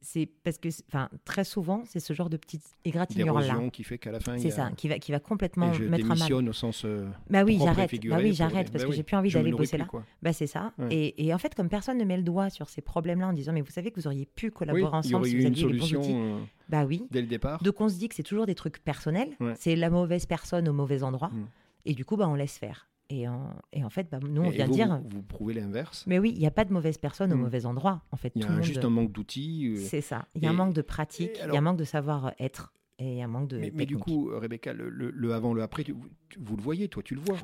c'est 0.00 0.28
parce 0.44 0.58
que, 0.58 0.68
enfin, 0.88 1.08
très 1.24 1.44
souvent, 1.44 1.82
c'est 1.86 2.00
ce 2.00 2.12
genre 2.12 2.30
de 2.30 2.36
petites 2.36 2.64
égratignures-là. 2.84 3.40
D'érosion 3.42 3.70
qui 3.70 3.84
fait 3.84 3.98
qu'à 3.98 4.12
la 4.12 4.20
fin, 4.20 4.38
C'est 4.38 4.48
a... 4.48 4.50
ça, 4.50 4.70
qui 4.76 4.88
va, 4.88 4.98
qui 4.98 5.12
va 5.12 5.20
complètement 5.20 5.72
Et 5.72 5.74
je 5.74 5.84
mettre 5.84 6.04
à 6.04 6.08
mal. 6.08 6.16
démissionne 6.18 6.48
au 6.48 6.52
sens 6.52 6.82
euh, 6.84 7.08
Bah 7.30 7.44
oui, 7.44 7.56
et 7.56 7.58
j'arrête. 7.58 7.90
Bah 8.06 8.18
oui, 8.20 8.32
j'arrête 8.34 8.66
les- 8.68 8.72
parce 8.72 8.84
bah 8.84 8.86
que 8.86 8.90
oui, 8.90 8.96
j'ai 8.96 9.02
plus 9.02 9.16
envie 9.16 9.30
d'aller 9.32 9.50
bosser 9.50 9.70
plus, 9.76 9.78
là. 9.78 9.84
quoi. 9.86 10.04
Bah 10.22 10.32
c'est 10.32 10.46
ça. 10.46 10.72
Ouais. 10.78 10.86
Et, 10.94 11.26
et 11.26 11.34
en 11.34 11.38
fait, 11.38 11.54
comme 11.54 11.68
personne 11.68 11.98
ne 11.98 12.04
met 12.04 12.16
le 12.16 12.22
doigt 12.22 12.50
sur 12.50 12.68
ces 12.68 12.80
problèmes-là 12.80 13.28
en 13.28 13.32
disant 13.32 13.52
mais 13.52 13.60
vous 13.60 13.70
savez 13.70 13.90
que 13.90 14.00
vous 14.00 14.06
auriez 14.06 14.26
pu 14.26 14.50
collaborer 14.50 14.82
Oui, 14.82 14.88
il 14.88 14.92
y 14.92 14.96
ensemble 14.96 15.14
aurait 15.16 15.28
si 15.30 15.34
eu 15.36 15.40
vous 15.40 15.46
une 15.46 15.52
aviez 15.52 15.66
les 15.66 15.78
bons 15.78 15.86
solution 15.86 16.00
outils. 16.00 16.14
euh, 16.14 16.38
Bah 16.68 16.84
oui. 16.84 17.02
dès 17.10 17.20
le 17.20 17.26
départ. 17.26 17.62
Donc 17.62 17.80
on 17.80 17.88
se 17.88 17.96
dit 17.98 18.08
que 18.08 18.14
c'est 18.14 18.22
toujours 18.22 18.46
des 18.46 18.54
trucs 18.54 18.78
personnels. 18.82 19.30
Ouais. 19.40 19.54
C'est 19.58 19.76
la 19.76 19.90
mauvaise 19.90 20.26
personne 20.26 20.68
au 20.68 20.72
mauvais 20.72 21.02
endroit. 21.02 21.28
Mm. 21.28 21.46
Et 21.86 21.94
du 21.94 22.04
coup, 22.04 22.16
bah 22.16 22.28
on 22.28 22.34
laisse 22.34 22.58
faire. 22.58 22.88
Et 23.10 23.26
en, 23.26 23.54
et 23.72 23.82
en 23.84 23.88
fait, 23.90 24.06
bah, 24.10 24.18
nous 24.22 24.42
on 24.42 24.44
Et 24.46 24.50
vient 24.50 24.66
vous, 24.66 24.72
dire. 24.74 25.00
Vous, 25.02 25.08
vous 25.16 25.22
prouvez 25.22 25.54
l'inverse? 25.54 26.04
Mais 26.06 26.18
oui, 26.18 26.32
il 26.34 26.40
n'y 26.40 26.46
a 26.46 26.50
pas 26.50 26.66
de 26.66 26.72
mauvaise 26.74 26.98
personne 26.98 27.32
au 27.32 27.36
Mm. 27.36 27.40
mauvais 27.40 27.64
endroit. 27.64 28.02
En 28.12 28.16
fait, 28.16 28.32
Il 28.34 28.42
y 28.42 28.44
tout 28.44 28.50
a 28.50 28.56
monde. 28.56 28.62
juste 28.64 28.84
un 28.84 28.90
manque 28.90 29.12
d'outils. 29.12 29.66
euh, 29.76 29.76
C'est 29.80 30.02
ça. 30.02 30.26
Il 30.34 30.42
y 30.42 30.46
a 30.46 30.50
un 30.50 30.54
manque 30.54 30.74
de 30.74 30.82
pratique. 30.82 31.40
Il 31.42 31.52
y 31.52 31.56
a 31.56 31.58
un 31.58 31.62
manque 31.62 31.78
de 31.78 31.84
savoir-être. 31.84 32.74
Et 32.98 33.12
il 33.12 33.18
y 33.18 33.22
a 33.22 33.24
un 33.24 33.28
manque 33.28 33.48
de. 33.48 33.58
Mais, 33.58 33.72
mais 33.74 33.86
du 33.86 33.96
coup, 33.96 34.30
euh, 34.30 34.38
Rebecca, 34.38 34.72
le, 34.74 34.90
le- 34.90 35.10
le 35.10 35.32
avant, 35.32 35.54
le 35.54 35.62
après, 35.62 35.84
tu- 35.84 35.94
tu- 36.28 36.38
vous 36.40 36.56
le 36.56 36.62
voyez, 36.62 36.88
toi, 36.88 37.02
tu 37.02 37.14
le 37.14 37.20
vois. 37.22 37.38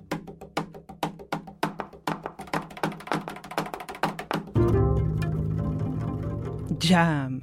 Jam. 6.80 7.40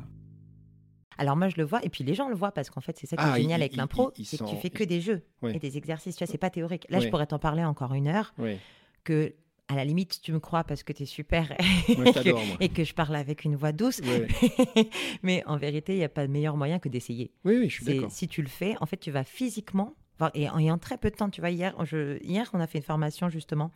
Alors 1.22 1.36
moi 1.38 1.50
je 1.50 1.56
le 1.58 1.64
vois 1.64 1.84
et 1.86 1.90
puis 1.90 2.04
les 2.04 2.16
gens 2.16 2.28
le 2.30 2.36
voient 2.36 2.52
parce 2.52 2.70
qu'en 2.72 2.82
fait 2.82 2.98
c'est 2.98 3.06
ça 3.08 3.16
qui 3.16 3.24
Ah, 3.26 3.38
est 3.38 3.42
génial 3.44 3.60
ils- 3.60 3.64
avec 3.64 3.76
l'impro, 3.76 4.12
c'est 4.16 4.24
que 4.24 4.30
tu 4.30 4.38
sont- 4.38 4.58
fais 4.60 4.70
que 4.72 4.84
des 4.84 5.02
jeux 5.02 5.22
et 5.48 5.60
des 5.60 5.78
exercices, 5.78 6.16
tu 6.16 6.24
vois, 6.24 6.32
c'est 6.32 6.38
pas 6.40 6.50
théorique. 6.50 6.88
Là 6.90 7.00
je 7.00 7.10
pourrais 7.10 7.28
t'en 7.28 7.40
parler 7.40 7.64
encore 7.64 7.94
une 7.94 8.08
heure, 8.08 8.34
Oui. 8.40 8.58
que 9.04 9.34
à 9.68 9.76
la 9.76 9.86
limite 9.86 10.20
tu 10.22 10.34
me 10.34 10.40
crois 10.40 10.64
parce 10.64 10.84
que 10.84 10.92
tu 10.94 11.04
es 11.04 11.06
super 11.06 11.56
Moi, 11.96 12.06
je 12.08 12.12
t'adore, 12.12 12.44
moi. 12.46 12.58
et 12.60 12.70
que 12.70 12.84
je 12.84 12.94
parle 12.94 13.16
avec 13.16 13.46
une 13.46 13.56
voix 13.56 13.72
douce, 13.72 14.00
Ouais. 14.00 14.28
mais 15.24 15.44
en 15.46 15.58
vérité 15.58 15.94
il 15.94 15.98
n'y 16.00 16.04
a 16.04 16.10
pas 16.10 16.26
de 16.28 16.32
meilleur 16.32 16.58
moyen 16.58 16.80
que 16.80 16.90
d'essayer. 16.90 17.32
Oui, 17.46 17.58
oui, 17.60 17.70
je 17.70 17.76
suis 17.76 17.86
d'accord. 17.86 18.12
Si 18.12 18.28
tu 18.28 18.42
le 18.42 18.50
fais, 18.50 18.76
en 18.82 18.86
fait 18.86 18.98
tu 18.98 19.12
vas 19.12 19.24
physiquement, 19.24 19.94
et 20.36 20.50
en, 20.50 20.58
et 20.60 20.70
en 20.72 20.78
très 20.78 20.98
peu 20.98 21.10
de 21.10 21.16
temps, 21.16 21.30
tu 21.30 21.42
vois, 21.42 21.50
hier, 21.50 21.74
je, 21.86 22.22
hier 22.24 22.50
on 22.54 22.60
a 22.60 22.68
fait 22.68 22.78
une 22.80 22.84
formation 22.84 23.30
justement 23.30 23.72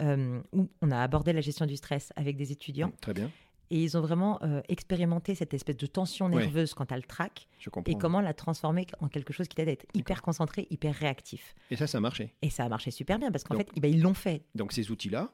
euh, 0.00 0.40
où 0.52 0.68
on 0.80 0.90
a 0.90 0.98
abordé 1.02 1.32
la 1.32 1.40
gestion 1.42 1.66
du 1.66 1.76
stress 1.76 2.12
avec 2.16 2.36
des 2.36 2.50
étudiants. 2.52 2.92
Très 3.02 3.12
bien, 3.12 3.30
Et 3.72 3.82
ils 3.82 3.96
ont 3.96 4.02
vraiment 4.02 4.38
euh, 4.42 4.60
expérimenté 4.68 5.34
cette 5.34 5.54
espèce 5.54 5.78
de 5.78 5.86
tension 5.86 6.28
nerveuse 6.28 6.74
quand 6.74 6.84
tu 6.84 6.92
as 6.92 6.98
le 6.98 7.02
trac 7.02 7.48
je 7.58 7.70
comprends. 7.70 7.90
et 7.90 7.98
comment 7.98 8.20
la 8.20 8.34
transformer 8.34 8.86
en 9.00 9.08
quelque 9.08 9.32
chose 9.32 9.48
qui 9.48 9.56
t'aide 9.56 9.70
à 9.70 9.72
être 9.72 9.86
hyper 9.94 10.20
concentré, 10.20 10.66
hyper 10.68 10.94
réactif. 10.94 11.54
Et 11.70 11.76
ça, 11.76 11.86
ça 11.86 11.96
a 11.96 12.00
marché. 12.02 12.34
Et 12.42 12.50
ça 12.50 12.64
a 12.64 12.68
marché 12.68 12.90
super 12.90 13.18
bien 13.18 13.32
parce 13.32 13.44
qu'en 13.44 13.56
fait, 13.56 13.68
eh 13.74 13.80
ben, 13.80 13.90
ils 13.90 14.02
l'ont 14.02 14.12
fait. 14.12 14.44
Donc 14.54 14.72
ces 14.72 14.90
outils-là, 14.90 15.32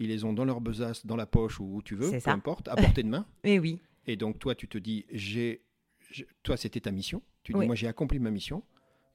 ils 0.00 0.08
les 0.08 0.24
ont 0.24 0.32
dans 0.32 0.44
leur 0.44 0.60
besace, 0.60 1.06
dans 1.06 1.14
la 1.14 1.26
poche 1.26 1.60
ou 1.60 1.76
où 1.76 1.82
tu 1.82 1.94
veux, 1.94 2.10
peu 2.10 2.18
ça. 2.18 2.32
importe, 2.32 2.66
à 2.66 2.74
portée 2.74 3.04
de 3.04 3.08
main. 3.08 3.24
Mais 3.44 3.60
oui, 3.60 3.80
Et 4.08 4.16
donc 4.16 4.40
toi, 4.40 4.56
tu 4.56 4.66
te 4.66 4.78
dis, 4.78 5.06
j'ai, 5.12 5.62
toi, 6.42 6.56
c'était 6.56 6.80
ta 6.80 6.90
mission. 6.90 7.22
Tu 7.44 7.52
dis, 7.52 7.58
Oui. 7.58 7.66
moi, 7.66 7.76
j'ai 7.76 7.86
accompli 7.86 8.18
ma 8.18 8.30
mission. 8.30 8.64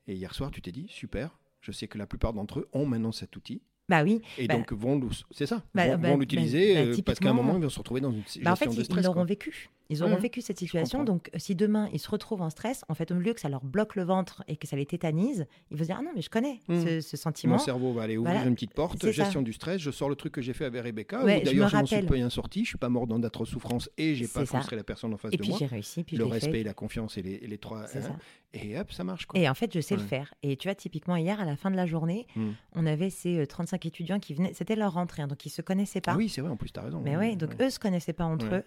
Et 0.08 0.16
hier 0.16 0.34
soir, 0.34 0.50
tu 0.50 0.62
t'es 0.62 0.72
dit, 0.72 0.88
super. 0.88 1.38
Je 1.60 1.74
sais 1.74 1.88
que 1.88 1.98
la 1.98 2.08
plupart 2.08 2.32
d'entre 2.34 2.60
eux 2.60 2.70
ont 2.72 2.86
maintenant 2.86 3.12
cet 3.12 3.36
outil. 3.36 3.62
Bah 3.92 4.04
oui. 4.04 4.22
Et 4.38 4.48
bah- 4.48 4.56
donc, 4.56 4.72
vont, 4.74 5.00
c'est 5.32 5.46
ça, 5.46 5.62
Bah, 5.76 5.86
vont, 5.96 5.98
bah, 6.02 6.10
vont 6.12 6.18
l'utiliser 6.18 6.78
euh, 6.78 6.96
parce 7.06 7.20
qu'à 7.20 7.30
un 7.30 7.34
moment, 7.34 7.56
ils 7.58 7.62
vont 7.62 7.70
se 7.70 7.78
retrouver 7.78 8.02
dans 8.02 8.12
une 8.12 8.22
en 8.48 8.56
fait, 8.56 8.66
de 8.68 8.72
ils- 8.74 8.86
stress. 8.86 9.04
ils 9.04 9.06
l'auront 9.06 9.26
vécu. 9.26 9.70
Ils 9.90 10.02
auront 10.04 10.16
vécu 10.16 10.40
cette 10.40 10.58
situation. 10.58 11.04
Donc, 11.04 11.30
si 11.36 11.54
demain 11.54 11.90
ils 11.92 12.00
se 12.00 12.10
retrouvent 12.10 12.42
en 12.42 12.50
stress, 12.50 12.86
en 12.88 12.94
fait, 12.94 13.12
au 13.12 13.16
lieu 13.16 13.34
que 13.34 13.42
ça 13.42 13.50
leur 13.50 13.62
bloque 13.66 13.98
le 13.98 14.04
ventre 14.04 14.42
et 14.48 14.56
que 14.56 14.66
ça 14.66 14.78
les 14.78 14.86
tétanise, 14.86 15.46
ils 15.70 15.76
vont 15.76 15.84
se 15.84 15.88
dire 15.90 15.98
Ah 16.00 16.04
non, 16.04 16.12
mais 16.16 16.22
je 16.22 16.30
connais 16.30 16.62
Mm. 16.70 16.82
ce, 16.86 17.02
ce 17.02 17.18
sentiment. 17.18 17.54
Mon 17.56 17.60
cerveau 17.60 17.92
va 17.92 18.04
aller 18.04 18.16
ouvrir 18.16 18.34
Voilà. 18.36 18.48
une 18.48 18.56
petite 18.56 18.74
porte, 18.74 19.02
ça. 19.02 19.12
gestion 19.12 19.42
du 19.42 19.52
stress, 19.52 19.82
je 19.82 19.92
sors 19.92 20.08
le 20.08 20.16
truc 20.16 20.32
que 20.32 20.42
j'ai 20.42 20.54
fait 20.54 20.64
avec 20.64 20.82
Rebecca, 20.82 21.26
Ouais, 21.26 21.40
je 21.40 21.46
d'ailleurs 21.46 21.66
me 21.66 21.70
je 21.72 21.76
m'en 21.76 21.86
suis 21.86 22.02
bien 22.04 22.30
sorti, 22.30 22.64
je 22.64 22.70
suis 22.70 22.78
pas 22.78 22.88
mort 22.88 23.06
dans 23.06 23.20
d'atroces 23.20 23.50
souffrances 23.50 23.90
et 23.98 24.16
j'ai 24.16 24.30
pas 24.30 24.46
frustré 24.46 24.78
la 24.78 24.86
personne 24.86 25.14
en 25.14 25.18
face 25.18 25.34
Et 25.34 25.38
de 25.38 25.42
puis 25.42 25.50
moi. 25.52 25.60
réussi, 25.70 26.04
puis 26.06 26.16
Le 26.16 26.24
je 26.24 26.30
respect, 26.30 26.52
fait. 26.60 26.64
la 26.64 26.74
confiance 26.74 27.18
et 27.18 27.22
les, 27.22 27.34
et 27.34 27.48
les 27.48 27.58
trois. 27.58 27.84
Hein. 27.84 28.16
Et 28.54 28.78
hop, 28.80 28.92
ça 28.92 29.04
marche 29.04 29.26
quoi. 29.26 29.40
Et 29.40 29.48
en 29.50 29.54
fait, 29.54 29.74
je 29.74 29.80
sais 29.80 29.96
le 29.96 30.02
Ouais. 30.02 30.08
faire. 30.08 30.34
Et 30.44 30.58
tu 30.58 30.68
vois, 30.68 30.76
typiquement, 30.76 31.16
hier, 31.16 31.40
à 31.40 31.46
la 31.46 31.56
fin 31.56 31.72
de 31.72 31.76
la 31.76 31.86
journée, 31.86 32.28
Mm. 32.36 32.50
on 32.76 32.86
avait 32.86 33.10
ces 33.10 33.38
euh, 33.40 33.46
35 33.46 33.86
étudiants 33.86 34.20
qui 34.20 34.34
venaient. 34.34 34.54
C'était 34.54 34.76
leur 34.76 34.94
rentrée, 34.94 35.22
hein, 35.22 35.28
donc 35.28 35.46
ils 35.46 35.50
se 35.50 35.62
connaissaient 35.62 36.02
pas. 36.02 36.14
Ah 36.14 36.18
oui, 36.18 36.30
c'est 36.30 36.42
vrai, 36.42 36.50
en 36.52 36.58
plus, 36.58 36.72
tu 36.72 36.80
as 36.80 36.84
raison. 36.84 37.02
Mais 37.04 37.16
ouais, 37.18 37.36
donc 37.36 37.52
eux 37.62 37.70
se 37.70 37.80
connaissaient 37.80 38.14
pas 38.14 38.26
entre 38.26 38.50
Ouais. 38.50 38.58
eux. 38.60 38.64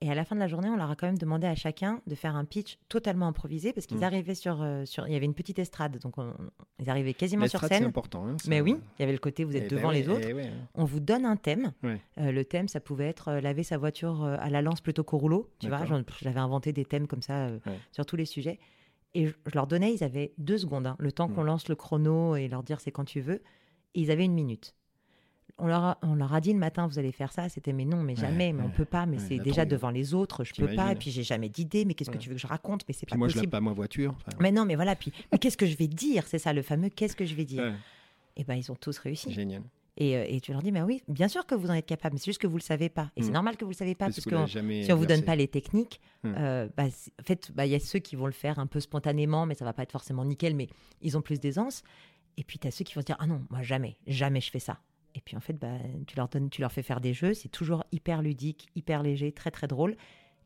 Et 0.00 0.10
à 0.10 0.14
la 0.14 0.24
fin 0.24 0.34
de 0.34 0.40
la 0.40 0.48
journée, 0.48 0.68
on 0.68 0.76
leur 0.76 0.90
a 0.90 0.96
quand 0.96 1.06
même 1.06 1.16
demandé 1.18 1.46
à 1.46 1.54
chacun 1.54 2.00
de 2.08 2.14
faire 2.16 2.34
un 2.36 2.44
pitch 2.44 2.78
totalement 2.88 3.26
improvisé 3.28 3.72
parce 3.72 3.86
qu'ils 3.86 3.98
Mm. 3.98 4.02
arrivaient 4.02 4.34
sur, 4.34 4.60
euh, 4.60 4.84
sur. 4.84 5.06
Il 5.06 5.12
y 5.12 5.16
avait 5.16 5.24
une 5.24 5.34
petite 5.34 5.58
estrade, 5.60 5.98
donc 6.00 6.18
on- 6.18 6.34
ils 6.80 6.90
arrivaient 6.90 7.14
quasiment 7.14 7.46
sur 7.46 7.58
L'estrade, 7.60 7.70
c'est 7.70 7.78
scène. 7.78 7.86
important. 7.88 8.26
hein, 8.26 8.36
Mais 8.48 8.60
oui, 8.60 8.76
il 8.98 9.02
y 9.02 9.04
avait 9.04 9.12
le 9.12 9.18
côté 9.18 9.44
vous 9.44 9.56
êtes 9.56 9.64
Eh 9.66 9.68
ben 9.70 9.76
devant 9.76 9.88
ouais, 9.90 9.94
les 10.02 10.08
autres. 10.08 10.26
eh 10.28 10.32
ouais, 10.34 10.48
hein. 10.48 10.68
On 10.74 10.84
vous 10.84 11.00
donne 11.00 11.24
un 11.24 11.36
thème. 11.36 11.72
Ouais. 11.84 12.00
Euh, 12.18 12.32
le 12.32 12.44
thème, 12.44 12.66
ça 12.68 12.80
pouvait 12.80 13.06
être 13.08 13.28
euh, 13.28 13.40
laver 13.40 13.62
sa 13.62 13.78
voiture 13.78 14.24
euh, 14.24 14.36
à 14.40 14.50
la 14.50 14.62
lance 14.62 14.80
plutôt 14.80 15.04
qu'au 15.04 15.16
rouleau. 15.18 15.48
Tu 15.60 15.68
vois, 15.68 15.80
j'avais 16.20 16.40
inventé 16.40 16.72
des 16.72 16.84
thèmes 16.84 17.06
comme 17.06 17.22
ça 17.22 17.46
euh, 17.46 17.58
Ouais. 17.64 17.78
sur 17.92 18.04
tous 18.04 18.16
les 18.16 18.26
sujets. 18.26 18.58
Et 19.14 19.26
je, 19.28 19.32
je 19.46 19.54
leur 19.54 19.66
donnais, 19.66 19.94
ils 19.94 20.02
avaient 20.04 20.32
deux 20.38 20.58
secondes, 20.58 20.86
hein, 20.86 20.96
le 20.98 21.12
temps 21.12 21.28
qu'on 21.28 21.42
Mm. 21.44 21.46
lance 21.46 21.68
le 21.68 21.76
chrono 21.76 22.36
et 22.36 22.48
leur 22.48 22.62
dire 22.62 22.80
c'est 22.80 22.90
quand 22.90 23.04
tu 23.04 23.20
veux. 23.20 23.42
Et 23.94 24.00
ils 24.00 24.10
avaient 24.10 24.24
une 24.24 24.34
minute. 24.34 24.74
On 25.56 25.68
leur, 25.68 25.84
a, 25.84 25.98
on 26.02 26.16
leur 26.16 26.34
a 26.34 26.40
dit 26.40 26.52
le 26.52 26.58
matin, 26.58 26.88
vous 26.88 26.98
allez 26.98 27.12
faire 27.12 27.32
ça. 27.32 27.48
C'était 27.48 27.72
mais 27.72 27.84
non, 27.84 28.02
mais 28.02 28.14
Ouais, 28.14 28.20
jamais, 28.22 28.52
mais 28.52 28.62
on 28.62 28.66
ouais, 28.66 28.72
peut 28.72 28.84
pas. 28.84 29.06
Mais 29.06 29.18
ouais, 29.18 29.22
c'est 29.28 29.38
déjà 29.38 29.64
devant 29.64 29.90
les 29.90 30.12
autres, 30.12 30.42
je 30.42 30.52
peux 30.52 30.74
pas. 30.74 30.90
Et 30.92 30.96
puis 30.96 31.12
j'ai 31.12 31.22
jamais 31.22 31.48
d'idée. 31.48 31.84
Mais 31.84 31.94
qu'est-ce 31.94 32.10
que 32.10 32.16
Ouais. 32.16 32.20
tu 32.20 32.28
veux 32.28 32.34
que 32.34 32.40
je 32.40 32.46
raconte 32.48 32.82
Mais 32.88 32.94
c'est 32.94 33.06
pas 33.08 33.16
moi, 33.16 33.28
je 33.28 33.34
possible. 33.34 33.52
lave 33.52 33.60
pas 33.62 33.68
ma 33.68 33.72
voiture. 33.72 34.14
enfin, 34.16 34.36
Mais 34.40 34.50
non, 34.50 34.64
mais 34.64 34.74
voilà. 34.74 34.96
Puis 34.96 35.12
mais 35.30 35.38
qu'est-ce 35.38 35.56
que 35.56 35.66
je 35.66 35.76
vais 35.76 35.86
dire 35.86 36.26
C'est 36.26 36.40
ça 36.40 36.52
le 36.52 36.62
fameux 36.62 36.88
qu'est-ce 36.88 37.14
que 37.14 37.24
je 37.24 37.36
vais 37.36 37.44
dire? 37.44 37.62
ouais, 37.62 37.74
Et 38.36 38.42
ben 38.42 38.54
ils 38.56 38.72
ont 38.72 38.74
tous 38.74 38.98
réussi. 38.98 39.30
Génial. 39.32 39.62
Et, 39.96 40.16
euh, 40.16 40.24
et 40.28 40.40
tu 40.40 40.50
leur 40.52 40.60
dis, 40.60 40.72
mais 40.72 40.82
oui, 40.82 41.02
bien 41.06 41.28
sûr 41.28 41.46
que 41.46 41.54
vous 41.54 41.70
en 41.70 41.74
êtes 41.74 41.86
capable, 41.86 42.14
mais 42.14 42.18
c'est 42.18 42.26
juste 42.26 42.40
que 42.40 42.48
vous 42.48 42.56
le 42.56 42.62
savez 42.62 42.88
pas. 42.88 43.12
Et 43.16 43.22
c'est 43.22 43.30
Mm. 43.30 43.34
normal 43.34 43.56
que 43.56 43.64
vous 43.64 43.70
le 43.70 43.76
savez 43.76 43.94
pas, 43.94 44.06
Parce 44.06 44.16
parce 44.16 44.46
que 44.46 44.82
si 44.82 44.92
on 44.92 44.96
vous 44.96 45.06
donne 45.06 45.22
pas 45.22 45.36
les 45.36 45.46
techniques, 45.48 46.00
Mm. 46.24 46.34
euh, 46.36 46.68
bah, 46.76 46.84
en 46.86 47.22
fait, 47.24 47.52
bah, 47.54 47.64
il 47.66 47.70
y 47.72 47.74
a 47.76 47.80
ceux 47.80 48.00
qui 48.00 48.16
vont 48.16 48.26
le 48.26 48.32
faire 48.32 48.58
un 48.58 48.66
peu 48.66 48.80
spontanément, 48.80 49.46
mais 49.46 49.54
ça 49.54 49.64
va 49.64 49.72
pas 49.72 49.84
être 49.84 49.92
forcément 49.92 50.24
nickel, 50.24 50.56
mais 50.56 50.68
ils 51.00 51.16
ont 51.16 51.22
plus 51.22 51.38
d'aisance. 51.38 51.82
Et 52.36 52.42
puis 52.42 52.58
tu 52.58 52.66
as 52.66 52.70
ceux 52.72 52.84
qui 52.84 52.94
vont 52.94 53.02
se 53.02 53.06
dire, 53.06 53.16
ah 53.20 53.26
non, 53.28 53.42
moi 53.50 53.62
jamais, 53.62 53.96
jamais 54.08 54.40
je 54.40 54.50
fais 54.50 54.58
ça. 54.58 54.80
Et 55.14 55.20
puis 55.20 55.36
en 55.36 55.40
fait, 55.40 55.52
bah, 55.52 55.76
tu 56.08 56.16
leur 56.16 56.26
donnes, 56.28 56.50
tu 56.50 56.60
leur 56.60 56.72
fais 56.72 56.82
faire 56.82 57.00
des 57.00 57.12
jeux, 57.14 57.32
c'est 57.34 57.48
toujours 57.48 57.84
hyper 57.92 58.20
ludique, 58.20 58.66
hyper 58.74 59.02
léger, 59.04 59.30
très 59.30 59.52
très 59.52 59.68
drôle. 59.68 59.96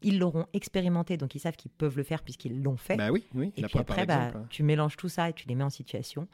Ils 0.03 0.19
l'auront 0.19 0.45
expérimenté, 0.53 1.17
donc 1.17 1.35
ils 1.35 1.39
savent 1.41 1.57
qu'ils 1.57 1.71
peuvent 1.71 1.97
le 1.97 2.03
faire 2.03 2.23
puisqu'ils 2.23 2.63
l'ont 2.63 2.77
fait. 2.77 2.97
Bah 2.97 3.11
oui, 3.11 3.25
oui. 3.35 3.51
et 3.57 3.63
puis 3.63 3.79
après, 3.79 4.05
bah, 4.05 4.31
hein. 4.35 4.47
tu 4.51 4.63
mélanges 4.63 4.97
tout 4.99 5.09
ça 5.09 5.31
et 5.31 5.33
tu 5.33 5.49
les 5.49 5.55
mets 5.55 5.65
en 5.65 5.71
situation. 5.71 6.29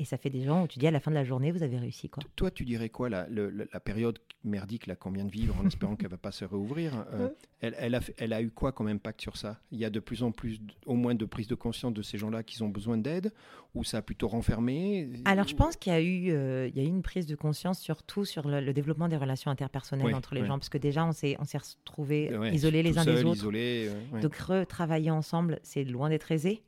Et 0.00 0.06
ça 0.06 0.16
fait 0.16 0.30
des 0.30 0.44
gens 0.44 0.62
où 0.64 0.66
tu 0.66 0.78
dis 0.78 0.86
à 0.86 0.90
la 0.90 0.98
fin 0.98 1.10
de 1.10 1.14
la 1.16 1.24
journée, 1.24 1.52
vous 1.52 1.62
avez 1.62 1.76
réussi. 1.78 2.08
quoi. 2.08 2.22
Toi, 2.34 2.50
tu 2.50 2.64
dirais 2.64 2.88
quoi, 2.88 3.10
la, 3.10 3.28
la- 3.28 3.50
la 3.70 3.80
période 3.80 4.18
merdique 4.44 4.86
là, 4.86 4.96
qu'on 4.96 5.10
vient 5.10 5.26
de 5.26 5.30
vivre, 5.30 5.54
en 5.60 5.66
espérant 5.66 5.94
qu'elle 5.94 6.06
ne 6.06 6.12
va 6.12 6.16
pas 6.16 6.32
se 6.32 6.46
réouvrir, 6.46 7.04
euh, 7.12 7.28
elle, 7.60 7.74
elle 7.78 7.94
a, 7.94 8.00
elle 8.16 8.32
a 8.32 8.40
eu 8.40 8.50
quoi 8.50 8.72
comme 8.72 8.86
impact 8.88 9.20
sur 9.20 9.36
ça? 9.36 9.60
Il 9.70 9.78
y 9.78 9.84
a 9.84 9.90
de 9.90 10.00
plus 10.00 10.22
en 10.22 10.32
plus, 10.32 10.58
au 10.86 10.94
moins 10.94 11.14
de 11.14 11.26
prise 11.26 11.48
de 11.48 11.54
conscience 11.54 11.92
de 11.92 12.00
ces 12.00 12.16
gens-là 12.16 12.42
qui 12.42 12.62
ont 12.62 12.70
besoin 12.70 12.96
d'aide, 12.96 13.30
ou 13.74 13.84
ça 13.84 13.98
a 13.98 14.02
plutôt 14.02 14.26
renfermé? 14.28 15.10
Alors, 15.26 15.46
je 15.46 15.54
pense 15.54 15.76
qu'il 15.76 15.92
y 15.92 15.96
a 15.96 16.00
eu, 16.00 16.30
euh, 16.30 16.68
il 16.68 16.76
y 16.76 16.80
a 16.80 16.84
eu 16.84 16.88
une 16.88 17.02
prise 17.02 17.26
de 17.26 17.34
conscience 17.36 17.78
surtout 17.78 18.24
sur 18.24 18.48
le, 18.48 18.62
le 18.62 18.72
développement 18.72 19.08
des 19.08 19.18
relations 19.18 19.50
interpersonnelles 19.50 20.06
Oui, 20.06 20.14
entre 20.14 20.34
les 20.34 20.40
oui. 20.40 20.46
gens, 20.46 20.58
parce 20.58 20.70
que 20.70 20.78
déjà, 20.78 21.04
on 21.04 21.12
s'est, 21.12 21.36
on 21.38 21.44
s'est 21.44 21.58
retrouvés 21.58 22.34
Ouais, 22.34 22.54
isolés 22.54 22.82
les 22.82 22.96
uns 22.96 23.04
des 23.04 23.22
autres. 23.22 23.36
isolé, 23.36 23.88
euh, 23.90 24.14
ouais. 24.14 24.20
Donc, 24.22 24.34
retravailler 24.36 25.10
ensemble, 25.10 25.58
c'est 25.62 25.84
loin 25.84 26.08
d'être 26.08 26.32
aisé. 26.32 26.62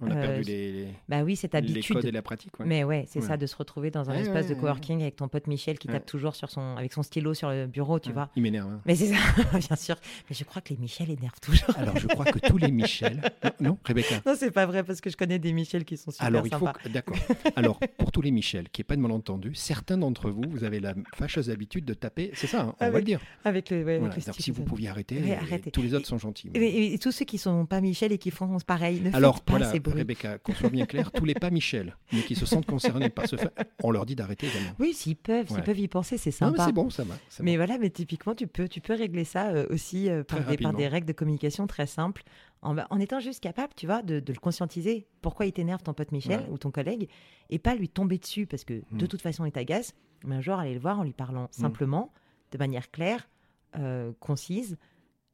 On 0.00 0.10
a 0.10 0.14
euh, 0.16 0.20
perdu 0.22 0.42
les, 0.42 0.72
les- 0.72 0.88
Bah 1.08 1.22
oui, 1.22 1.36
cette 1.36 1.54
les 1.54 1.60
codes 1.60 1.70
et 1.70 1.72
habitude. 1.78 2.14
la 2.14 2.22
pratique. 2.22 2.58
ouais. 2.60 2.66
Mais 2.66 2.84
ouais, 2.84 3.04
c'est 3.08 3.20
Ouais. 3.20 3.26
ça, 3.26 3.36
de 3.36 3.46
se 3.46 3.54
retrouver 3.56 3.90
dans 3.90 4.10
un 4.10 4.14
Ouais, 4.14 4.22
espace 4.22 4.48
de 4.48 4.54
coworking 4.54 5.02
avec 5.02 5.16
ton 5.16 5.28
pote 5.28 5.46
Michel 5.46 5.78
qui 5.78 5.88
tape 5.88 6.04
toujours 6.06 6.34
sur 6.34 6.50
son, 6.50 6.76
avec 6.76 6.92
son 6.92 7.02
stylo 7.02 7.32
sur 7.34 7.50
le 7.50 7.66
bureau, 7.66 7.98
tu 8.00 8.12
vois. 8.12 8.28
Il 8.36 8.42
m'énerve. 8.42 8.68
hein. 8.70 8.80
Mais 8.86 8.96
c'est 8.96 9.06
ça, 9.06 9.16
bien 9.58 9.76
sûr. 9.76 9.96
Mais 10.28 10.36
je 10.36 10.44
crois 10.44 10.60
que 10.62 10.70
les 10.70 10.76
Michel 10.78 11.10
énervent 11.10 11.40
toujours. 11.40 11.76
Alors, 11.78 11.96
je 11.96 12.06
crois 12.08 12.24
que 12.26 12.38
tous 12.40 12.58
les 12.58 12.70
Michel. 12.70 13.20
Non, 13.60 13.70
non, 13.70 13.78
Rebecca. 13.84 14.16
Non, 14.26 14.34
c'est 14.36 14.50
pas 14.50 14.66
vrai 14.66 14.82
parce 14.84 15.00
que 15.00 15.10
je 15.10 15.16
connais 15.16 15.38
des 15.38 15.52
Michel 15.52 15.84
qui 15.84 15.96
sont 15.96 16.10
super 16.10 16.26
Alors, 16.26 16.46
il 16.46 16.54
faut. 16.54 16.66
que- 16.66 16.88
D'accord. 16.88 17.16
Alors, 17.56 17.78
pour 17.98 18.10
tous 18.10 18.20
les 18.22 18.30
Michel, 18.30 18.68
qui 18.70 18.80
n'est 18.80 18.84
pas 18.84 18.96
de 18.96 19.00
malentendu, 19.00 19.54
certains 19.54 19.96
d'entre 19.98 20.30
vous, 20.30 20.42
vous 20.48 20.64
avez 20.64 20.80
la 20.80 20.94
fâcheuse 21.14 21.50
habitude 21.50 21.84
de 21.84 21.94
taper. 21.94 22.30
C'est 22.34 22.46
ça, 22.46 22.62
hein, 22.62 22.74
on 22.80 22.90
va 22.90 22.98
le 22.98 23.04
dire. 23.04 23.20
Avec 23.44 23.70
le, 23.70 23.82
Voilà. 23.82 23.98
avec 23.98 24.16
le 24.16 24.22
Donc, 24.24 24.34
style 24.34 24.44
si 24.44 24.50
vous 24.50 24.64
pouviez 24.64 24.88
arrêter, 24.88 25.16
Ouais, 25.20 25.28
et 25.28 25.34
arrêtez. 25.36 25.70
tous 25.70 25.82
les 25.82 25.94
autres 25.94 26.06
sont 26.06 26.18
gentils. 26.18 26.50
Et, 26.54 26.58
et- 26.64 26.94
et 26.94 26.98
tous 26.98 27.12
ceux 27.12 27.24
qui 27.24 27.38
sont 27.38 27.66
pas 27.66 27.80
Michel 27.80 28.12
et 28.12 28.18
qui 28.18 28.30
font 28.30 28.56
pareil, 28.66 29.00
ne 29.00 29.14
Alors, 29.14 29.36
faites 29.36 29.44
pas 29.44 29.52
voilà, 29.52 29.66
Rebecca, 29.90 30.38
qu'on 30.38 30.54
soit 30.54 30.70
bien 30.70 30.86
clair, 30.86 31.12
tous 31.12 31.24
les 31.24 31.34
pas 31.34 31.50
Michel, 31.50 31.96
mais 32.12 32.22
qui 32.22 32.34
se 32.34 32.46
sentent 32.46 32.66
concernés 32.66 33.10
par 33.10 33.26
ce 33.28 33.36
fait, 33.36 33.52
on 33.82 33.90
leur 33.90 34.06
dit 34.06 34.14
d'arrêter 34.16 34.46
également. 34.46 34.74
Oui, 34.78 34.94
s'ils 34.94 35.16
peuvent, 35.16 35.46
s'ils 35.48 35.56
Ouais. 35.56 35.62
peuvent 35.62 35.78
y 35.78 35.88
penser, 35.88 36.16
c'est 36.18 36.30
sympa. 36.30 36.64
c'est 36.66 36.72
bon, 36.72 36.90
ça 36.90 37.04
va. 37.04 37.16
Mais 37.40 37.52
bon. 37.52 37.56
voilà, 37.64 37.78
mais 37.78 37.90
typiquement, 37.90 38.34
tu 38.34 38.46
peux, 38.46 38.68
tu 38.68 38.80
peux 38.80 38.94
régler 38.94 39.24
ça 39.24 39.48
euh, 39.50 39.66
aussi 39.70 40.08
euh, 40.08 40.24
par, 40.24 40.38
des, 40.38 40.44
par 40.44 40.54
des 40.54 40.64
rapidement. 40.74 40.90
règles 40.90 41.06
de 41.06 41.12
communication 41.12 41.66
très 41.66 41.86
simples, 41.86 42.22
en, 42.62 42.76
en 42.78 43.00
étant 43.00 43.20
juste 43.20 43.40
capable, 43.42 43.72
tu 43.76 43.86
vois, 43.86 44.02
de, 44.02 44.20
de 44.20 44.32
le 44.32 44.38
conscientiser. 44.38 45.06
Pourquoi 45.22 45.46
il 45.46 45.52
t'énerve 45.52 45.82
ton 45.82 45.94
pote 45.94 46.12
Michel 46.12 46.40
Ouais. 46.40 46.48
ou 46.50 46.58
ton 46.58 46.70
collègue, 46.70 47.08
et 47.50 47.58
pas 47.58 47.74
lui 47.74 47.88
tomber 47.88 48.18
dessus, 48.18 48.46
parce 48.46 48.64
que 48.64 48.74
de 48.74 49.04
Mm. 49.04 49.08
toute 49.08 49.22
façon, 49.22 49.44
il 49.44 49.52
t'agace. 49.52 49.94
Mais 50.24 50.36
un 50.36 50.40
jour, 50.40 50.54
aller 50.54 50.74
le 50.74 50.80
voir 50.80 51.00
en 51.00 51.02
lui 51.02 51.12
parlant 51.12 51.48
simplement, 51.50 52.12
de 52.52 52.58
manière 52.58 52.90
claire, 52.90 53.28
euh, 53.76 54.12
concise 54.20 54.76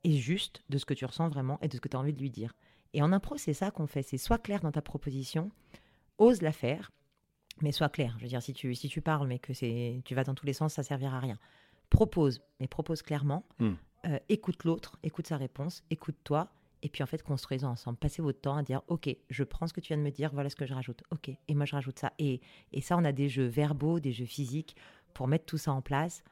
et 0.02 0.16
juste 0.16 0.62
de 0.70 0.78
ce 0.78 0.84
que 0.86 0.94
tu 0.94 1.04
ressens 1.04 1.28
vraiment 1.28 1.58
et 1.60 1.68
de 1.68 1.74
ce 1.76 1.80
que 1.80 1.88
tu 1.88 1.96
as 1.96 2.00
envie 2.00 2.12
de 2.14 2.20
lui 2.20 2.30
dire. 2.30 2.54
Et 2.92 3.02
en 3.02 3.12
impro, 3.12 3.36
c'est 3.36 3.52
ça 3.52 3.70
qu'on 3.70 3.86
fait. 3.86 4.02
C'est 4.02 4.18
sois 4.18 4.38
clair 4.38 4.60
dans 4.60 4.72
ta 4.72 4.82
proposition, 4.82 5.50
ose 6.18 6.42
la 6.42 6.52
faire, 6.52 6.90
mais 7.60 7.72
sois 7.72 7.88
clair. 7.88 8.14
Je 8.18 8.24
veux 8.24 8.28
dire, 8.28 8.42
si 8.42 8.52
tu, 8.52 8.74
si 8.74 8.88
tu 8.88 9.00
parles, 9.00 9.28
mais 9.28 9.38
que 9.38 9.52
c'est, 9.52 10.00
tu 10.04 10.14
vas 10.14 10.24
dans 10.24 10.34
tous 10.34 10.46
les 10.46 10.52
sens, 10.52 10.74
ça 10.74 10.82
servira 10.82 11.16
à 11.16 11.20
rien. 11.20 11.38
Propose, 11.88 12.42
mais 12.58 12.66
propose 12.66 13.02
clairement. 13.02 13.44
Hmm. 13.58 13.74
Euh, 14.06 14.18
écoute 14.28 14.64
l'autre, 14.64 14.98
écoute 15.02 15.26
sa 15.26 15.36
réponse, 15.36 15.84
écoute-toi. 15.90 16.48
Et 16.82 16.88
puis 16.88 17.02
en 17.02 17.06
fait, 17.06 17.22
construisons 17.22 17.68
ensemble. 17.68 17.98
Passez 17.98 18.22
votre 18.22 18.40
temps 18.40 18.56
à 18.56 18.62
dire, 18.62 18.80
OK, 18.88 19.14
je 19.28 19.44
prends 19.44 19.66
ce 19.66 19.74
que 19.74 19.80
tu 19.80 19.88
viens 19.88 19.98
de 19.98 20.02
me 20.02 20.10
dire, 20.10 20.30
voilà 20.32 20.48
ce 20.48 20.56
que 20.56 20.64
je 20.64 20.72
rajoute. 20.72 21.02
OK, 21.10 21.28
et 21.28 21.54
moi 21.54 21.66
je 21.66 21.74
rajoute 21.74 21.98
ça. 21.98 22.12
Et, 22.18 22.40
et 22.72 22.80
ça, 22.80 22.96
on 22.96 23.04
a 23.04 23.12
des 23.12 23.28
jeux 23.28 23.44
verbaux, 23.44 24.00
des 24.00 24.12
jeux 24.12 24.24
physiques 24.24 24.76
pour 25.12 25.28
mettre 25.28 25.44
tout 25.44 25.58
ça 25.58 25.72
en 25.72 25.82
place. 25.82 26.22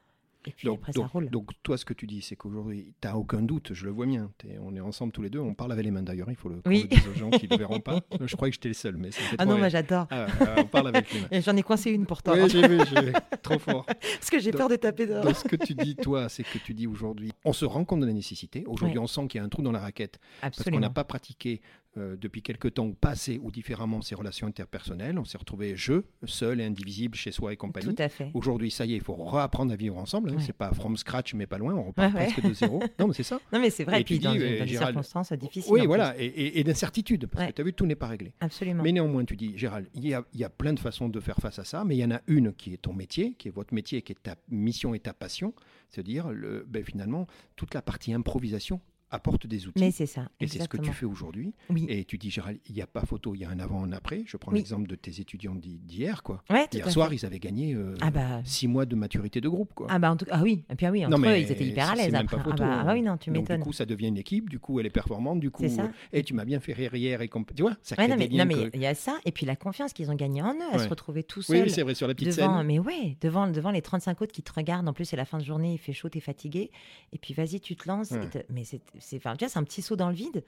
Et 0.45 0.51
puis 0.51 0.67
Donc, 0.67 0.79
après, 0.79 0.93
ça 0.93 1.01
donc- 1.01 1.11
roule. 1.11 1.29
donc, 1.29 1.51
toi, 1.63 1.77
ce 1.77 1.83
que 1.83 1.93
tu 1.93 2.07
dis, 2.07 2.21
c'est 2.21 2.37
qu'aujourd'hui, 2.37 2.93
tu 3.01 3.07
n'as 3.07 3.15
aucun 3.15 3.41
doute, 3.41 3.73
je 3.73 3.85
le 3.85 3.91
vois 3.91 4.05
bien. 4.05 4.31
On 4.61 4.73
est 4.73 4.79
ensemble 4.79 5.11
tous 5.11 5.21
les 5.21 5.29
deux, 5.29 5.39
on 5.39 5.53
parle 5.53 5.73
avec 5.73 5.83
les 5.83 5.91
mains 5.91 6.01
d'ailleurs, 6.01 6.29
il 6.29 6.35
faut 6.37 6.47
le, 6.47 6.61
Oui. 6.65 6.87
le 6.89 7.11
aux 7.11 7.13
gens 7.13 7.29
qui 7.29 7.45
ne 7.45 7.49
le 7.51 7.57
verront 7.57 7.81
pas. 7.81 7.99
Je 8.25 8.35
croyais 8.37 8.51
que 8.51 8.55
j'étais 8.55 8.69
le 8.69 8.73
seul, 8.73 8.95
mais 8.95 9.11
ça 9.11 9.19
ah 9.37 9.45
non, 9.45 9.57
moi 9.57 9.67
j'adore. 9.67 10.07
Ah, 10.09 10.27
ah, 10.39 10.55
on 10.59 10.65
parle 10.65 10.87
avec 10.87 11.13
les 11.13 11.21
mains. 11.21 11.27
J'en 11.41 11.55
ai 11.57 11.61
coincé 11.61 11.91
une 11.91 12.05
pour 12.05 12.23
toi. 12.23 12.35
Oui, 12.35 12.49
j'ai 12.49 12.65
vu, 12.67 12.77
vu. 12.77 13.13
Trop 13.41 13.59
fort. 13.59 13.85
Parce 13.85 14.29
que 14.31 14.39
j'ai 14.39 14.51
peur 14.51 14.69
de 14.69 14.77
taper 14.77 15.07
dehors. 15.07 15.23
Donc, 15.25 15.35
ce 15.35 15.43
que 15.47 15.57
tu 15.57 15.73
dis, 15.75 15.95
toi, 15.97 16.29
c'est 16.29 16.43
que 16.43 16.57
tu 16.57 16.73
dis 16.73 16.87
aujourd'hui, 16.87 17.31
on 17.43 17.51
se 17.53 17.65
rend 17.65 17.83
compte 17.83 17.99
de 17.99 18.05
la 18.05 18.13
nécessité. 18.13 18.63
Aujourd'hui, 18.65 18.97
on 18.97 19.07
sent 19.07 19.27
qu'il 19.27 19.39
y 19.39 19.41
a 19.41 19.45
un 19.45 19.49
trou 19.49 19.61
dans 19.61 19.71
la 19.73 19.79
raquette 19.79 20.19
parce 20.41 20.63
qu'on 20.63 20.79
n'a 20.79 20.89
pas 20.89 21.03
pratiqué 21.03 21.61
euh, 21.99 22.15
depuis 22.15 22.41
quelque 22.41 22.67
temps 22.67 22.85
ou 22.87 22.93
pas 22.93 23.09
assez 23.11 23.39
ou 23.41 23.51
différemment 23.51 24.01
ces 24.01 24.15
relations 24.15 24.47
interpersonnelles. 24.47 25.17
On 25.19 25.25
s'est 25.25 25.37
retrouvé 25.37 25.75
jeu, 25.75 26.05
seul 26.25 26.61
et 26.61 26.63
indivisible 26.65 27.15
chez 27.15 27.31
soi 27.31 27.53
et 27.53 27.57
compagnie. 27.57 27.93
Tout 27.93 28.01
à 28.01 28.09
fait. 28.09 28.31
Aujourd'hui, 28.33 28.71
ça 28.71 28.85
y 28.85 28.93
est, 28.93 28.97
il 28.97 29.01
faut 29.03 29.15
réapprendre 29.15 29.71
à 29.73 29.75
vivre 29.75 29.97
ensemble. 29.97 30.29
hein. 30.31 30.35
Ouais. 30.35 30.43
C'est 30.45 30.53
pas 30.53 30.71
from 30.73 30.97
scratch, 30.97 31.33
mais 31.33 31.47
pas 31.47 31.57
loin. 31.57 31.73
On 31.75 31.83
repart 31.83 32.13
Ouais, 32.13 32.19
ouais. 32.19 32.25
presque 32.31 32.47
de 32.47 32.53
zéro. 32.53 32.81
Non, 32.99 33.07
mais 33.07 33.13
c'est 33.13 33.23
ça. 33.23 33.39
Non, 33.53 33.59
mais 33.59 33.69
c'est 33.69 33.83
vrai. 33.83 34.01
Et 34.01 34.03
puis 34.03 34.19
dans, 34.19 34.31
dis, 34.33 34.39
dans 34.39 34.45
euh, 34.45 34.59
des 34.59 34.67
Gérald- 34.67 34.87
circonstances 34.93 35.33
difficiles. 35.33 35.71
Oui, 35.71 35.85
voilà. 35.85 36.13
Et, 36.19 36.25
et- 36.25 36.59
et 36.59 36.63
d'incertitude. 36.63 37.27
Parce 37.27 37.47
que 37.47 37.51
tu 37.53 37.61
as 37.61 37.63
vu, 37.65 37.73
tout 37.73 37.85
n'est 37.85 37.95
pas 37.95 38.07
réglé. 38.07 38.33
Absolument. 38.39 38.83
Mais 38.83 38.91
néanmoins, 38.91 39.25
tu 39.25 39.35
dis, 39.35 39.57
Gérald, 39.57 39.87
il 39.93 40.07
y, 40.07 40.13
a, 40.13 40.23
il 40.33 40.39
y 40.39 40.43
a 40.43 40.49
plein 40.49 40.73
de 40.73 40.79
façons 40.79 41.09
de 41.09 41.19
faire 41.19 41.37
face 41.37 41.59
à 41.59 41.63
ça, 41.63 41.83
mais 41.85 41.95
il 41.95 41.99
y 41.99 42.05
en 42.05 42.11
a 42.11 42.21
une 42.27 42.53
qui 42.53 42.73
est 42.73 42.77
ton 42.77 42.93
métier, 42.93 43.33
qui 43.37 43.47
est 43.47 43.51
votre 43.51 43.73
métier, 43.73 44.01
qui 44.01 44.11
est 44.13 44.21
ta 44.21 44.35
mission 44.49 44.93
et 44.93 44.99
ta 44.99 45.13
passion. 45.13 45.53
C'est-à-dire, 45.89 46.29
ben, 46.67 46.83
finalement, 46.83 47.27
toute 47.55 47.73
la 47.73 47.81
partie 47.81 48.13
improvisation 48.13 48.79
apporte 49.11 49.47
des 49.47 49.67
outils. 49.67 49.79
Mais 49.79 49.91
c'est 49.91 50.05
ça. 50.05 50.29
et 50.39 50.47
c'est 50.47 50.59
ce 50.61 50.67
que 50.67 50.77
tu 50.77 50.91
fais 50.91 51.05
aujourd'hui. 51.05 51.53
Oui. 51.69 51.85
Et 51.89 52.05
tu 52.05 52.17
dis, 52.17 52.29
Gérald, 52.29 52.59
il 52.69 52.75
n'y 52.75 52.81
a 52.81 52.87
pas 52.87 53.01
photo, 53.05 53.33
il 53.35 53.39
y 53.41 53.45
a 53.45 53.49
un 53.49 53.59
avant, 53.59 53.83
un 53.83 53.91
après. 53.91 54.23
Je 54.25 54.37
prends 54.37 54.51
Oui. 54.51 54.59
l'exemple 54.59 54.87
de 54.87 54.95
tes 54.95 55.19
étudiants 55.19 55.55
d'hi- 55.55 55.79
d'hier. 55.79 56.21
quoi. 56.23 56.43
Ouais, 56.49 56.67
Hier 56.71 56.89
soir, 56.91 57.09
fait. 57.09 57.15
ils 57.15 57.25
avaient 57.25 57.39
gagné 57.39 57.73
euh, 57.73 57.95
Ah 58.01 58.11
bah. 58.11 58.41
six 58.43 58.67
mois 58.67 58.85
de 58.85 58.95
maturité 58.95 59.41
de 59.41 59.49
groupe. 59.49 59.73
Quoi. 59.73 59.87
Ah 59.89 59.99
bah 59.99 60.11
en 60.11 60.17
tout 60.17 60.25
ah 60.31 60.41
oui, 60.43 60.63
et 60.69 60.75
puis 60.75 60.85
ah 60.85 60.91
oui, 60.91 61.05
entre 61.05 61.11
Non, 61.11 61.17
mais 61.17 61.29
eux, 61.29 61.39
ils 61.39 61.51
étaient 61.51 61.65
hyper 61.65 61.89
à 61.91 61.95
l'aise 61.95 62.13
après. 62.13 62.37
pas 62.37 62.41
Ah 62.41 62.43
photo, 62.43 62.57
bah, 62.63 62.65
hein. 62.71 62.77
ah 62.81 62.85
bah 62.85 62.93
oui, 62.93 63.01
non, 63.01 63.17
tu 63.17 63.29
Donc, 63.31 63.41
m'étonnes. 63.43 63.57
du 63.57 63.63
coup, 63.63 63.73
ça 63.73 63.85
devient 63.85 64.07
une 64.07 64.17
équipe. 64.17 64.49
Du 64.49 64.59
coup, 64.59 64.79
elle 64.79 64.85
est 64.85 64.89
performante. 64.91 65.39
Du 65.39 65.51
coup, 65.51 65.63
C'est 65.63 65.69
ça. 65.69 65.89
et 66.13 66.23
tu 66.23 66.33
m'as 66.33 66.45
bien 66.45 66.59
fait 66.59 66.73
rire 66.73 66.93
hier. 66.95 67.21
Et 67.21 67.27
comp- 67.27 67.53
tu 67.55 67.61
vois, 67.63 67.75
ça 67.81 67.95
Ouais, 67.97 68.05
crée 68.05 68.07
non, 68.09 68.15
mais 68.17 68.27
des 68.27 68.37
non, 68.37 68.43
liens 68.43 68.45
mais 68.45 68.69
que- 68.69 68.77
il 68.77 68.81
y 68.81 68.85
a 68.85 68.93
ça, 68.95 69.17
et 69.25 69.31
puis 69.31 69.45
la 69.45 69.55
confiance 69.55 69.93
qu'ils 69.93 70.11
ont 70.11 70.15
gagnée 70.15 70.41
en 70.41 70.53
eux, 70.53 70.61
à 70.71 70.77
Ouais. 70.77 70.83
se 70.83 70.87
retrouver 70.89 71.23
tout 71.23 71.41
seuls. 71.41 71.63
oui, 71.63 71.69
c'est 71.69 71.81
vrai, 71.83 71.95
sur 71.95 72.07
la 72.07 72.13
petite 72.13 72.35
devant, 72.37 72.57
scène. 72.59 72.67
mais 72.67 72.79
ouais, 72.79 73.17
devant, 73.21 73.47
devant 73.47 73.71
les 73.71 73.81
35 73.81 74.21
autres 74.21 74.31
qui 74.33 74.43
te 74.43 74.51
regardent. 74.53 74.87
En 74.87 74.93
plus, 74.93 75.05
c'est 75.05 75.17
la 75.17 75.25
fin 75.25 75.37
de 75.39 75.43
journée, 75.43 75.73
il 75.73 75.77
fait 75.79 75.93
chaud, 75.93 76.09
t'es 76.09 76.19
fatigué. 76.19 76.71
Et 77.13 77.17
puis, 77.17 77.33
vas-y, 77.33 77.59
tu 77.59 77.75
te 77.75 77.87
lances. 77.87 78.11
et 78.11 78.19
mais 78.49 78.63
c'est, 78.63 78.81
c'est, 78.99 79.17
enfin, 79.17 79.35
tu 79.35 79.45
vois, 79.45 79.49
c'est 79.49 79.59
un 79.59 79.63
petit 79.63 79.81
saut 79.81 79.95
dans 79.95 80.09
le 80.09 80.15
vide. 80.15 80.43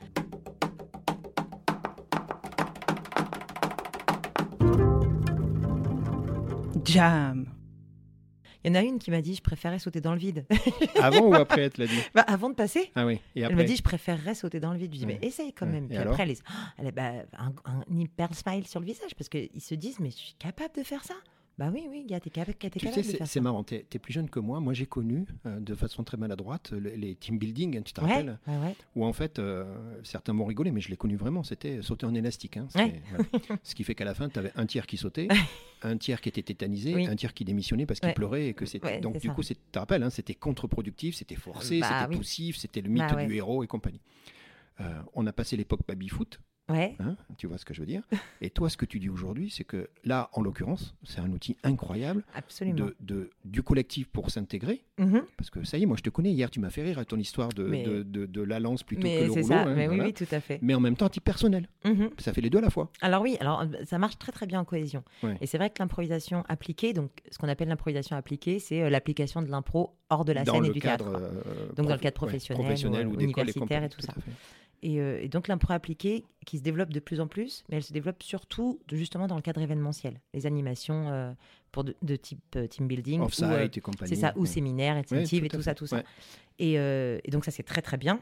Jam. 6.85 7.45
Il 8.63 8.67
y 8.67 8.71
en 8.71 8.75
a 8.79 8.83
une 8.83 8.99
qui 8.99 9.09
m'a 9.09 9.21
dit 9.21 9.33
je 9.33 9.41
préférais 9.41 9.79
sauter 9.79 10.01
dans 10.01 10.13
le 10.13 10.19
vide. 10.19 10.45
Avant 11.01 11.21
ou 11.27 11.33
après, 11.33 11.61
elle 11.63 11.71
te 11.71 11.81
l'a 11.81 11.87
dit 11.87 11.97
Bah, 12.13 12.21
avant 12.27 12.49
de 12.49 12.53
passer, 12.55 12.91
Ah 12.95 13.07
oui. 13.07 13.15
Et 13.35 13.39
elle 13.39 13.45
après 13.45 13.55
m'a 13.55 13.63
dit 13.63 13.75
je 13.75 13.81
préférerais 13.81 14.35
sauter 14.35 14.59
dans 14.59 14.71
le 14.71 14.77
vide. 14.77 14.93
Je 14.93 14.99
dis 14.99 15.05
Ouais. 15.05 15.17
mais 15.19 15.27
essaye 15.27 15.51
quand 15.51 15.65
Ouais. 15.65 15.71
même. 15.73 15.85
Et 15.85 15.89
Puis 15.89 15.97
après, 15.97 16.23
elle, 16.23 16.31
est- 16.31 16.43
elle 16.77 16.87
a 16.87 16.91
bah, 16.91 17.11
un, 17.39 17.53
un 17.65 17.83
hyper 17.89 18.33
smile 18.35 18.67
sur 18.67 18.79
le 18.79 18.85
visage 18.85 19.15
parce 19.17 19.29
qu'ils 19.29 19.61
se 19.61 19.73
disent 19.73 19.99
mais 19.99 20.11
je 20.11 20.17
suis 20.17 20.33
capable 20.37 20.75
de 20.75 20.83
faire 20.83 21.03
ça. 21.03 21.15
Bah 21.57 21.69
oui, 21.71 21.85
oui, 21.89 22.05
gars, 22.07 22.19
t'es 22.19 22.29
capable, 22.31 22.57
t'es 22.57 22.69
Tu 22.71 22.79
capable 22.79 23.03
sais, 23.03 23.19
de 23.19 23.25
c'est 23.25 23.39
marrant. 23.41 23.63
Tu 23.63 23.75
es, 23.75 23.83
plus 23.99 24.13
jeune 24.13 24.29
que 24.29 24.39
moi. 24.39 24.59
Moi, 24.59 24.73
j'ai 24.73 24.87
connu, 24.87 25.25
euh, 25.45 25.59
de 25.59 25.75
façon 25.75 26.03
très 26.03 26.17
maladroite, 26.17 26.71
le- 26.71 26.89
les 26.95 27.13
team 27.15 27.37
building, 27.37 27.77
hein, 27.77 27.81
tu 27.83 27.93
te 27.93 28.01
Ouais, 28.01 28.07
rappelles 28.09 28.39
ouais, 28.47 28.57
ouais. 28.57 28.75
Où 28.95 29.05
en 29.05 29.13
fait, 29.13 29.37
euh, 29.37 29.65
certains 30.03 30.33
m'ont 30.33 30.45
rigolé, 30.45 30.71
mais 30.71 30.81
je 30.81 30.89
l'ai 30.89 30.97
connu 30.97 31.17
vraiment. 31.17 31.43
C'était 31.43 31.81
sauter 31.83 32.05
en 32.07 32.15
élastique. 32.15 32.57
hein. 32.57 32.67
Ce 33.63 33.75
qui 33.75 33.83
fait 33.83 33.93
qu'à 33.95 34.05
la 34.05 34.15
fin, 34.15 34.27
tu 34.29 34.39
avais 34.39 34.51
un 34.55 34.65
tiers 34.65 34.87
qui 34.87 34.97
sautait, 34.97 35.27
un 35.83 35.97
tiers 35.97 36.19
qui 36.21 36.29
était 36.29 36.41
tétanisé, 36.41 36.95
Oui. 36.95 37.05
un 37.05 37.15
tiers 37.15 37.33
qui 37.33 37.45
démissionnait 37.45 37.85
parce 37.85 37.99
qu'il 37.99 38.13
pleurait. 38.13 38.47
Et 38.47 38.53
que 38.55 38.65
c'était- 38.65 38.99
Donc, 38.99 39.19
du 39.19 39.27
ça. 39.27 39.33
coup, 39.33 39.43
tu 39.43 39.53
te 39.55 39.77
rappelles, 39.77 40.01
hein, 40.03 40.09
c'était 40.09 40.33
contre-productif, 40.35 41.15
c'était 41.15 41.35
forcé, 41.35 41.79
Bah 41.81 41.87
c'était 41.99 42.09
oui. 42.11 42.17
poussif, 42.17 42.57
c'était 42.57 42.81
le 42.81 42.89
mythe 42.89 43.03
Bah 43.13 43.23
du 43.25 43.35
héros 43.35 43.63
et 43.63 43.67
compagnie. 43.67 44.01
Euh, 44.79 44.99
on 45.13 45.27
a 45.27 45.33
passé 45.33 45.57
l'époque 45.57 45.81
baby-foot, 45.87 46.39
Ouais, 46.71 46.95
hein, 46.99 47.15
tu 47.37 47.47
vois 47.47 47.57
ce 47.57 47.65
que 47.65 47.73
je 47.73 47.79
veux 47.81 47.85
dire. 47.85 48.03
Et 48.41 48.49
toi, 48.49 48.69
ce 48.69 48.77
que 48.77 48.85
tu 48.85 48.99
dis 48.99 49.09
aujourd'hui, 49.09 49.49
c'est 49.49 49.63
que 49.63 49.89
là, 50.03 50.29
en 50.33 50.41
l'occurrence, 50.41 50.95
c'est 51.03 51.19
un 51.21 51.31
outil 51.31 51.57
incroyable 51.63 52.23
absolument. 52.33 52.75
de, 52.75 52.95
de- 52.99 53.29
du 53.45 53.63
collectif 53.63 54.07
pour 54.07 54.29
s'intégrer. 54.31 54.83
Mhm. 54.97 55.23
Parce 55.37 55.49
que 55.49 55.63
ça 55.63 55.77
y 55.77 55.83
est, 55.83 55.85
moi 55.85 55.97
je 55.97 56.03
te 56.03 56.09
connais, 56.09 56.31
hier 56.31 56.49
tu 56.49 56.59
m'as 56.59 56.69
fait 56.69 56.83
rire 56.83 56.97
avec 56.97 57.07
ton 57.09 57.17
histoire 57.17 57.49
de, 57.49 57.63
Mais- 57.63 57.83
de, 57.83 58.03
de- 58.03 58.25
de 58.25 58.41
la 58.41 58.59
lance 58.59 58.83
plutôt 58.83 59.01
que 59.01 59.07
Mais 59.07 59.21
le 59.27 59.33
c'est 59.33 59.41
rouleau. 59.41 59.47
ça, 59.47 59.61
hein, 59.63 59.73
mais 59.75 59.87
oui, 59.87 59.95
voilà. 59.95 60.03
oui, 60.05 60.13
tout 60.13 60.27
à 60.31 60.39
fait. 60.39 60.59
Mais 60.61 60.73
en 60.73 60.79
même 60.79 60.95
temps, 60.95 61.05
à 61.07 61.09
titre 61.09 61.23
personnel. 61.23 61.67
Mhm. 61.85 62.09
Ça 62.19 62.33
fait 62.33 62.41
les 62.41 62.49
deux 62.49 62.59
à 62.59 62.61
la 62.61 62.69
fois. 62.69 62.91
Alors 63.01 63.21
oui, 63.21 63.37
alors 63.39 63.61
euh, 63.61 63.65
ça 63.85 63.97
marche 63.97 64.17
très 64.17 64.31
très 64.31 64.45
bien 64.45 64.59
en 64.59 64.65
cohésion. 64.65 65.03
Ouais. 65.23 65.35
Et 65.41 65.47
c'est 65.47 65.57
vrai 65.57 65.69
que 65.69 65.75
l'improvisation 65.79 66.43
appliquée, 66.47 66.93
donc 66.93 67.11
ce 67.31 67.37
qu'on 67.37 67.47
appelle 67.49 67.67
l'improvisation 67.69 68.15
appliquée, 68.15 68.59
c'est 68.59 68.81
euh, 68.83 68.89
l'application 68.89 69.41
de 69.41 69.49
l'impro 69.49 69.95
hors 70.09 70.25
de 70.25 70.33
la 70.33 70.43
dans 70.43 70.53
scène 70.53 70.63
le 70.63 70.69
et 70.69 70.73
du 70.73 70.79
cadre, 70.81 71.07
euh, 71.15 71.67
Donc 71.75 71.87
dans 71.87 71.93
le 71.93 71.99
cadre 71.99 72.03
ouais, 72.03 72.11
professionnel, 72.11 72.63
professionnel 72.63 73.07
ou, 73.07 73.11
ou 73.15 73.19
universitaire 73.19 73.83
et 73.83 73.89
tout 73.89 74.01
ça. 74.01 74.13
Et, 74.83 74.99
euh, 74.99 75.21
et 75.21 75.27
donc 75.27 75.47
l'impro 75.47 75.73
appliquée 75.73 76.23
qui 76.45 76.57
se 76.57 76.63
développe 76.63 76.89
de 76.91 76.99
plus 76.99 77.19
en 77.19 77.27
plus, 77.27 77.63
mais 77.69 77.77
elle 77.77 77.83
se 77.83 77.93
développe 77.93 78.23
surtout 78.23 78.79
justement 78.91 79.27
dans 79.27 79.35
le 79.35 79.41
cadre 79.43 79.61
événementiel. 79.61 80.19
Les 80.33 80.47
animations 80.47 81.07
euh, 81.09 81.31
pour 81.71 81.83
de, 81.83 81.95
de 82.01 82.15
type 82.15 82.39
euh, 82.55 82.65
team 82.67 82.87
building, 82.87 83.21
ou, 83.21 83.27
euh, 83.43 83.67
et 83.71 83.79
compagnie. 83.79 84.09
c'est 84.09 84.19
ça, 84.19 84.33
ou 84.35 84.41
ouais. 84.41 84.47
séminaire, 84.47 84.95
incentive 84.97 85.39
tout 85.41 85.45
et 85.45 85.47
à 85.47 85.57
tout 85.57 85.61
ça, 85.61 85.71
fait. 85.71 85.75
tout 85.75 85.85
ça. 85.87 85.95
Ouais. 85.97 86.03
Et, 86.59 86.79
euh, 86.79 87.19
et 87.23 87.29
donc 87.31 87.45
ça 87.45 87.51
c'est 87.51 87.63
très 87.63 87.81
très 87.83 87.97
bien. 87.97 88.19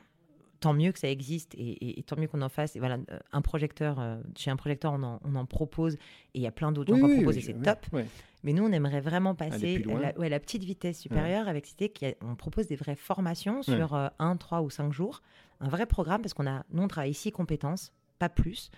Tant 0.59 0.73
mieux 0.73 0.91
que 0.91 0.99
ça 0.99 1.07
existe 1.09 1.55
et, 1.57 2.03
tant 2.05 2.17
mieux 2.17 2.27
qu'on 2.27 2.41
en 2.41 2.49
fasse. 2.49 2.75
Et 2.75 2.79
voilà, 2.79 2.97
euh, 3.11 3.19
un 3.31 3.41
projecteur, 3.41 3.97
euh, 4.01 4.17
chez 4.35 4.51
un 4.51 4.57
projecteur 4.57 4.91
on 4.91 5.01
en, 5.03 5.21
on 5.23 5.35
en 5.35 5.45
propose 5.45 5.93
et 5.93 5.99
il 6.33 6.41
y 6.41 6.47
a 6.47 6.51
plein 6.51 6.73
d'autres 6.73 6.93
gens 6.93 6.95
Oui, 6.95 6.99
qui 7.01 7.05
en 7.05 7.09
oui, 7.19 7.23
proposent 7.23 7.35
oui, 7.37 7.41
et 7.49 7.53
c'est 7.53 7.61
top. 7.61 7.79
ouais. 7.93 8.05
Mais 8.43 8.51
nous, 8.53 8.65
on 8.65 8.71
aimerait 8.73 8.99
vraiment 9.01 9.35
passer 9.35 9.79
la, 9.79 10.17
ouais, 10.17 10.27
la 10.29 10.39
petite 10.39 10.63
vitesse 10.65 10.99
supérieure 10.99 11.47
avec 11.49 11.65
Cité. 11.65 11.89
Qui 11.89 12.05
a- 12.07 12.13
on 12.21 12.35
propose 12.35 12.67
des 12.67 12.75
vraies 12.77 12.95
formations 12.95 13.57
Ouais. 13.59 13.63
sur 13.75 13.95
euh, 13.95 14.07
un, 14.19 14.35
trois 14.37 14.61
ou 14.61 14.69
cinq 14.69 14.91
jours. 14.93 15.21
Un 15.61 15.69
vrai 15.69 15.85
programme 15.85 16.21
parce 16.21 16.33
qu'on 16.33 16.47
a, 16.47 16.63
nous, 16.71 16.83
on 16.83 16.87
travaille 16.87 17.13
six 17.13 17.31
compétences, 17.31 17.91
pas 18.17 18.29
plus. 18.29 18.69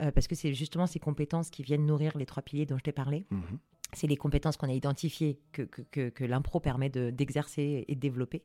euh, 0.00 0.12
parce 0.12 0.28
que 0.28 0.36
c'est 0.36 0.54
justement 0.54 0.86
ces 0.86 1.00
compétences 1.00 1.50
qui 1.50 1.64
viennent 1.64 1.84
nourrir 1.84 2.16
les 2.16 2.24
trois 2.26 2.42
piliers 2.42 2.66
dont 2.66 2.78
je 2.78 2.84
t'ai 2.84 2.92
parlé. 2.92 3.26
Mhm. 3.30 3.58
C'est 3.94 4.06
les 4.06 4.16
compétences 4.16 4.56
qu'on 4.56 4.68
a 4.68 4.72
identifiées 4.72 5.38
que, 5.52 5.62
que, 5.62 5.82
que- 5.90 6.08
que 6.10 6.24
l'impro 6.24 6.60
permet 6.60 6.90
de- 6.90 7.10
d'exercer 7.10 7.84
et 7.88 7.94
de 7.94 8.00
développer. 8.00 8.42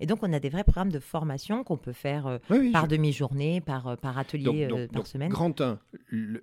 Et 0.00 0.06
donc, 0.06 0.20
on 0.22 0.32
a 0.32 0.40
des 0.40 0.48
vrais 0.48 0.64
programmes 0.64 0.90
de 0.90 0.98
formation 0.98 1.62
qu'on 1.62 1.76
peut 1.76 1.92
faire 1.92 2.26
euh, 2.26 2.38
Oui, 2.50 2.58
oui, 2.60 2.70
par 2.72 2.84
je- 2.84 2.90
demi-journée, 2.90 3.60
par, 3.60 3.86
euh, 3.86 3.96
par 3.96 4.18
atelier 4.18 4.66
donc, 4.66 4.78
euh, 4.80 4.86
par 4.88 4.94
donc, 4.96 5.06
semaine. 5.06 5.28
Grand 5.30 5.60
1, 5.60 5.78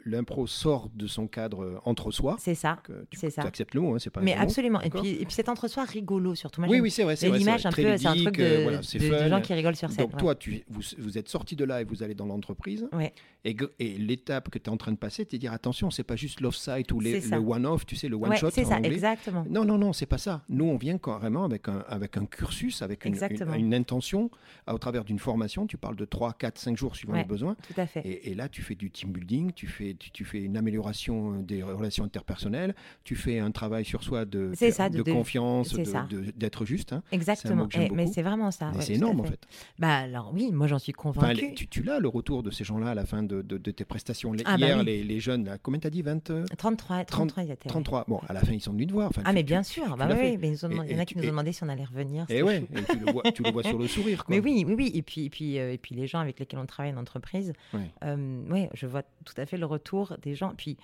l'impro 0.05 0.47
sort 0.47 0.89
de 0.93 1.07
son 1.07 1.27
cadre 1.27 1.63
euh, 1.63 1.77
entre 1.85 2.11
soi. 2.11 2.35
C'est 2.39 2.55
ça. 2.55 2.81
c'est 3.13 3.29
ça. 3.29 3.41
tu 3.41 3.47
acceptes 3.47 3.73
le 3.73 3.81
mot, 3.81 3.95
hein, 3.95 3.99
c'est 3.99 4.09
pas 4.09 4.21
un 4.21 4.23
Mais 4.23 4.35
mot. 4.35 4.41
absolument. 4.41 4.79
Et 4.81 4.85
d'accord 4.85 5.01
puis, 5.01 5.11
et 5.11 5.25
puis 5.25 5.33
cet 5.33 5.49
entre-soi 5.49 5.83
rigolo 5.85 6.35
surtout. 6.35 6.61
Moi, 6.61 6.69
Oui, 6.69 6.79
oui, 6.79 6.91
c'est 6.91 7.03
vrai. 7.03 7.15
c'est 7.15 7.27
Et 7.27 7.31
l'image 7.31 7.65
un 7.65 7.69
Très 7.71 7.83
peu, 7.83 7.97
c'est 7.97 8.07
un 8.07 8.15
truc 8.15 8.37
de, 8.37 8.63
voilà, 8.63 8.77
de- 8.79 9.23
de 9.23 9.29
gens 9.29 9.41
qui 9.41 9.53
rigolent 9.53 9.75
sur 9.75 9.89
scène. 9.91 10.05
Donc 10.05 10.13
ouais. 10.13 10.19
toi, 10.19 10.35
tu, 10.35 10.63
vous, 10.69 10.81
vous 10.97 11.17
êtes 11.17 11.27
sorti 11.29 11.55
de 11.55 11.65
là 11.65 11.81
et 11.81 11.83
vous 11.83 12.03
allez 12.03 12.15
dans 12.15 12.25
l'entreprise. 12.25 12.87
Ouais. 12.93 13.13
Et, 13.43 13.55
et 13.79 13.97
l'étape 13.97 14.49
que 14.49 14.59
tu 14.59 14.65
es 14.69 14.69
en 14.69 14.77
train 14.77 14.91
de 14.91 14.97
passer, 14.97 15.25
c'est 15.29 15.37
de 15.37 15.41
dire 15.41 15.51
attention, 15.53 15.89
c'est 15.91 16.03
pas 16.03 16.15
juste 16.15 16.41
l'off-site 16.41 16.91
ou 16.91 16.99
les- 16.99 17.19
le 17.21 17.37
one-off, 17.37 17.85
tu 17.85 17.95
sais, 17.95 18.07
le 18.07 18.15
Ouais, 18.15 18.29
c'est 18.49 18.65
ça, 18.65 18.75
anglais. 18.77 18.91
exactement. 18.91 19.45
Non, 19.49 19.65
non, 19.65 19.77
non, 19.77 19.93
c'est 19.93 20.05
pas 20.05 20.17
ça. 20.17 20.41
Nous, 20.49 20.65
on 20.65 20.77
vient 20.77 20.97
carrément 20.97 21.43
avec 21.43 21.67
un, 21.67 21.83
avec 21.87 22.17
un 22.17 22.25
cursus, 22.25 22.81
avec 22.81 23.05
une, 23.05 23.15
une- 23.15 23.53
une 23.55 23.73
intention, 23.73 24.31
au 24.67 24.77
travers 24.77 25.03
d'une 25.03 25.19
formation. 25.19 25.67
Tu 25.67 25.77
parles 25.77 25.95
de 25.95 26.05
3, 26.05 26.33
4, 26.33 26.57
5 26.57 26.77
jours 26.77 26.95
suivant 26.95 27.13
Ouais. 27.13 27.19
les 27.19 27.25
besoins. 27.25 27.55
Tout 27.67 27.79
à 27.79 27.85
fait. 27.85 28.01
Et, 28.01 28.31
et 28.31 28.35
là, 28.35 28.47
tu 28.49 28.61
fais 28.61 28.75
du 28.75 28.89
team 28.89 29.11
building, 29.11 29.51
tu 29.53 29.67
fais, 29.67 29.95
tu, 29.99 30.11
tu 30.11 30.25
fais 30.25 30.41
une 30.41 30.57
amélioration 30.57 31.33
euh, 31.35 31.41
des 31.41 31.61
relations 31.63 32.03
interpersonnelles, 32.05 32.73
tu 33.03 33.15
fais 33.15 33.39
un 33.39 33.51
travail 33.51 33.85
sur 33.85 34.03
soi 34.03 34.25
de, 34.25 34.51
C'est 34.55 34.71
ça, 34.71 34.89
de- 34.89 34.97
de 34.97 35.03
de- 35.03 35.11
confiance, 35.11 35.73
de- 35.73 35.83
de- 35.83 36.31
d'être 36.31 36.65
juste. 36.65 36.93
hein. 36.93 37.03
Exactement. 37.11 37.67
Eh, 37.75 37.89
mais 37.89 38.07
c'est 38.07 38.21
vraiment 38.21 38.51
ça. 38.51 38.71
Ouais, 38.71 38.81
c'est 38.81 38.93
énorme, 38.93 39.19
en 39.19 39.23
fait. 39.25 39.39
Bah 39.79 39.97
alors 39.97 40.31
oui, 40.33 40.51
moi 40.51 40.67
j'en 40.67 40.79
suis 40.79 40.93
Enfin, 40.97 41.11
convaincue. 41.21 41.41
les- 41.49 41.53
tu, 41.53 41.67
tu 41.67 41.83
l'as, 41.83 41.99
le 41.99 42.07
retour 42.07 42.43
de 42.43 42.51
ces 42.51 42.63
gens-là 42.63 42.91
à 42.91 42.95
la 42.95 43.05
fin 43.05 43.23
de, 43.23 43.41
de- 43.41 43.57
de 43.57 43.71
tes 43.71 43.85
prestations. 43.85 44.33
Ah, 44.45 44.57
bah 44.57 44.65
Hier, 44.65 44.77
oui. 44.79 44.85
les, 44.85 45.03
les 45.03 45.19
jeunes, 45.19 45.45
là, 45.45 45.57
combien 45.57 45.79
t'as 45.79 45.89
dit 45.89 46.01
20, 46.01 46.29
euh, 46.29 46.45
33, 46.57 47.03
33, 47.05 47.43
ils 47.43 47.51
étaient. 47.51 47.65
ouais. 47.67 47.71
33. 47.71 48.05
Bon, 48.07 48.19
à 48.31 48.33
la 48.33 48.41
fin, 48.41 48.51
ils 48.53 48.59
sont 48.61 48.71
venus 48.73 48.87
te 48.87 48.93
voir. 48.93 49.07
Enfin, 49.09 49.21
Ah 49.25 49.29
tu- 49.29 49.35
mais 49.35 49.43
bien 49.43 49.61
tu- 49.61 49.71
sûr, 49.73 49.83
tu 49.85 49.89
bah 49.97 50.07
oui, 50.11 50.37
mais 50.37 50.47
ils 50.47 50.51
nous 50.51 50.65
ont 50.65 50.69
Et- 50.69 50.71
demandé- 50.73 50.89
il 50.89 50.95
y 50.95 50.99
en 50.99 51.01
a 51.01 51.05
qui 51.05 51.17
nous 51.17 51.23
ont 51.23 51.27
demandé 51.27 51.53
si 51.53 51.63
on 51.63 51.69
allait 51.69 51.83
revenir. 51.85 52.25
Et 52.29 52.41
ouais, 52.43 52.65
et 52.75 52.83
tu 52.83 52.97
le 52.99 53.11
vois, 53.11 53.23
tu 53.31 53.43
le 53.43 53.51
vois 53.51 53.63
sur 53.63 53.77
le 53.77 53.87
sourire. 53.87 54.25
Quoi. 54.25 54.35
Mais 54.35 54.41
oui, 54.41 54.63
oui, 54.67 54.73
oui. 54.75 54.91
Et 54.95 55.01
puis, 55.01 55.25
et 55.25 55.29
puis, 55.29 55.59
euh, 55.59 55.73
et 55.73 55.77
puis 55.77 55.95
les 55.95 56.07
gens 56.07 56.19
avec 56.19 56.39
lesquels 56.39 56.59
on 56.59 56.65
travaille 56.65 56.93
en 56.93 56.97
entreprise, 56.97 57.53
Ouais. 57.73 57.89
euh, 58.03 58.43
ouais, 58.49 58.69
je 58.73 58.87
vois 58.87 59.03
tout 59.25 59.33
à 59.37 59.45
fait 59.45 59.57
le 59.57 59.65
retour 59.65 60.17
des 60.21 60.33
gens. 60.35 60.53
Puis, 60.57 60.77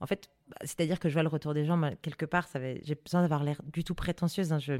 en 0.00 0.06
fait, 0.06 0.30
bah, 0.48 0.56
c'est-à-dire 0.62 0.98
que 0.98 1.08
je 1.08 1.14
vois 1.14 1.22
le 1.22 1.28
retour 1.28 1.54
des 1.54 1.64
gens, 1.64 1.76
moi, 1.76 1.90
quelque 2.02 2.24
part, 2.26 2.48
j'ai 2.82 2.96
besoin 3.04 3.22
d'avoir 3.22 3.44
l'air 3.44 3.60
du 3.72 3.84
tout 3.84 3.94
prétentieuse. 3.94 4.52
hein, 4.52 4.58
je 4.58 4.74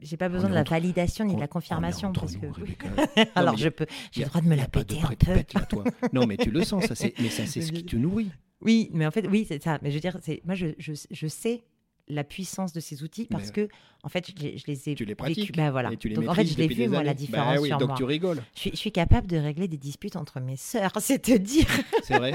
j'ai 0.00 0.16
pas 0.16 0.30
besoin 0.30 0.48
de 0.48 0.54
la 0.54 0.62
entre- 0.62 0.70
validation 0.70 1.26
ni 1.26 1.32
On- 1.32 1.36
de 1.36 1.40
la 1.40 1.46
confirmation 1.48 2.08
entre 2.08 2.20
parce 2.22 2.34
nous, 2.34 2.40
que 2.40 2.60
Rebecca. 2.60 2.88
alors 3.34 3.52
mais 3.54 3.58
je 3.60 3.68
peux 3.68 3.84
j'ai 4.10 4.22
le 4.22 4.28
droit 4.28 4.40
de 4.40 4.46
me 4.48 4.56
la 4.56 4.66
péter 4.66 4.98
un 5.02 5.08
peu 5.14 5.34
là, 5.54 5.66
toi. 5.66 5.84
Non, 6.14 6.26
mais 6.26 6.38
tu 6.38 6.50
le 6.50 6.64
sens, 6.64 6.86
ça, 6.86 6.94
c'est, 6.94 7.12
mais 7.20 7.28
ça, 7.28 7.44
c'est 7.44 7.60
ce 7.60 7.70
qui 7.70 7.84
te 7.84 7.94
nourrit. 7.96 8.30
Oui 8.62 8.90
mais 8.92 9.06
en 9.06 9.10
fait 9.10 9.26
oui 9.26 9.44
c'est 9.48 9.62
ça. 9.62 9.78
Mais 9.82 9.90
je 9.90 9.96
veux 9.96 10.00
dire 10.00 10.18
c'est 10.22 10.40
moi 10.44 10.54
je, 10.54 10.68
je, 10.78 10.92
je 11.10 11.26
sais 11.26 11.62
la 12.08 12.24
puissance 12.24 12.72
de 12.72 12.80
ces 12.80 13.02
outils 13.04 13.26
parce 13.26 13.46
Mais- 13.56 13.66
que 13.66 13.68
en 14.02 14.08
fait 14.08 14.30
je 14.36 14.42
les, 14.42 14.58
je 14.58 14.66
les 14.66 14.88
ai 14.90 14.94
Tu 14.94 15.04
les 15.04 15.14
pratiques. 15.14 15.56
bah 15.56 15.70
voilà 15.70 15.92
Et 15.92 15.96
tu 15.96 16.08
les 16.08 16.14
donc 16.14 16.28
en 16.28 16.34
fait 16.34 16.44
je 16.46 16.56
l'ai 16.56 16.68
vu 16.68 16.88
moi 16.88 17.02
la 17.02 17.14
différence 17.14 17.54
Bah 17.56 17.60
oui, 17.60 17.68
sur 17.68 17.78
donc 17.78 17.88
moi 17.88 17.96
tu 17.96 18.04
rigoles. 18.04 18.42
je 18.54 18.60
suis, 18.60 18.70
je 18.70 18.76
suis 18.76 18.92
capable 18.92 19.26
de 19.26 19.36
régler 19.36 19.68
des 19.68 19.76
disputes 19.76 20.16
entre 20.16 20.40
mes 20.40 20.56
sœurs 20.56 20.92
c'est 21.00 21.18
te 21.20 21.36
dire 21.36 21.66
C'est 22.02 22.16
vrai 22.18 22.32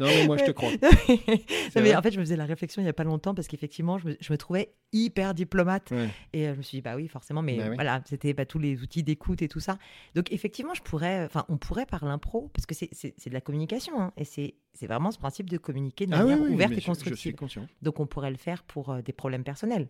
Non, 0.00 0.06
mais 0.06 0.26
moi, 0.26 0.36
je 0.36 0.44
te 0.44 0.50
crois. 0.50 0.70
Non, 1.76 1.82
mais 1.82 1.94
en 1.94 2.02
fait 2.02 2.10
je 2.12 2.18
me 2.18 2.24
faisais 2.24 2.36
la 2.36 2.44
réflexion 2.46 2.82
il 2.82 2.86
y 2.86 2.88
a 2.88 2.92
pas 2.92 3.04
longtemps 3.04 3.34
parce 3.34 3.46
qu'effectivement 3.48 3.98
je 3.98 4.08
me, 4.08 4.16
je 4.20 4.32
me 4.32 4.38
trouvais 4.38 4.72
hyper 4.92 5.34
diplomate 5.34 5.90
Ouais. 5.90 6.08
Et 6.32 6.46
euh, 6.48 6.52
je 6.54 6.58
me 6.58 6.62
suis 6.62 6.78
dit, 6.78 6.82
bah 6.82 6.96
oui, 6.96 7.08
forcément, 7.08 7.42
mais 7.42 7.56
Bah 7.56 7.64
oui. 7.68 7.74
voilà, 7.74 8.02
c'était 8.06 8.32
bah, 8.32 8.44
tous 8.46 8.58
les 8.58 8.80
outils 8.82 9.02
d'écoute 9.02 9.42
et 9.42 9.48
tout 9.48 9.60
ça. 9.60 9.78
Donc 10.14 10.32
effectivement, 10.32 10.74
je 10.74 10.82
pourrais, 10.82 11.24
enfin, 11.24 11.44
on 11.48 11.56
pourrait 11.56 11.86
par 11.86 12.04
l'impro, 12.04 12.50
parce 12.54 12.66
que 12.66 12.74
c'est- 12.74 12.90
de 13.28 13.32
la 13.34 13.40
communication, 13.40 14.00
hein, 14.00 14.12
et 14.16 14.24
c'est 14.24 14.54
c'est 14.74 14.86
vraiment 14.86 15.10
ce 15.10 15.18
principe 15.18 15.50
de 15.50 15.58
communiquer 15.58 16.06
de 16.06 16.14
Ah 16.14 16.24
oui, 16.24 16.30
manière 16.30 16.40
oui, 16.46 16.54
ouverte 16.54 16.72
et 16.72 16.76
je- 16.76 16.80
je, 16.80 16.86
constructive. 16.86 17.16
suis 17.20 17.34
conscient. 17.34 17.66
Donc 17.82 18.00
on 18.00 18.06
pourrait 18.06 18.30
le 18.30 18.36
faire 18.36 18.62
pour 18.62 18.90
euh, 18.90 19.02
des 19.02 19.12
problèmes 19.12 19.42
personnels. 19.44 19.88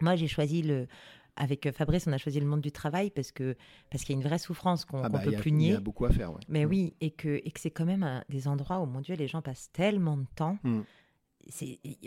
Moi, 0.00 0.16
j'ai 0.16 0.28
choisi 0.28 0.62
le. 0.62 0.86
Avec 1.34 1.64
euh, 1.64 1.72
Fabrice, 1.72 2.06
on 2.06 2.12
a 2.12 2.18
choisi 2.18 2.40
le 2.40 2.46
monde 2.46 2.60
du 2.60 2.72
travail 2.72 3.10
parce 3.10 3.32
que 3.32 3.56
parce 3.90 4.04
qu'il 4.04 4.14
y 4.14 4.18
a 4.18 4.20
une 4.20 4.26
vraie 4.28 4.38
souffrance 4.38 4.84
qu'on 4.84 4.98
Ah 5.02 5.06
qu'on 5.06 5.14
bah, 5.14 5.20
peut 5.24 5.32
plus 5.32 5.50
Il 5.50 5.54
y 5.54 5.58
nier. 5.58 5.74
a 5.76 5.80
beaucoup 5.80 6.04
à 6.04 6.10
faire. 6.10 6.30
ouais. 6.30 6.40
Mais 6.48 6.66
Mm. 6.66 6.68
oui, 6.68 6.94
et 7.00 7.10
que, 7.10 7.40
et 7.42 7.50
que 7.50 7.58
c'est 7.58 7.70
quand 7.70 7.86
même 7.86 8.02
un- 8.02 8.22
des 8.28 8.48
endroits 8.48 8.80
où, 8.80 8.84
mon 8.86 9.00
Dieu, 9.00 9.14
les 9.14 9.28
gens 9.28 9.40
passent 9.40 9.70
tellement 9.72 10.18
de 10.18 10.26
temps. 10.36 10.58
Mm. 10.62 10.80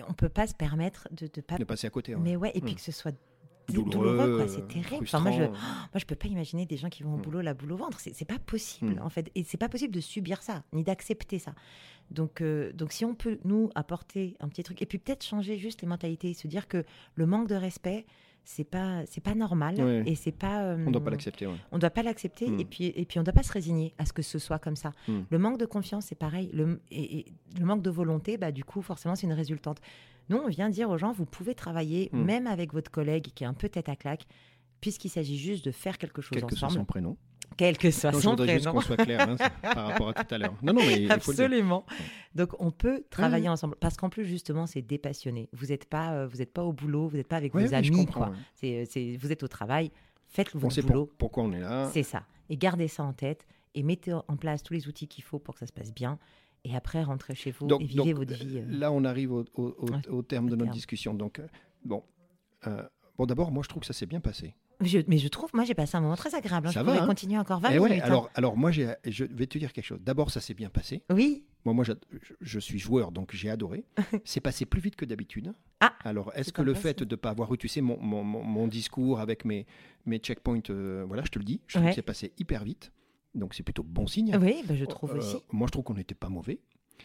On 0.07 0.13
peut 0.13 0.29
pas 0.29 0.45
se 0.47 0.53
permettre 0.53 1.07
de 1.11 1.25
ne 1.35 1.41
pas. 1.41 1.57
De 1.57 1.63
passer 1.63 1.87
à 1.87 1.89
côté. 1.89 2.13
ouais. 2.15 2.21
Mais 2.21 2.35
ouais, 2.35 2.51
et 2.53 2.61
puis 2.61 2.73
Mm. 2.73 2.75
que 2.75 2.81
ce 2.81 2.91
soit 2.91 3.15
Douloureux, 3.67 4.15
douloureux, 4.15 4.47
c'est 4.47 4.67
terrible. 4.67 5.05
Enfin, 5.05 5.19
moi, 5.21 5.31
je, 5.31 5.45
frustrant. 5.45 5.57
moi, 5.91 5.99
je 5.99 6.05
peux 6.05 6.15
pas 6.15 6.27
imaginer 6.27 6.67
des 6.67 6.77
gens 6.77 6.89
qui 6.89 7.01
vont 7.01 7.15
au 7.15 7.17
boulot 7.17 7.41
la 7.41 7.55
boule 7.55 7.71
au 7.71 7.77
ventre. 7.77 7.99
C'est 7.99 8.13
c'est 8.13 8.23
pas 8.23 8.37
possible, 8.37 9.01
en 9.01 9.09
fait. 9.09 9.31
Et 9.33 9.43
c'est 9.43 9.57
pas 9.57 9.69
possible 9.69 9.91
de 9.91 10.01
subir 10.01 10.43
ça, 10.43 10.63
ni 10.71 10.83
d'accepter 10.83 11.39
ça. 11.39 11.55
Donc, 12.11 12.41
euh, 12.41 12.71
donc, 12.73 12.91
si 12.91 13.03
on 13.05 13.15
peut, 13.15 13.39
nous, 13.43 13.69
apporter 13.75 14.35
un 14.39 14.47
petit 14.47 14.63
truc, 14.63 14.81
et 14.81 14.85
puis 14.85 14.97
peut-être 14.99 15.23
changer 15.23 15.57
juste 15.57 15.81
les 15.81 15.87
mentalités, 15.87 16.33
se 16.33 16.47
dire 16.47 16.67
que 16.67 16.83
le 17.15 17.25
manque 17.25 17.47
de 17.47 17.55
respect, 17.55 18.05
c'est 18.43 18.63
pas, 18.63 19.03
c'est 19.07 19.21
pas 19.23 19.33
normal. 19.33 19.75
Ouais. 19.81 20.03
Et 20.05 20.13
c'est 20.15 20.31
pas. 20.31 20.61
euh, 20.63 20.75
On 20.77 20.87
ne 20.87 20.91
doit 20.91 21.03
pas 21.03 21.09
l'accepter. 21.09 21.47
ouais. 21.47 21.55
on 21.71 21.79
doit 21.79 21.89
pas 21.89 22.03
l'accepter 22.03 22.47
Mm. 22.49 22.59
et 22.59 22.65
puis 22.65 22.85
et 22.95 23.05
puis 23.05 23.17
on 23.19 23.23
doit 23.23 23.33
pas 23.33 23.41
se 23.41 23.51
résigner 23.51 23.95
à 23.97 24.05
ce 24.05 24.13
que 24.13 24.21
ce 24.21 24.37
soit 24.37 24.59
comme 24.59 24.75
ça. 24.75 24.91
Mm. 25.07 25.19
Le 25.29 25.39
manque 25.39 25.57
de 25.57 25.65
confiance, 25.65 26.05
c'est 26.05 26.15
pareil. 26.19 26.51
Le, 26.53 26.79
et, 26.91 27.19
et 27.19 27.25
le 27.59 27.65
manque 27.65 27.81
de 27.81 27.89
volonté, 27.89 28.37
bah, 28.37 28.51
du 28.51 28.63
coup, 28.63 28.83
forcément, 28.83 29.15
c'est 29.15 29.25
une 29.25 29.33
résultante. 29.33 29.79
Nous, 30.29 30.37
on 30.37 30.47
vient 30.47 30.69
dire 30.69 30.89
aux 30.91 30.97
gens, 30.99 31.11
vous 31.11 31.25
pouvez 31.25 31.55
travailler 31.55 32.09
Mm. 32.13 32.21
même 32.23 32.45
avec 32.47 32.71
votre 32.71 32.91
collègue 32.91 33.29
qui 33.33 33.43
est 33.43 33.47
un 33.47 33.55
peu 33.55 33.67
tête 33.67 33.89
à 33.89 33.95
claque, 33.95 34.27
puisqu'il 34.79 35.09
s'agit 35.09 35.37
juste 35.39 35.65
de 35.65 35.71
faire 35.71 35.97
quelque 35.97 36.21
chose 36.21 36.37
Quel 36.37 36.45
que 36.45 36.55
soit 36.55 36.67
ensemble, 36.67 36.81
son 36.81 36.85
prénom. 36.85 37.17
Quel 37.57 37.77
que 37.77 37.89
soit 37.91 38.11
Non, 38.11 38.17
je 38.19 38.23
son 38.23 38.29
voudrais 38.31 38.53
juste 38.53 38.65
prénom. 38.65 38.79
qu'on 38.79 38.85
soit 38.85 38.97
clair 38.97 39.29
hein, 39.29 39.35
par 39.61 39.87
rapport 39.87 40.09
à 40.09 40.13
tout 40.13 40.33
à 40.33 40.37
l'heure. 40.37 40.53
Non, 40.61 40.73
non, 40.73 40.81
mais 40.85 40.99
le. 40.99 41.11
Absolument. 41.11 41.85
Donc 42.35 42.49
on 42.59 42.71
peut 42.71 43.03
travailler 43.09 43.49
ensemble 43.49 43.75
parce 43.79 43.95
qu'en 43.97 44.09
plus 44.09 44.25
justement 44.25 44.65
c'est 44.67 44.81
dépassionné. 44.81 45.49
Vous 45.53 45.67
n'êtes 45.67 45.85
pas 45.85 46.13
euh, 46.13 46.27
vous 46.27 46.41
êtes 46.41 46.51
pas 46.53 46.63
au 46.63 46.73
boulot, 46.73 47.07
vous 47.07 47.17
n'êtes 47.17 47.27
pas 47.27 47.37
avec 47.37 47.53
Ouais, 47.53 47.63
vos 47.63 47.69
je 47.69 47.75
amis 47.75 47.89
comprends, 47.91 48.25
quoi. 48.27 48.33
ouais. 48.63 48.85
Euh, 48.97 49.17
vous 49.19 49.31
êtes 49.31 49.43
au 49.43 49.47
travail, 49.47 49.91
faites 50.27 50.51
On 50.55 50.59
votre 50.59 50.81
boulot. 50.81 51.05
pour- 51.05 51.15
pourquoi 51.17 51.43
on 51.43 51.51
est 51.53 51.59
là. 51.61 51.89
C'est 51.93 52.03
ça. 52.03 52.23
Et 52.49 52.57
gardez 52.57 52.87
ça 52.87 53.03
en 53.03 53.13
tête 53.13 53.45
et 53.73 53.83
mettez 53.83 54.13
en 54.13 54.37
place 54.37 54.63
tous 54.63 54.73
les 54.73 54.87
outils 54.87 55.07
qu'il 55.07 55.23
faut 55.23 55.39
pour 55.39 55.53
que 55.55 55.59
ça 55.61 55.67
se 55.67 55.73
passe 55.73 55.93
bien. 55.93 56.17
Et 56.63 56.75
après, 56.75 57.03
rentrez 57.03 57.35
chez 57.35 57.51
vous 57.51 57.67
Donc, 57.67 57.81
et 57.81 57.85
vivez 57.85 58.13
donc, 58.13 58.27
votre 58.27 58.33
vie. 58.33 58.57
euh. 58.57 58.65
Là, 58.67 58.91
on 58.91 59.03
arrive 59.03 59.31
au, 59.31 59.45
au- 59.55 59.75
au- 59.77 59.91
Ouais, 59.91 60.07
au 60.09 60.21
terme 60.23 60.45
de 60.47 60.51
notre 60.55 60.63
terme. 60.65 60.73
discussion. 60.73 61.13
Donc, 61.13 61.39
bon, 61.83 62.03
Euh, 62.67 62.81
bon, 63.19 63.27
d'abord, 63.27 63.51
moi, 63.51 63.61
je 63.63 63.69
trouve 63.69 63.81
que 63.81 63.85
ça 63.85 63.93
s'est 63.93 64.07
bien 64.07 64.19
passé. 64.19 64.55
Je- 64.81 64.99
mais 65.07 65.17
je 65.17 65.27
trouve, 65.27 65.49
moi, 65.53 65.63
j'ai 65.63 65.73
passé 65.73 65.95
un 65.97 66.01
moment 66.01 66.15
très 66.15 66.33
agréable. 66.35 66.67
hein. 66.67 66.71
Ça 66.71 66.79
je 66.81 66.85
va, 66.85 66.91
pourrais 66.91 67.03
hein 67.03 67.07
continuer 67.07 67.37
encore 67.37 67.59
20 67.59 67.71
Eh 67.71 67.79
ouais, 67.79 67.89
minutes. 67.89 68.03
hein. 68.05 68.27
alors, 68.35 68.57
moi, 68.57 68.71
je 68.71 68.83
vais 69.23 69.47
te 69.47 69.57
dire 69.57 69.71
quelque 69.73 69.85
chose. 69.85 69.99
D'abord, 70.01 70.31
ça 70.31 70.41
s'est 70.41 70.53
bien 70.53 70.69
passé. 70.69 71.03
Oui, 71.11 71.45
Moi, 71.65 71.73
moi 71.73 71.83
je, 71.83 71.93
je 72.41 72.59
suis 72.59 72.77
joueur, 72.79 73.11
donc 73.11 73.31
j'ai 73.33 73.49
adoré. 73.49 73.85
c'est 74.25 74.39
passé 74.41 74.65
plus 74.65 74.81
vite 74.81 74.95
que 74.95 75.05
d'habitude. 75.05 75.53
Ah, 75.79 75.93
Alors, 76.03 76.31
est-ce 76.35 76.51
que 76.53 76.61
le 76.61 76.73
fait 76.73 76.99
de 77.03 77.05
ne 77.15 77.15
pas 77.15 77.29
avoir 77.31 77.53
eu, 77.53 77.57
tu 77.57 77.67
sais, 77.67 77.81
mon, 77.81 77.97
mon- 77.99 78.23
mon- 78.23 78.43
mon 78.43 78.67
discours 78.67 79.19
avec 79.19 79.45
mes, 79.45 79.65
mes 80.05 80.17
checkpoints, 80.19 80.61
euh, 80.69 81.03
voilà, 81.07 81.23
je 81.25 81.29
te 81.31 81.39
le 81.39 81.45
dis, 81.45 81.61
je 81.67 81.77
trouve 81.77 81.89
que 81.89 81.95
c'est 81.95 82.01
passé 82.01 82.33
hyper 82.37 82.63
vite. 82.63 82.91
Donc, 83.33 83.53
c'est 83.53 83.63
plutôt 83.63 83.83
bon 83.83 84.07
signe. 84.07 84.37
oui, 84.41 84.63
bah, 84.67 84.75
je 84.75 84.85
trouve 84.85 85.11
Euh, 85.11 85.17
aussi. 85.17 85.37
Moi, 85.51 85.67
je 85.67 85.71
trouve 85.71 85.83
qu'on 85.83 85.95
n'était 85.95 86.15
pas 86.15 86.29
mauvais. 86.29 86.59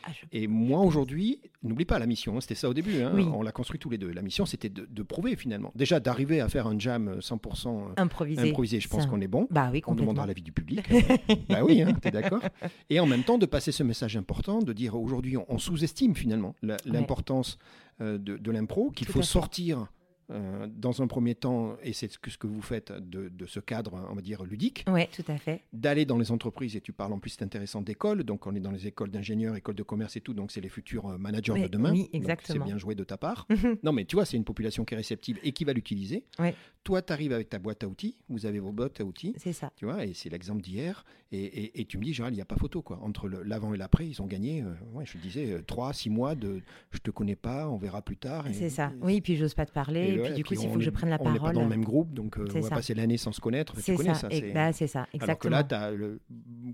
Ah, 0.05 0.11
je- 0.13 0.27
Et 0.33 0.47
moi, 0.47 0.81
aujourd'hui, 0.81 1.41
n'oublie 1.63 1.85
pas 1.85 1.99
la 1.99 2.07
mission, 2.07 2.37
hein, 2.37 2.41
c'était 2.41 2.55
ça 2.55 2.69
au 2.69 2.75
début, 2.75 3.03
hein, 3.03 3.13
Oui. 3.15 3.27
on 3.35 3.43
l'a 3.43 3.53
construit 3.53 3.79
tous 3.79 3.91
les 3.91 3.99
deux. 3.99 4.11
La 4.13 4.23
mission, 4.23 4.47
c'était 4.47 4.69
de, 4.71 4.87
de 4.91 5.03
prouver 5.03 5.37
finalement. 5.37 5.73
Déjà, 5.75 6.01
d'arriver 6.01 6.41
à 6.41 6.49
faire 6.49 6.67
un 6.67 6.79
jam 6.79 7.19
100% 7.21 7.93
Improvisé. 7.99 8.49
improvisé, 8.49 8.81
je 8.81 8.89
pense 8.89 9.07
qu'on 9.07 9.21
est 9.21 9.29
bon. 9.29 9.47
Bah 9.51 9.69
oui, 9.73 9.83
On 9.87 9.95
demandera 9.95 10.27
l'avis 10.27 10.43
du 10.43 10.53
public. 10.53 10.81
hein. 10.91 11.35
bah 11.49 11.63
oui, 11.65 11.83
hein, 11.83 11.93
t'es 12.01 12.11
d'accord 12.11 12.41
Et 12.89 12.99
en 13.01 13.07
même 13.07 13.25
temps, 13.25 13.37
de 13.39 13.47
passer 13.47 13.73
ce 13.73 13.83
message 13.83 14.17
important, 14.17 14.61
de 14.61 14.73
dire 14.73 14.95
aujourd'hui, 14.95 15.37
on, 15.37 15.45
on 15.49 15.59
sous-estime 15.59 16.15
finalement 16.15 16.55
l'importance 16.87 17.59
euh, 18.01 18.17
de, 18.19 18.37
de 18.39 18.51
l'impro, 18.51 18.91
qu'il 18.91 19.07
faut 19.09 19.23
sortir 19.23 19.87
euh, 20.31 20.67
dans 20.69 21.03
un 21.03 21.07
premier 21.07 21.35
temps, 21.35 21.77
et 21.83 21.93
c'est 21.93 22.11
ce 22.11 22.19
que, 22.19 22.31
ce 22.31 22.39
que 22.39 22.47
vous 22.47 22.63
faites, 22.63 22.93
de, 22.93 23.29
de 23.29 23.47
ce 23.47 23.61
cadre, 23.61 24.07
on 24.11 24.15
va 24.15 24.23
dire, 24.23 24.43
ludique, 24.45 24.85
Oui, 24.89 25.07
tout 25.09 25.25
à 25.29 25.37
fait. 25.39 25.63
d'aller 25.73 26.05
dans 26.05 26.19
les 26.19 26.31
entreprises, 26.31 26.77
et 26.77 26.81
tu 26.81 26.93
parles 26.93 27.13
en 27.13 27.19
plus, 27.19 27.31
c'est 27.31 27.43
intéressant, 27.43 27.83
d'écoles, 27.83 28.23
donc 28.25 28.47
on 28.47 28.55
est 28.55 28.61
dans 28.61 28.71
les 28.71 28.87
écoles 28.87 29.11
d'ingénieurs, 29.11 29.57
écoles 29.57 29.75
de 29.75 29.83
commerce 29.83 30.17
et 30.17 30.21
tout, 30.21 30.35
donc 30.35 30.53
c'est 30.53 30.61
les 30.61 30.69
futurs 30.69 31.07
euh, 31.07 31.19
managers 31.19 31.53
Oui, 31.53 31.63
de 31.63 31.69
demain. 31.69 31.93
oui, 31.93 32.09
exactement. 32.13 32.65
C'est 32.65 32.71
bien 32.71 32.79
joué 32.79 32.95
de 32.95 33.05
ta 33.05 33.17
part. 33.17 33.47
non, 33.83 33.93
mais 33.93 34.05
tu 34.05 34.17
vois, 34.17 34.25
c'est 34.25 34.37
une 34.37 34.45
population 34.45 34.85
qui 34.85 34.95
est 34.95 34.97
réceptive 34.99 35.39
et 35.43 35.53
qui 35.53 35.65
va 35.65 35.73
l'utiliser. 35.73 36.25
Ouais. 36.39 36.55
Toi, 36.85 37.03
tu 37.03 37.13
arrives 37.13 37.33
avec 37.33 37.49
ta 37.51 37.59
boîte 37.59 37.83
à 37.85 37.89
outils, 37.89 38.17
vous 38.29 38.47
avez 38.47 38.59
vos 38.61 38.73
boîtes 38.73 39.01
à 39.01 39.05
outils, 39.05 39.35
C'est 39.37 39.53
ça. 39.53 39.71
tu 39.77 39.85
vois, 39.85 40.05
et 40.07 40.15
c'est 40.15 40.29
l'exemple 40.31 40.63
d'hier. 40.63 41.05
Et, 41.33 41.45
et- 41.45 41.81
et 41.81 41.85
tu 41.85 41.97
me 41.99 42.03
dis, 42.03 42.13
Gérald, 42.15 42.35
il 42.35 42.39
n'y 42.39 42.43
a 42.43 42.47
pas 42.47 42.57
photo, 42.57 42.83
quoi. 42.83 42.99
Entre 43.03 43.29
l'avant 43.29 43.73
et 43.75 43.77
l'après, 43.77 44.07
ils 44.09 44.21
ont 44.23 44.27
gagné, 44.27 44.63
euh, 44.63 44.73
ouais, 44.95 45.05
je 45.07 45.13
te 45.13 45.19
disais, 45.19 45.53
euh, 45.53 45.63
trois, 45.63 45.93
six 45.93 46.11
mois 46.11 46.35
de 46.35 46.61
je 46.91 46.99
te 46.99 47.11
connais 47.11 47.37
pas, 47.37 47.69
on 47.69 47.77
verra 47.77 48.03
plus 48.03 48.17
tard. 48.17 48.47
C'est 48.53 48.69
ça. 48.71 48.93
et- 49.01 49.05
Oui, 49.05 49.21
puis 49.21 49.37
j'ose 49.37 49.55
pas 49.55 49.67
te 49.67 49.73
parler. 49.73 50.20
Ouais, 50.23 50.29
puis 50.29 50.37
du 50.37 50.43
coup, 50.45 50.49
puis 50.51 50.57
s'il 50.59 50.69
on 50.69 50.73
faut 50.73 50.79
que 50.79 50.85
je 50.85 50.91
prenne 50.91 51.11
la 51.11 51.17
On 51.21 51.31
n'est 51.33 51.39
parole. 51.39 51.51
pas 51.51 51.55
dans 51.55 51.63
le 51.63 51.69
même 51.69 51.85
groupe, 51.85 52.13
donc 52.15 52.39
euh, 52.39 52.47
C'est 52.51 52.59
on 52.59 52.63
va 52.63 52.69
ça. 52.71 52.75
passer 52.77 52.95
l'année 52.95 53.17
sans 53.17 53.33
se 53.33 53.41
connaître. 53.41 53.75
Tu 53.77 53.83
C'est 53.83 53.95
connais 53.95 54.15
ça. 54.15 54.21
ça. 54.21 54.29
c'est- 54.31 54.53
bah, 54.53 54.73
c'est 54.73 54.87
ça, 54.87 54.99
Alors 55.01 55.09
que 55.13 55.17
exactement. 55.17 55.57
là, 55.57 55.65
tu 55.65 55.75
as 55.75 55.93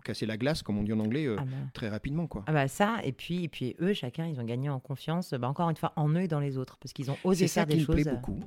cassé 0.05 0.27
la 0.27 0.37
glace, 0.37 0.63
comme 0.63 0.79
on 0.79 0.83
dit 0.83 0.93
en 0.93 1.01
anglais, 1.01 1.27
euh, 1.27 1.37
Ah 1.39 1.45
bah. 1.45 1.51
très 1.73 1.89
rapidement, 1.89 2.27
quoi. 2.27 2.45
Ah 2.47 2.53
bah 2.53 2.69
ça, 2.69 2.97
et 3.05 3.13
puis, 3.13 3.45
et 3.45 3.49
puis 3.49 3.77
eux, 3.81 3.93
chacun, 3.93 4.27
ils 4.27 4.41
ont 4.41 4.45
gagné 4.45 4.69
en 4.71 4.81
confiance, 4.81 5.33
bah 5.35 5.49
encore 5.49 5.71
une 5.71 5.77
fois, 5.77 5.93
en 5.97 6.09
eux 6.11 6.23
et 6.23 6.29
dans 6.29 6.41
les 6.41 6.59
autres, 6.59 6.77
parce 6.79 6.93
qu'ils 6.93 7.11
ont 7.11 7.17
osé 7.25 7.47
C'est 7.47 7.55
ça 7.55 7.61
faire 7.63 7.69
qui 7.69 7.75
des 7.77 7.81
me 7.83 7.87
choses. 7.87 8.03
plaît 8.03 8.13
beaucoup. 8.13 8.39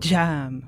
Jam. 0.00 0.62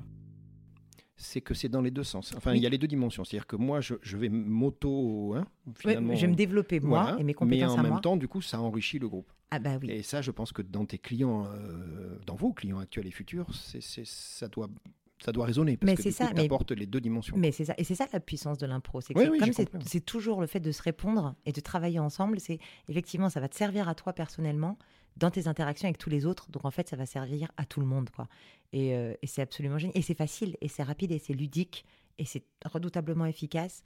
C'est 1.24 1.40
que 1.40 1.54
c'est 1.54 1.68
dans 1.68 1.80
les 1.80 1.90
deux 1.90 2.04
sens. 2.04 2.32
Enfin, 2.36 2.54
il 2.54 2.62
y 2.62 2.66
a 2.66 2.68
les 2.68 2.78
deux 2.78 2.86
dimensions. 2.86 3.24
C'est-à-dire 3.24 3.46
que 3.46 3.56
moi, 3.56 3.80
je, 3.80 3.94
je 4.02 4.16
vais 4.16 4.28
m'auto, 4.28 5.34
hein, 5.34 5.46
Ouais, 5.66 5.72
finalement. 5.78 6.14
je 6.14 6.20
vais 6.22 6.26
me 6.32 6.36
développer 6.36 6.80
moi 6.80 7.02
voilà. 7.02 7.16
et 7.16 7.18
mes 7.20 7.24
mais 7.24 7.34
compétences 7.34 7.72
en 7.72 7.78
à 7.78 7.82
même 7.82 7.92
moi. 7.92 8.00
temps, 8.00 8.16
du 8.16 8.28
coup, 8.28 8.40
ça 8.42 8.60
enrichit 8.60 8.98
le 8.98 9.08
groupe. 9.08 9.30
Ah 9.50 9.58
bah 9.58 9.78
oui. 9.80 9.90
Et 9.90 10.02
ça, 10.02 10.20
je 10.22 10.30
pense 10.30 10.52
que 10.52 10.62
dans 10.62 10.84
tes 10.84 10.98
clients, 10.98 11.46
euh, 11.46 12.18
dans 12.26 12.34
vos 12.34 12.52
clients 12.52 12.78
actuels 12.78 13.06
et 13.06 13.10
futurs, 13.10 13.46
c'est, 13.54 13.80
c'est- 13.82 14.06
ça 14.06 14.48
doit, 14.48 14.68
ça 15.24 15.30
doit 15.32 15.46
résonner 15.46 15.76
parce 15.76 15.86
Mais 15.90 15.96
que 15.96 16.02
c'est 16.02 16.10
ça, 16.10 16.30
mais- 16.34 16.48
les 16.76 16.86
deux 16.86 17.00
dimensions. 17.00 17.36
Mais 17.38 17.52
c'est 17.52 17.64
ça, 17.66 17.74
et 17.78 17.84
c'est 17.84 17.94
ça 17.94 18.06
la 18.12 18.20
puissance 18.20 18.58
de 18.58 18.66
l'impro. 18.66 19.00
C'est 19.00 19.14
que 19.14 19.18
Oui, 19.18 19.24
c'est- 19.26 19.30
oui, 19.30 19.38
comme 19.38 19.52
c'est, 19.52 19.70
c'est 19.88 20.04
toujours 20.04 20.40
le 20.40 20.46
fait 20.46 20.60
de 20.60 20.72
se 20.72 20.82
répondre 20.82 21.34
et 21.46 21.52
de 21.52 21.60
travailler 21.60 22.00
ensemble, 22.00 22.40
c'est 22.40 22.58
effectivement 22.88 23.28
ça 23.30 23.40
va 23.40 23.48
te 23.48 23.54
servir 23.56 23.88
à 23.88 23.94
toi 23.94 24.12
personnellement 24.12 24.76
dans 25.16 25.30
tes 25.30 25.46
interactions 25.48 25.86
avec 25.86 25.98
tous 25.98 26.10
les 26.10 26.26
autres. 26.26 26.50
Donc 26.50 26.64
en 26.64 26.70
fait, 26.70 26.88
ça 26.88 26.96
va 26.96 27.06
servir 27.06 27.50
à 27.56 27.64
tout 27.64 27.80
le 27.80 27.86
monde, 27.86 28.10
quoi. 28.10 28.28
Et, 28.72 28.94
euh, 28.94 29.14
et 29.22 29.26
c'est 29.26 29.42
absolument 29.42 29.78
génial. 29.78 29.96
Et 29.96 30.02
c'est 30.02 30.14
facile, 30.16 30.56
et 30.60 30.68
c'est 30.68 30.82
rapide, 30.82 31.12
et 31.12 31.18
c'est 31.18 31.34
ludique, 31.34 31.84
et 32.18 32.24
c'est 32.24 32.42
redoutablement 32.64 33.26
efficace. 33.26 33.82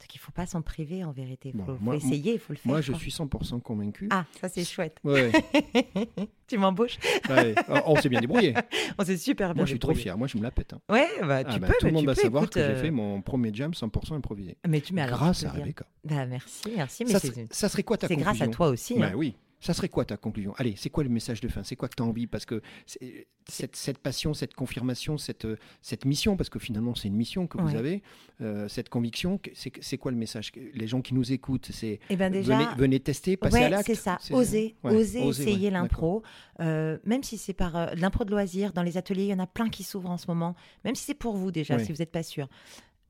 Donc 0.00 0.14
il 0.16 0.18
faut 0.18 0.32
pas 0.32 0.46
s'en 0.46 0.62
priver 0.62 1.04
en 1.04 1.12
vérité. 1.12 1.50
Il 1.54 1.58
Bon, 1.58 1.64
faut, 1.64 1.76
moi- 1.80 1.94
essayer, 1.94 2.32
il 2.34 2.38
faut 2.40 2.52
le 2.52 2.58
faire. 2.58 2.72
Moi, 2.72 2.80
je 2.80 2.90
quoi. 2.90 2.98
suis 3.00 3.10
100% 3.12 3.60
convaincu. 3.60 4.08
Ah, 4.10 4.24
ça 4.40 4.48
c'est 4.48 4.64
chouette. 4.64 4.98
Ouais, 5.04 5.30
tu 6.48 6.58
m'embauches 6.58 6.98
ouais. 7.28 7.54
On 7.86 7.94
s'est 8.00 8.08
bien 8.08 8.20
débrouillé. 8.20 8.54
On 8.98 9.04
s'est 9.04 9.16
super 9.16 9.48
bien 9.54 9.60
Moi, 9.60 9.66
je 9.66 9.70
suis 9.72 9.78
trop 9.78 9.94
fier. 9.94 10.16
Moi, 10.18 10.26
je 10.26 10.36
me 10.38 10.42
la 10.42 10.50
pète. 10.50 10.72
hein. 10.72 10.80
Ouais, 10.88 11.08
bah, 11.22 11.44
tu 11.44 11.50
Ah, 11.54 11.58
bah, 11.60 11.66
peux, 11.68 11.74
tout 11.78 11.86
le 11.86 11.92
bah, 11.92 11.94
monde 11.94 12.02
tu 12.02 12.06
va 12.06 12.14
peux, 12.14 12.20
savoir 12.22 12.42
écoute, 12.44 12.54
que 12.54 12.60
j'ai 12.60 12.66
euh, 12.66 12.80
fait 12.82 12.90
mon 12.90 13.22
premier 13.22 13.54
jam 13.54 13.70
100% 13.72 14.14
improvisé. 14.14 14.56
Mais 14.66 14.80
tu 14.80 14.98
alors, 14.98 15.18
grâce 15.18 15.40
tu 15.40 15.46
à 15.46 15.52
Rebecca. 15.52 15.86
Bah 16.04 16.26
merci, 16.26 16.72
merci. 16.74 17.04
Mais 17.04 17.12
Ça, 17.12 17.20
c'est, 17.20 17.28
serait- 17.28 17.46
ça 17.50 17.68
serait 17.68 17.82
quoi 17.84 17.96
ta 17.96 18.08
c'est 18.08 18.14
conclusion 18.16 18.32
grâce 18.38 18.48
à 18.48 18.50
toi 18.50 18.68
aussi. 18.70 18.98
Bah 18.98 19.06
hein. 19.08 19.12
oui. 19.14 19.36
Ça 19.62 19.74
serait 19.74 19.88
quoi 19.88 20.04
ta 20.04 20.16
conclusion? 20.16 20.52
Allez, 20.58 20.74
c'est 20.76 20.90
quoi 20.90 21.04
le 21.04 21.08
message 21.08 21.40
de 21.40 21.46
fin? 21.48 21.62
C'est 21.62 21.76
quoi 21.76 21.88
que 21.88 21.94
tu 21.94 22.02
as 22.02 22.06
envie? 22.06 22.26
Parce 22.26 22.44
que 22.44 22.60
c'est- 22.84 23.26
cette, 23.48 23.74
cette 23.76 23.98
passion, 23.98 24.34
cette 24.34 24.54
confirmation, 24.54 25.18
cette, 25.18 25.46
cette 25.80 26.04
mission, 26.04 26.36
parce 26.36 26.48
que 26.50 26.58
finalement 26.58 26.94
c'est 26.94 27.08
une 27.08 27.16
mission 27.16 27.46
que 27.46 27.58
vous 27.58 27.74
avez, 27.76 28.02
euh, 28.40 28.68
cette 28.68 28.88
conviction, 28.88 29.40
c'est 29.54 29.98
quoi 29.98 30.10
le 30.10 30.16
message? 30.16 30.52
Les 30.74 30.86
gens 30.86 31.00
qui 31.00 31.14
nous 31.14 31.32
écoutent, 31.32 31.68
c'est 31.72 31.98
Eh 32.10 32.16
ben 32.16 32.30
déjà, 32.32 32.56
venez, 32.56 32.68
venez 32.76 33.00
tester, 33.00 33.36
passer 33.36 33.54
ouais, 33.58 33.64
à 33.64 33.68
l'acte. 33.70 33.86
c'est 33.86 33.94
ça. 33.94 34.18
Oser, 34.32 34.74
ouais, 34.84 34.94
oser 34.94 35.22
oser, 35.22 35.42
essayer 35.42 35.70
l'impro, 35.70 36.22
Euh, 36.60 36.98
même 37.04 37.22
si 37.22 37.38
c'est 37.38 37.54
par 37.54 37.74
euh, 37.76 37.86
l'impro 37.96 38.24
de 38.24 38.30
loisir. 38.30 38.72
Dans 38.72 38.82
les 38.82 38.96
ateliers, 38.96 39.24
il 39.24 39.28
y 39.30 39.34
en 39.34 39.38
a 39.38 39.46
plein 39.46 39.68
qui 39.70 39.82
s'ouvrent 39.84 40.10
en 40.10 40.18
ce 40.18 40.26
moment. 40.28 40.54
Même 40.84 40.94
si 40.94 41.04
c'est 41.04 41.14
pour 41.14 41.36
vous 41.36 41.50
déjà, 41.50 41.78
si 41.78 41.90
vous 41.92 41.98
n'êtes 41.98 42.12
pas 42.12 42.22
sûr. 42.22 42.48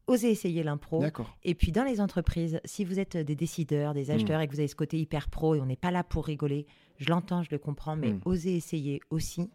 Osez 0.07 0.31
essayer 0.31 0.63
l'impro. 0.63 1.01
Et 1.45 1.55
puis 1.55 1.71
dans 1.73 1.85
les 1.85 2.01
entreprises, 2.01 2.61
si 2.65 2.85
vous 2.85 2.99
êtes 2.99 3.17
des 3.17 3.37
décideurs, 3.37 3.95
des 3.95 4.11
acheteurs 4.11 4.41
et 4.41 4.47
que 4.49 4.53
vous 4.53 4.59
avez 4.61 4.69
ce 4.69 4.75
côté 4.75 4.99
hyper 4.99 5.29
pro 5.29 5.55
et 5.55 5.61
on 5.61 5.67
n'est 5.67 5.77
pas 5.77 5.91
là 5.91 6.03
pour 6.03 6.27
rigoler, 6.27 6.67
je 6.99 7.09
l'entends, 7.09 7.43
je 7.43 7.51
le 7.51 7.59
comprends, 7.59 7.97
mais 7.97 8.13
Mm. 8.13 8.21
osez 8.25 8.57
essayer 8.57 9.01
aussi 9.11 9.51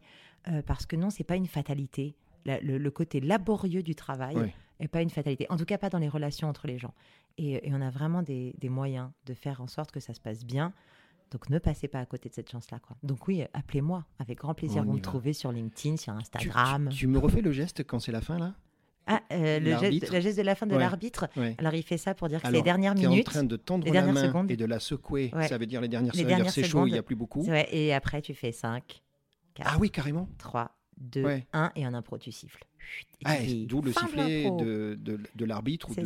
euh, 0.48 0.62
parce 0.62 0.86
que 0.86 0.96
non, 0.96 1.10
c'est 1.10 1.26
pas 1.26 1.36
une 1.36 1.48
fatalité. 1.48 2.16
La- 2.46 2.60
le, 2.62 2.78
le 2.78 2.92
côté 2.92 3.20
laborieux 3.20 3.84
du 3.84 3.94
travail 3.96 4.38
n'est 4.80 4.88
pas 4.88 5.02
une 5.02 5.10
fatalité. 5.10 5.46
En 5.50 5.58
tout 5.58 5.66
cas, 5.66 5.78
pas 5.78 5.90
dans 5.90 5.98
les 5.98 6.08
relations 6.08 6.48
entre 6.48 6.68
les 6.68 6.78
gens. 6.78 6.94
Et, 7.38 7.68
et 7.68 7.74
on 7.74 7.82
a 7.82 7.90
vraiment 7.90 8.22
des, 8.24 8.56
des 8.60 8.70
moyens 8.70 9.10
de 9.26 9.34
faire 9.34 9.60
en 9.62 9.68
sorte 9.68 9.92
que 9.92 10.00
ça 10.00 10.14
se 10.14 10.22
passe 10.22 10.46
bien. 10.46 10.72
Donc 11.32 11.50
ne 11.50 11.60
passez 11.60 11.90
pas 11.90 12.00
à 12.00 12.06
côté 12.06 12.30
de 12.30 12.34
cette 12.34 12.50
chance-là. 12.50 12.80
Quoi. 12.80 12.96
Donc 13.04 13.28
oui, 13.28 13.44
appelez-moi. 13.54 14.06
Avec 14.20 14.38
grand 14.38 14.54
plaisir. 14.54 14.84
On 14.84 14.86
vous 14.86 14.94
me 14.94 15.02
trouvez 15.02 15.34
sur 15.34 15.52
LinkedIn, 15.52 15.98
sur 15.98 16.14
Tu- 16.14 16.20
Instagram. 16.20 16.88
Tu, 16.90 17.00
tu 17.00 17.08
me 17.08 17.20
refais 17.20 17.42
le 17.42 17.52
geste 17.52 17.84
quand 17.84 18.00
c'est 18.00 18.14
la 18.14 18.22
fin 18.22 18.40
là? 18.40 18.54
Ah, 19.08 19.22
euh, 19.32 19.60
le, 19.60 19.78
geste, 19.78 20.12
le 20.12 20.20
geste 20.20 20.38
de 20.38 20.44
la 20.44 20.54
fin 20.56 20.66
de 20.68 20.74
Ouais. 20.74 20.80
l'arbitre. 20.80 21.30
Ouais. 21.38 21.56
Alors 21.60 21.74
il 21.74 21.84
fait 21.84 21.98
ça 21.98 22.14
pour 22.14 22.28
dire 22.28 22.42
que 22.42 22.48
Alors, 22.48 22.58
les 22.58 22.64
dernières 22.64 22.94
t'es 22.94 23.08
minutes. 23.08 23.28
en 23.30 23.32
train 23.32 23.44
de 23.44 23.56
tendre 23.56 23.86
les 23.86 23.92
la 23.92 24.02
dernières 24.02 24.14
main 24.22 24.28
secondes. 24.28 24.52
et 24.52 24.58
de 24.58 24.66
la 24.66 24.80
secouer. 24.80 25.32
Ouais. 25.34 25.48
Ça 25.48 25.58
veut 25.58 25.66
dire 25.66 25.80
les 25.82 25.88
dernières 25.88 26.14
Les 26.14 26.24
secondes. 26.24 26.50
C'est 26.50 26.64
chaud, 26.64 26.86
il 26.88 26.92
n'y 26.94 26.98
a 27.00 27.04
plus 27.04 27.16
beaucoup. 27.16 27.46
Et 27.72 27.94
après, 27.94 28.22
tu 28.22 28.34
fais 28.34 28.52
5, 28.52 29.02
4, 29.56 29.70
Ah 29.74 29.78
oui, 29.80 29.90
carrément. 29.90 30.28
3, 30.38 30.72
2, 30.98 31.24
Ouais. 31.24 31.48
1 31.54 31.72
et 31.76 31.88
en 31.88 31.94
impro, 31.94 32.18
tu 32.18 32.32
siffles. 32.32 32.64
Ah, 33.26 33.36
D'où 33.66 33.82
le 33.82 33.92
sifflet 33.92 34.50
de, 34.52 34.98
de, 35.00 35.20
de 35.36 35.46
l'arbitre. 35.46 35.90
ou 35.90 35.96
de-. 35.96 36.02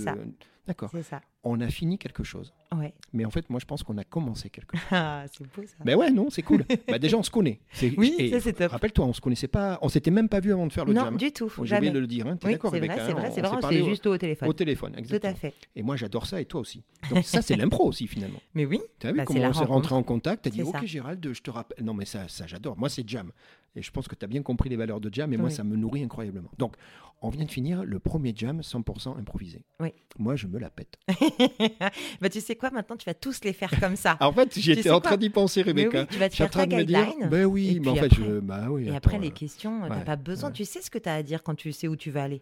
D'accord. 0.68 0.90
C'est 0.94 1.02
ça. 1.04 1.22
On 1.44 1.60
a 1.60 1.68
fini 1.70 1.98
quelque 1.98 2.24
chose. 2.24 2.54
Ouais. 2.76 2.94
Mais 3.14 3.26
en 3.26 3.32
fait, 3.32 3.50
moi, 3.50 3.60
je 3.60 3.66
pense 3.66 3.82
qu'on 3.82 3.98
a 3.98 4.04
commencé 4.04 4.50
quelque 4.52 4.78
chose. 4.78 4.86
Ah, 4.92 5.26
c'est 5.32 5.44
beau 5.56 5.64
ça. 5.66 5.76
Ben 5.84 5.96
ouais, 5.98 6.12
non, 6.12 6.30
c'est 6.30 6.44
cool. 6.44 6.64
bah 6.88 7.00
déjà, 7.00 7.18
on 7.18 7.24
se 7.24 7.32
connaît. 7.32 7.60
C'est- 7.72 7.94
Oui, 7.98 8.14
et 8.20 8.30
ça, 8.30 8.40
c'est 8.40 8.54
top. 8.54 8.72
Rappelle-toi, 8.72 9.06
on 9.06 9.14
se 9.14 9.22
connaissait 9.22 9.48
pas. 9.48 9.80
On 9.82 9.90
s'était 9.90 10.12
même 10.12 10.30
pas 10.30 10.40
vu 10.40 10.54
avant 10.54 10.68
de 10.68 10.72
faire 10.72 10.86
le 10.86 10.94
non, 10.94 11.02
jam. 11.06 11.18
du 11.18 11.32
tout. 11.32 11.52
J'ai 11.64 11.76
oublié 11.78 11.92
de 11.92 11.98
le 12.00 12.06
dire. 12.06 12.28
Hein. 12.28 12.38
T'es 12.38 12.46
Oui, 12.48 12.54
d'accord, 12.54 12.72
c'est 12.72 12.80
vrai, 12.80 12.90
c'est 12.96 13.12
vrai, 13.14 13.30
On 13.30 13.34
c'est 13.34 13.42
s'est 13.42 13.74
c'est 13.76 13.82
au- 13.82 13.86
juste 13.90 14.06
au 14.06 14.18
téléphone. 14.18 14.50
Au 14.50 14.54
téléphone, 14.54 14.92
Tout 14.94 15.00
exactement. 15.00 15.34
à 15.34 15.36
fait. 15.36 15.54
Et 15.76 15.82
moi, 15.82 15.96
j'adore 15.96 16.28
ça, 16.28 16.40
et 16.40 16.46
toi 16.46 16.62
aussi. 16.62 16.84
Donc 17.10 17.26
ça, 17.26 17.42
c'est 17.42 17.56
l'impro 17.56 17.88
aussi, 17.88 18.06
finalement. 18.06 18.40
Mais 18.54 18.66
oui, 18.66 18.80
Tu 19.00 19.08
as 19.08 19.12
vu 19.12 19.18
Bah, 19.18 19.26
comment 19.26 19.42
on 19.42 19.54
s'est 19.54 19.64
rentré 19.66 19.96
en 19.96 20.04
contact? 20.04 20.44
T'as 20.44 20.52
dit, 20.52 20.58
C'est 20.58 20.64
ok. 20.64 20.86
Gérald, 20.86 21.34
je 21.34 21.42
te 21.42 21.50
rappelle. 21.50 21.84
Non, 21.84 21.96
mais 21.96 22.06
ça, 22.06 22.28
ça 22.28 22.46
j'adore. 22.46 22.78
Moi, 22.78 22.90
c'est 22.90 23.08
jam. 23.10 23.32
Et 23.76 23.82
je 23.82 23.90
pense 23.92 24.08
que 24.08 24.16
tu 24.16 24.26
as 24.26 24.28
bien 24.28 24.42
compris 24.42 24.70
les 24.70 24.76
valeurs 24.76 25.00
de 25.00 25.14
jam, 25.14 25.32
et 25.34 25.38
moi, 25.38 25.48
Oui. 25.48 25.54
ça 25.56 25.64
me 25.64 25.76
nourrit 25.78 26.04
incroyablement. 26.04 26.52
Donc, 26.58 26.76
on 27.22 27.30
vient 27.30 27.46
de 27.46 27.52
finir 27.52 27.84
le 27.86 28.00
premier 28.00 28.34
jam 28.36 28.62
100% 28.62 29.18
improvisé. 29.18 29.64
Oui. 29.80 29.94
Moi, 30.20 30.36
je 30.36 30.48
me 30.48 30.60
la 30.60 30.70
pète. 30.70 30.98
bah, 32.22 32.30
tu 32.30 32.42
sais 32.42 32.56
quoi, 32.56 32.72
maintenant 32.72 32.98
tu 32.98 33.06
vas 33.06 33.14
tous 33.14 33.44
les 33.44 33.54
faire 33.54 33.72
comme 33.80 33.96
ça. 33.96 34.18
En 34.22 34.34
fait, 34.34 34.60
j'étais 34.60 34.90
en 34.90 35.00
train 35.00 35.18
d'y 35.18 35.30
penser, 35.30 35.64
Mais 35.64 35.72
Rebecca. 35.72 36.02
oui, 36.02 36.08
tu 36.12 36.18
vas 36.20 36.30
te 36.30 36.36
faire 36.36 36.50
ta 36.50 36.66
me 36.66 36.84
dire, 36.84 37.06
guideline. 37.06 37.30
ben 37.30 37.46
oui, 37.46 37.76
Et 37.76 37.80
mais 37.80 37.88
en 37.90 37.96
fait, 37.96 38.14
je, 38.14 38.40
bah 38.40 38.68
oui. 38.70 38.84
Et 38.86 38.88
attends, 38.90 38.98
après, 38.98 39.20
les 39.20 39.28
euh, 39.28 39.32
questions, 39.32 39.82
t'as 39.88 39.98
ouais, 40.00 40.04
pas 40.04 40.16
besoin. 40.16 40.50
ouais. 40.50 40.56
Tu 40.56 40.66
sais 40.66 40.82
ce 40.82 40.90
que 40.90 40.98
tu 41.00 41.08
as 41.10 41.16
à 41.16 41.24
dire 41.24 41.44
quand 41.44 41.56
tu 41.56 41.72
sais 41.72 41.88
où 41.88 41.96
tu 41.96 42.12
vas 42.12 42.24
aller. 42.24 42.42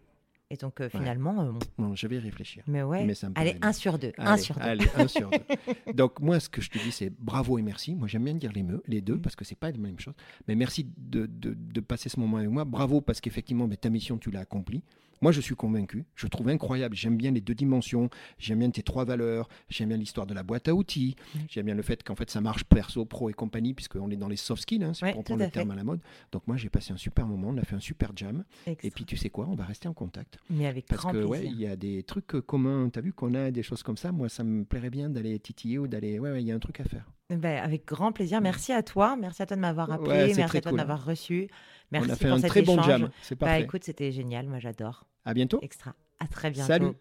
Et 0.52 0.58
donc, 0.58 0.82
euh, 0.82 0.90
finalement, 0.90 1.42
euh, 1.44 1.52
bon, 1.52 1.60
Non, 1.90 1.96
je 1.96 2.08
vais 2.08 2.16
y 2.16 2.20
réfléchir. 2.20 2.64
mais 2.66 2.82
ouais. 2.82 3.06
Mais 3.06 3.14
ça 3.14 3.30
me 3.30 3.34
Allez, 3.38 3.52
paraît 3.52 3.60
bien. 3.60 3.70
un 3.70 3.74
sur 3.74 4.00
deux. 4.00 4.12
un 4.18 4.26
Allez, 4.34 4.42
sur 4.42 4.56
deux. 4.56 4.62
allez, 4.62 4.86
un 4.96 5.08
sur 5.08 5.30
deux. 5.30 5.94
Donc 5.94 6.20
moi, 6.22 6.40
ce 6.40 6.50
que 6.50 6.60
je 6.60 6.72
te 6.72 6.80
dis, 6.80 6.92
c'est 6.92 7.12
bravo 7.20 7.60
et 7.60 7.62
merci. 7.62 7.94
Moi, 7.94 8.08
j'aime 8.08 8.24
bien 8.24 8.34
dire 8.34 8.52
les, 8.52 8.64
me- 8.64 8.82
les 8.88 9.02
deux 9.02 9.20
parce 9.20 9.36
que 9.36 9.46
c'est 9.46 9.54
pas 9.54 9.70
la 9.70 9.78
même 9.78 10.00
chose. 10.00 10.16
Mais 10.48 10.56
merci 10.56 10.88
de, 10.98 11.28
de- 11.28 11.54
de 11.56 11.80
passer 11.82 12.10
ce 12.10 12.20
moment 12.20 12.38
avec 12.38 12.50
moi. 12.50 12.66
Bravo 12.66 13.00
parce 13.00 13.22
qu'effectivement, 13.22 13.68
mais 13.68 13.78
ta 13.78 13.92
mission, 13.92 14.18
tu 14.18 14.32
l'as 14.32 14.40
accomplie. 14.40 14.82
Moi, 15.22 15.32
je 15.32 15.42
suis 15.42 15.56
convaincu. 15.56 16.06
Je 16.16 16.28
trouve 16.28 16.50
incroyable. 16.50 16.96
J'aime 16.96 17.18
bien 17.18 17.32
les 17.32 17.42
deux 17.42 17.56
dimensions. 17.56 18.10
J'aime 18.38 18.60
bien 18.60 18.70
tes 18.70 18.84
trois 18.84 19.04
valeurs. 19.06 19.50
J'aime 19.70 19.90
bien 19.90 19.98
l'histoire 19.98 20.26
de 20.26 20.34
la 20.34 20.44
boîte 20.44 20.68
à 20.68 20.74
outils. 20.74 21.16
Mm. 21.36 21.40
J'aime 21.50 21.66
bien 21.66 21.76
le 21.76 21.82
fait 21.82 22.02
qu'en 22.04 22.16
fait, 22.16 22.30
ça 22.30 22.42
marche 22.42 22.64
perso, 22.64 23.04
pro 23.06 23.30
et 23.30 23.34
compagnie, 23.34 23.74
puisqu'on 23.74 24.10
est 24.12 24.16
dans 24.18 24.28
les 24.30 24.36
soft 24.38 24.62
skills. 24.62 24.84
hein, 24.84 24.92
Ouais, 25.02 25.14
tout 25.14 25.22
prendre 25.24 25.42
à 25.42 25.46
le 25.46 25.52
terme 25.52 25.72
à 25.72 25.76
la 25.76 25.84
mode. 25.84 26.00
Donc 26.32 26.48
moi, 26.48 26.56
j'ai 26.58 26.70
passé 26.70 26.94
un 26.94 26.98
super 26.98 27.26
moment. 27.28 27.50
On 27.50 27.58
a 27.58 27.64
fait 27.64 27.76
un 27.76 27.80
super 27.82 28.12
jam. 28.16 28.44
Et 28.68 28.92
puis, 28.92 29.06
tu 29.06 29.18
sais 29.18 29.30
quoi 29.30 29.48
On 29.50 29.56
va 29.56 29.66
rester 29.66 29.88
en 29.88 29.94
contact. 29.94 30.38
Mais 30.50 30.68
avec 30.68 30.86
Parce 30.88 31.02
grand 31.02 31.12
que 31.12 31.24
ouais, 31.24 31.40
plaisir. 31.40 31.56
il 31.58 31.62
y 31.62 31.68
a 31.68 31.76
des 31.76 32.04
trucs 32.04 32.36
euh, 32.36 32.42
communs. 32.42 32.90
T'as 32.90 33.02
vu 33.02 33.12
qu'on 33.14 33.34
a 33.34 33.52
des 33.52 33.64
choses 33.64 33.84
comme 33.84 33.98
ça. 33.98 34.12
Moi, 34.12 34.30
ça 34.30 34.44
me 34.44 34.64
plairait 34.64 34.90
bien 34.90 35.10
d'aller 35.10 35.38
titiller 35.40 35.78
ou 35.80 35.88
d'aller. 35.88 36.20
Ouais, 36.20 36.32
ouais, 36.32 36.42
il 36.42 36.48
y 36.48 36.52
a 36.52 36.56
un 36.56 36.60
truc 36.60 36.80
à 36.80 36.84
faire. 36.86 37.10
Ben, 37.30 37.62
avec 37.64 37.86
grand 37.86 38.12
plaisir. 38.12 38.42
Merci 38.42 38.72
à 38.74 38.82
toi. 38.82 39.16
Merci 39.16 39.44
à 39.44 39.46
toi 39.46 39.56
de 39.56 39.62
m'avoir 39.62 39.92
appelé. 39.92 40.10
Ouais, 40.10 40.34
Merci 40.36 40.58
à 40.58 40.62
toi 40.62 40.72
de 40.72 40.78
m'avoir 40.78 41.06
reçu. 41.06 41.48
Merci 41.92 42.10
on 42.10 42.14
a 42.14 42.16
fait 42.16 42.28
pour 42.28 42.38
un 42.38 42.40
cet 42.42 42.50
très 42.50 42.62
bon 42.62 42.74
échange. 42.74 42.86
jam. 42.88 43.10
C'est 43.22 43.36
Bah 43.40 43.48
parfait. 43.48 43.62
écoute, 43.64 43.84
c'était 43.84 44.12
génial. 44.12 44.48
Moi, 44.48 44.60
j'adore. 44.60 45.06
à 45.26 45.34
bientôt. 45.34 45.60
Extra. 45.62 45.94
À 46.20 46.28
très 46.28 46.52
bientôt. 46.52 46.68
Salut. 46.68 46.92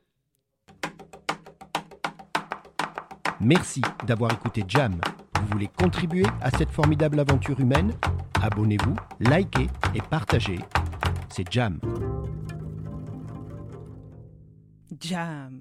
Merci 3.41 3.83
d'avoir 4.07 4.33
écouté 4.33 4.65
Jam. 4.67 5.01
Vous 5.41 5.47
voulez 5.49 5.69
contribuer 5.69 6.27
à 6.41 6.51
cette 6.51 6.71
formidable 6.71 7.21
aventure 7.21 7.59
humaine? 7.61 7.93
Abonnez-vous, 8.43 8.97
likez 9.21 9.69
et 9.95 10.01
partagez. 10.01 10.59
C'est 11.29 11.51
Jam. 11.53 11.79
Jam. 15.01 15.61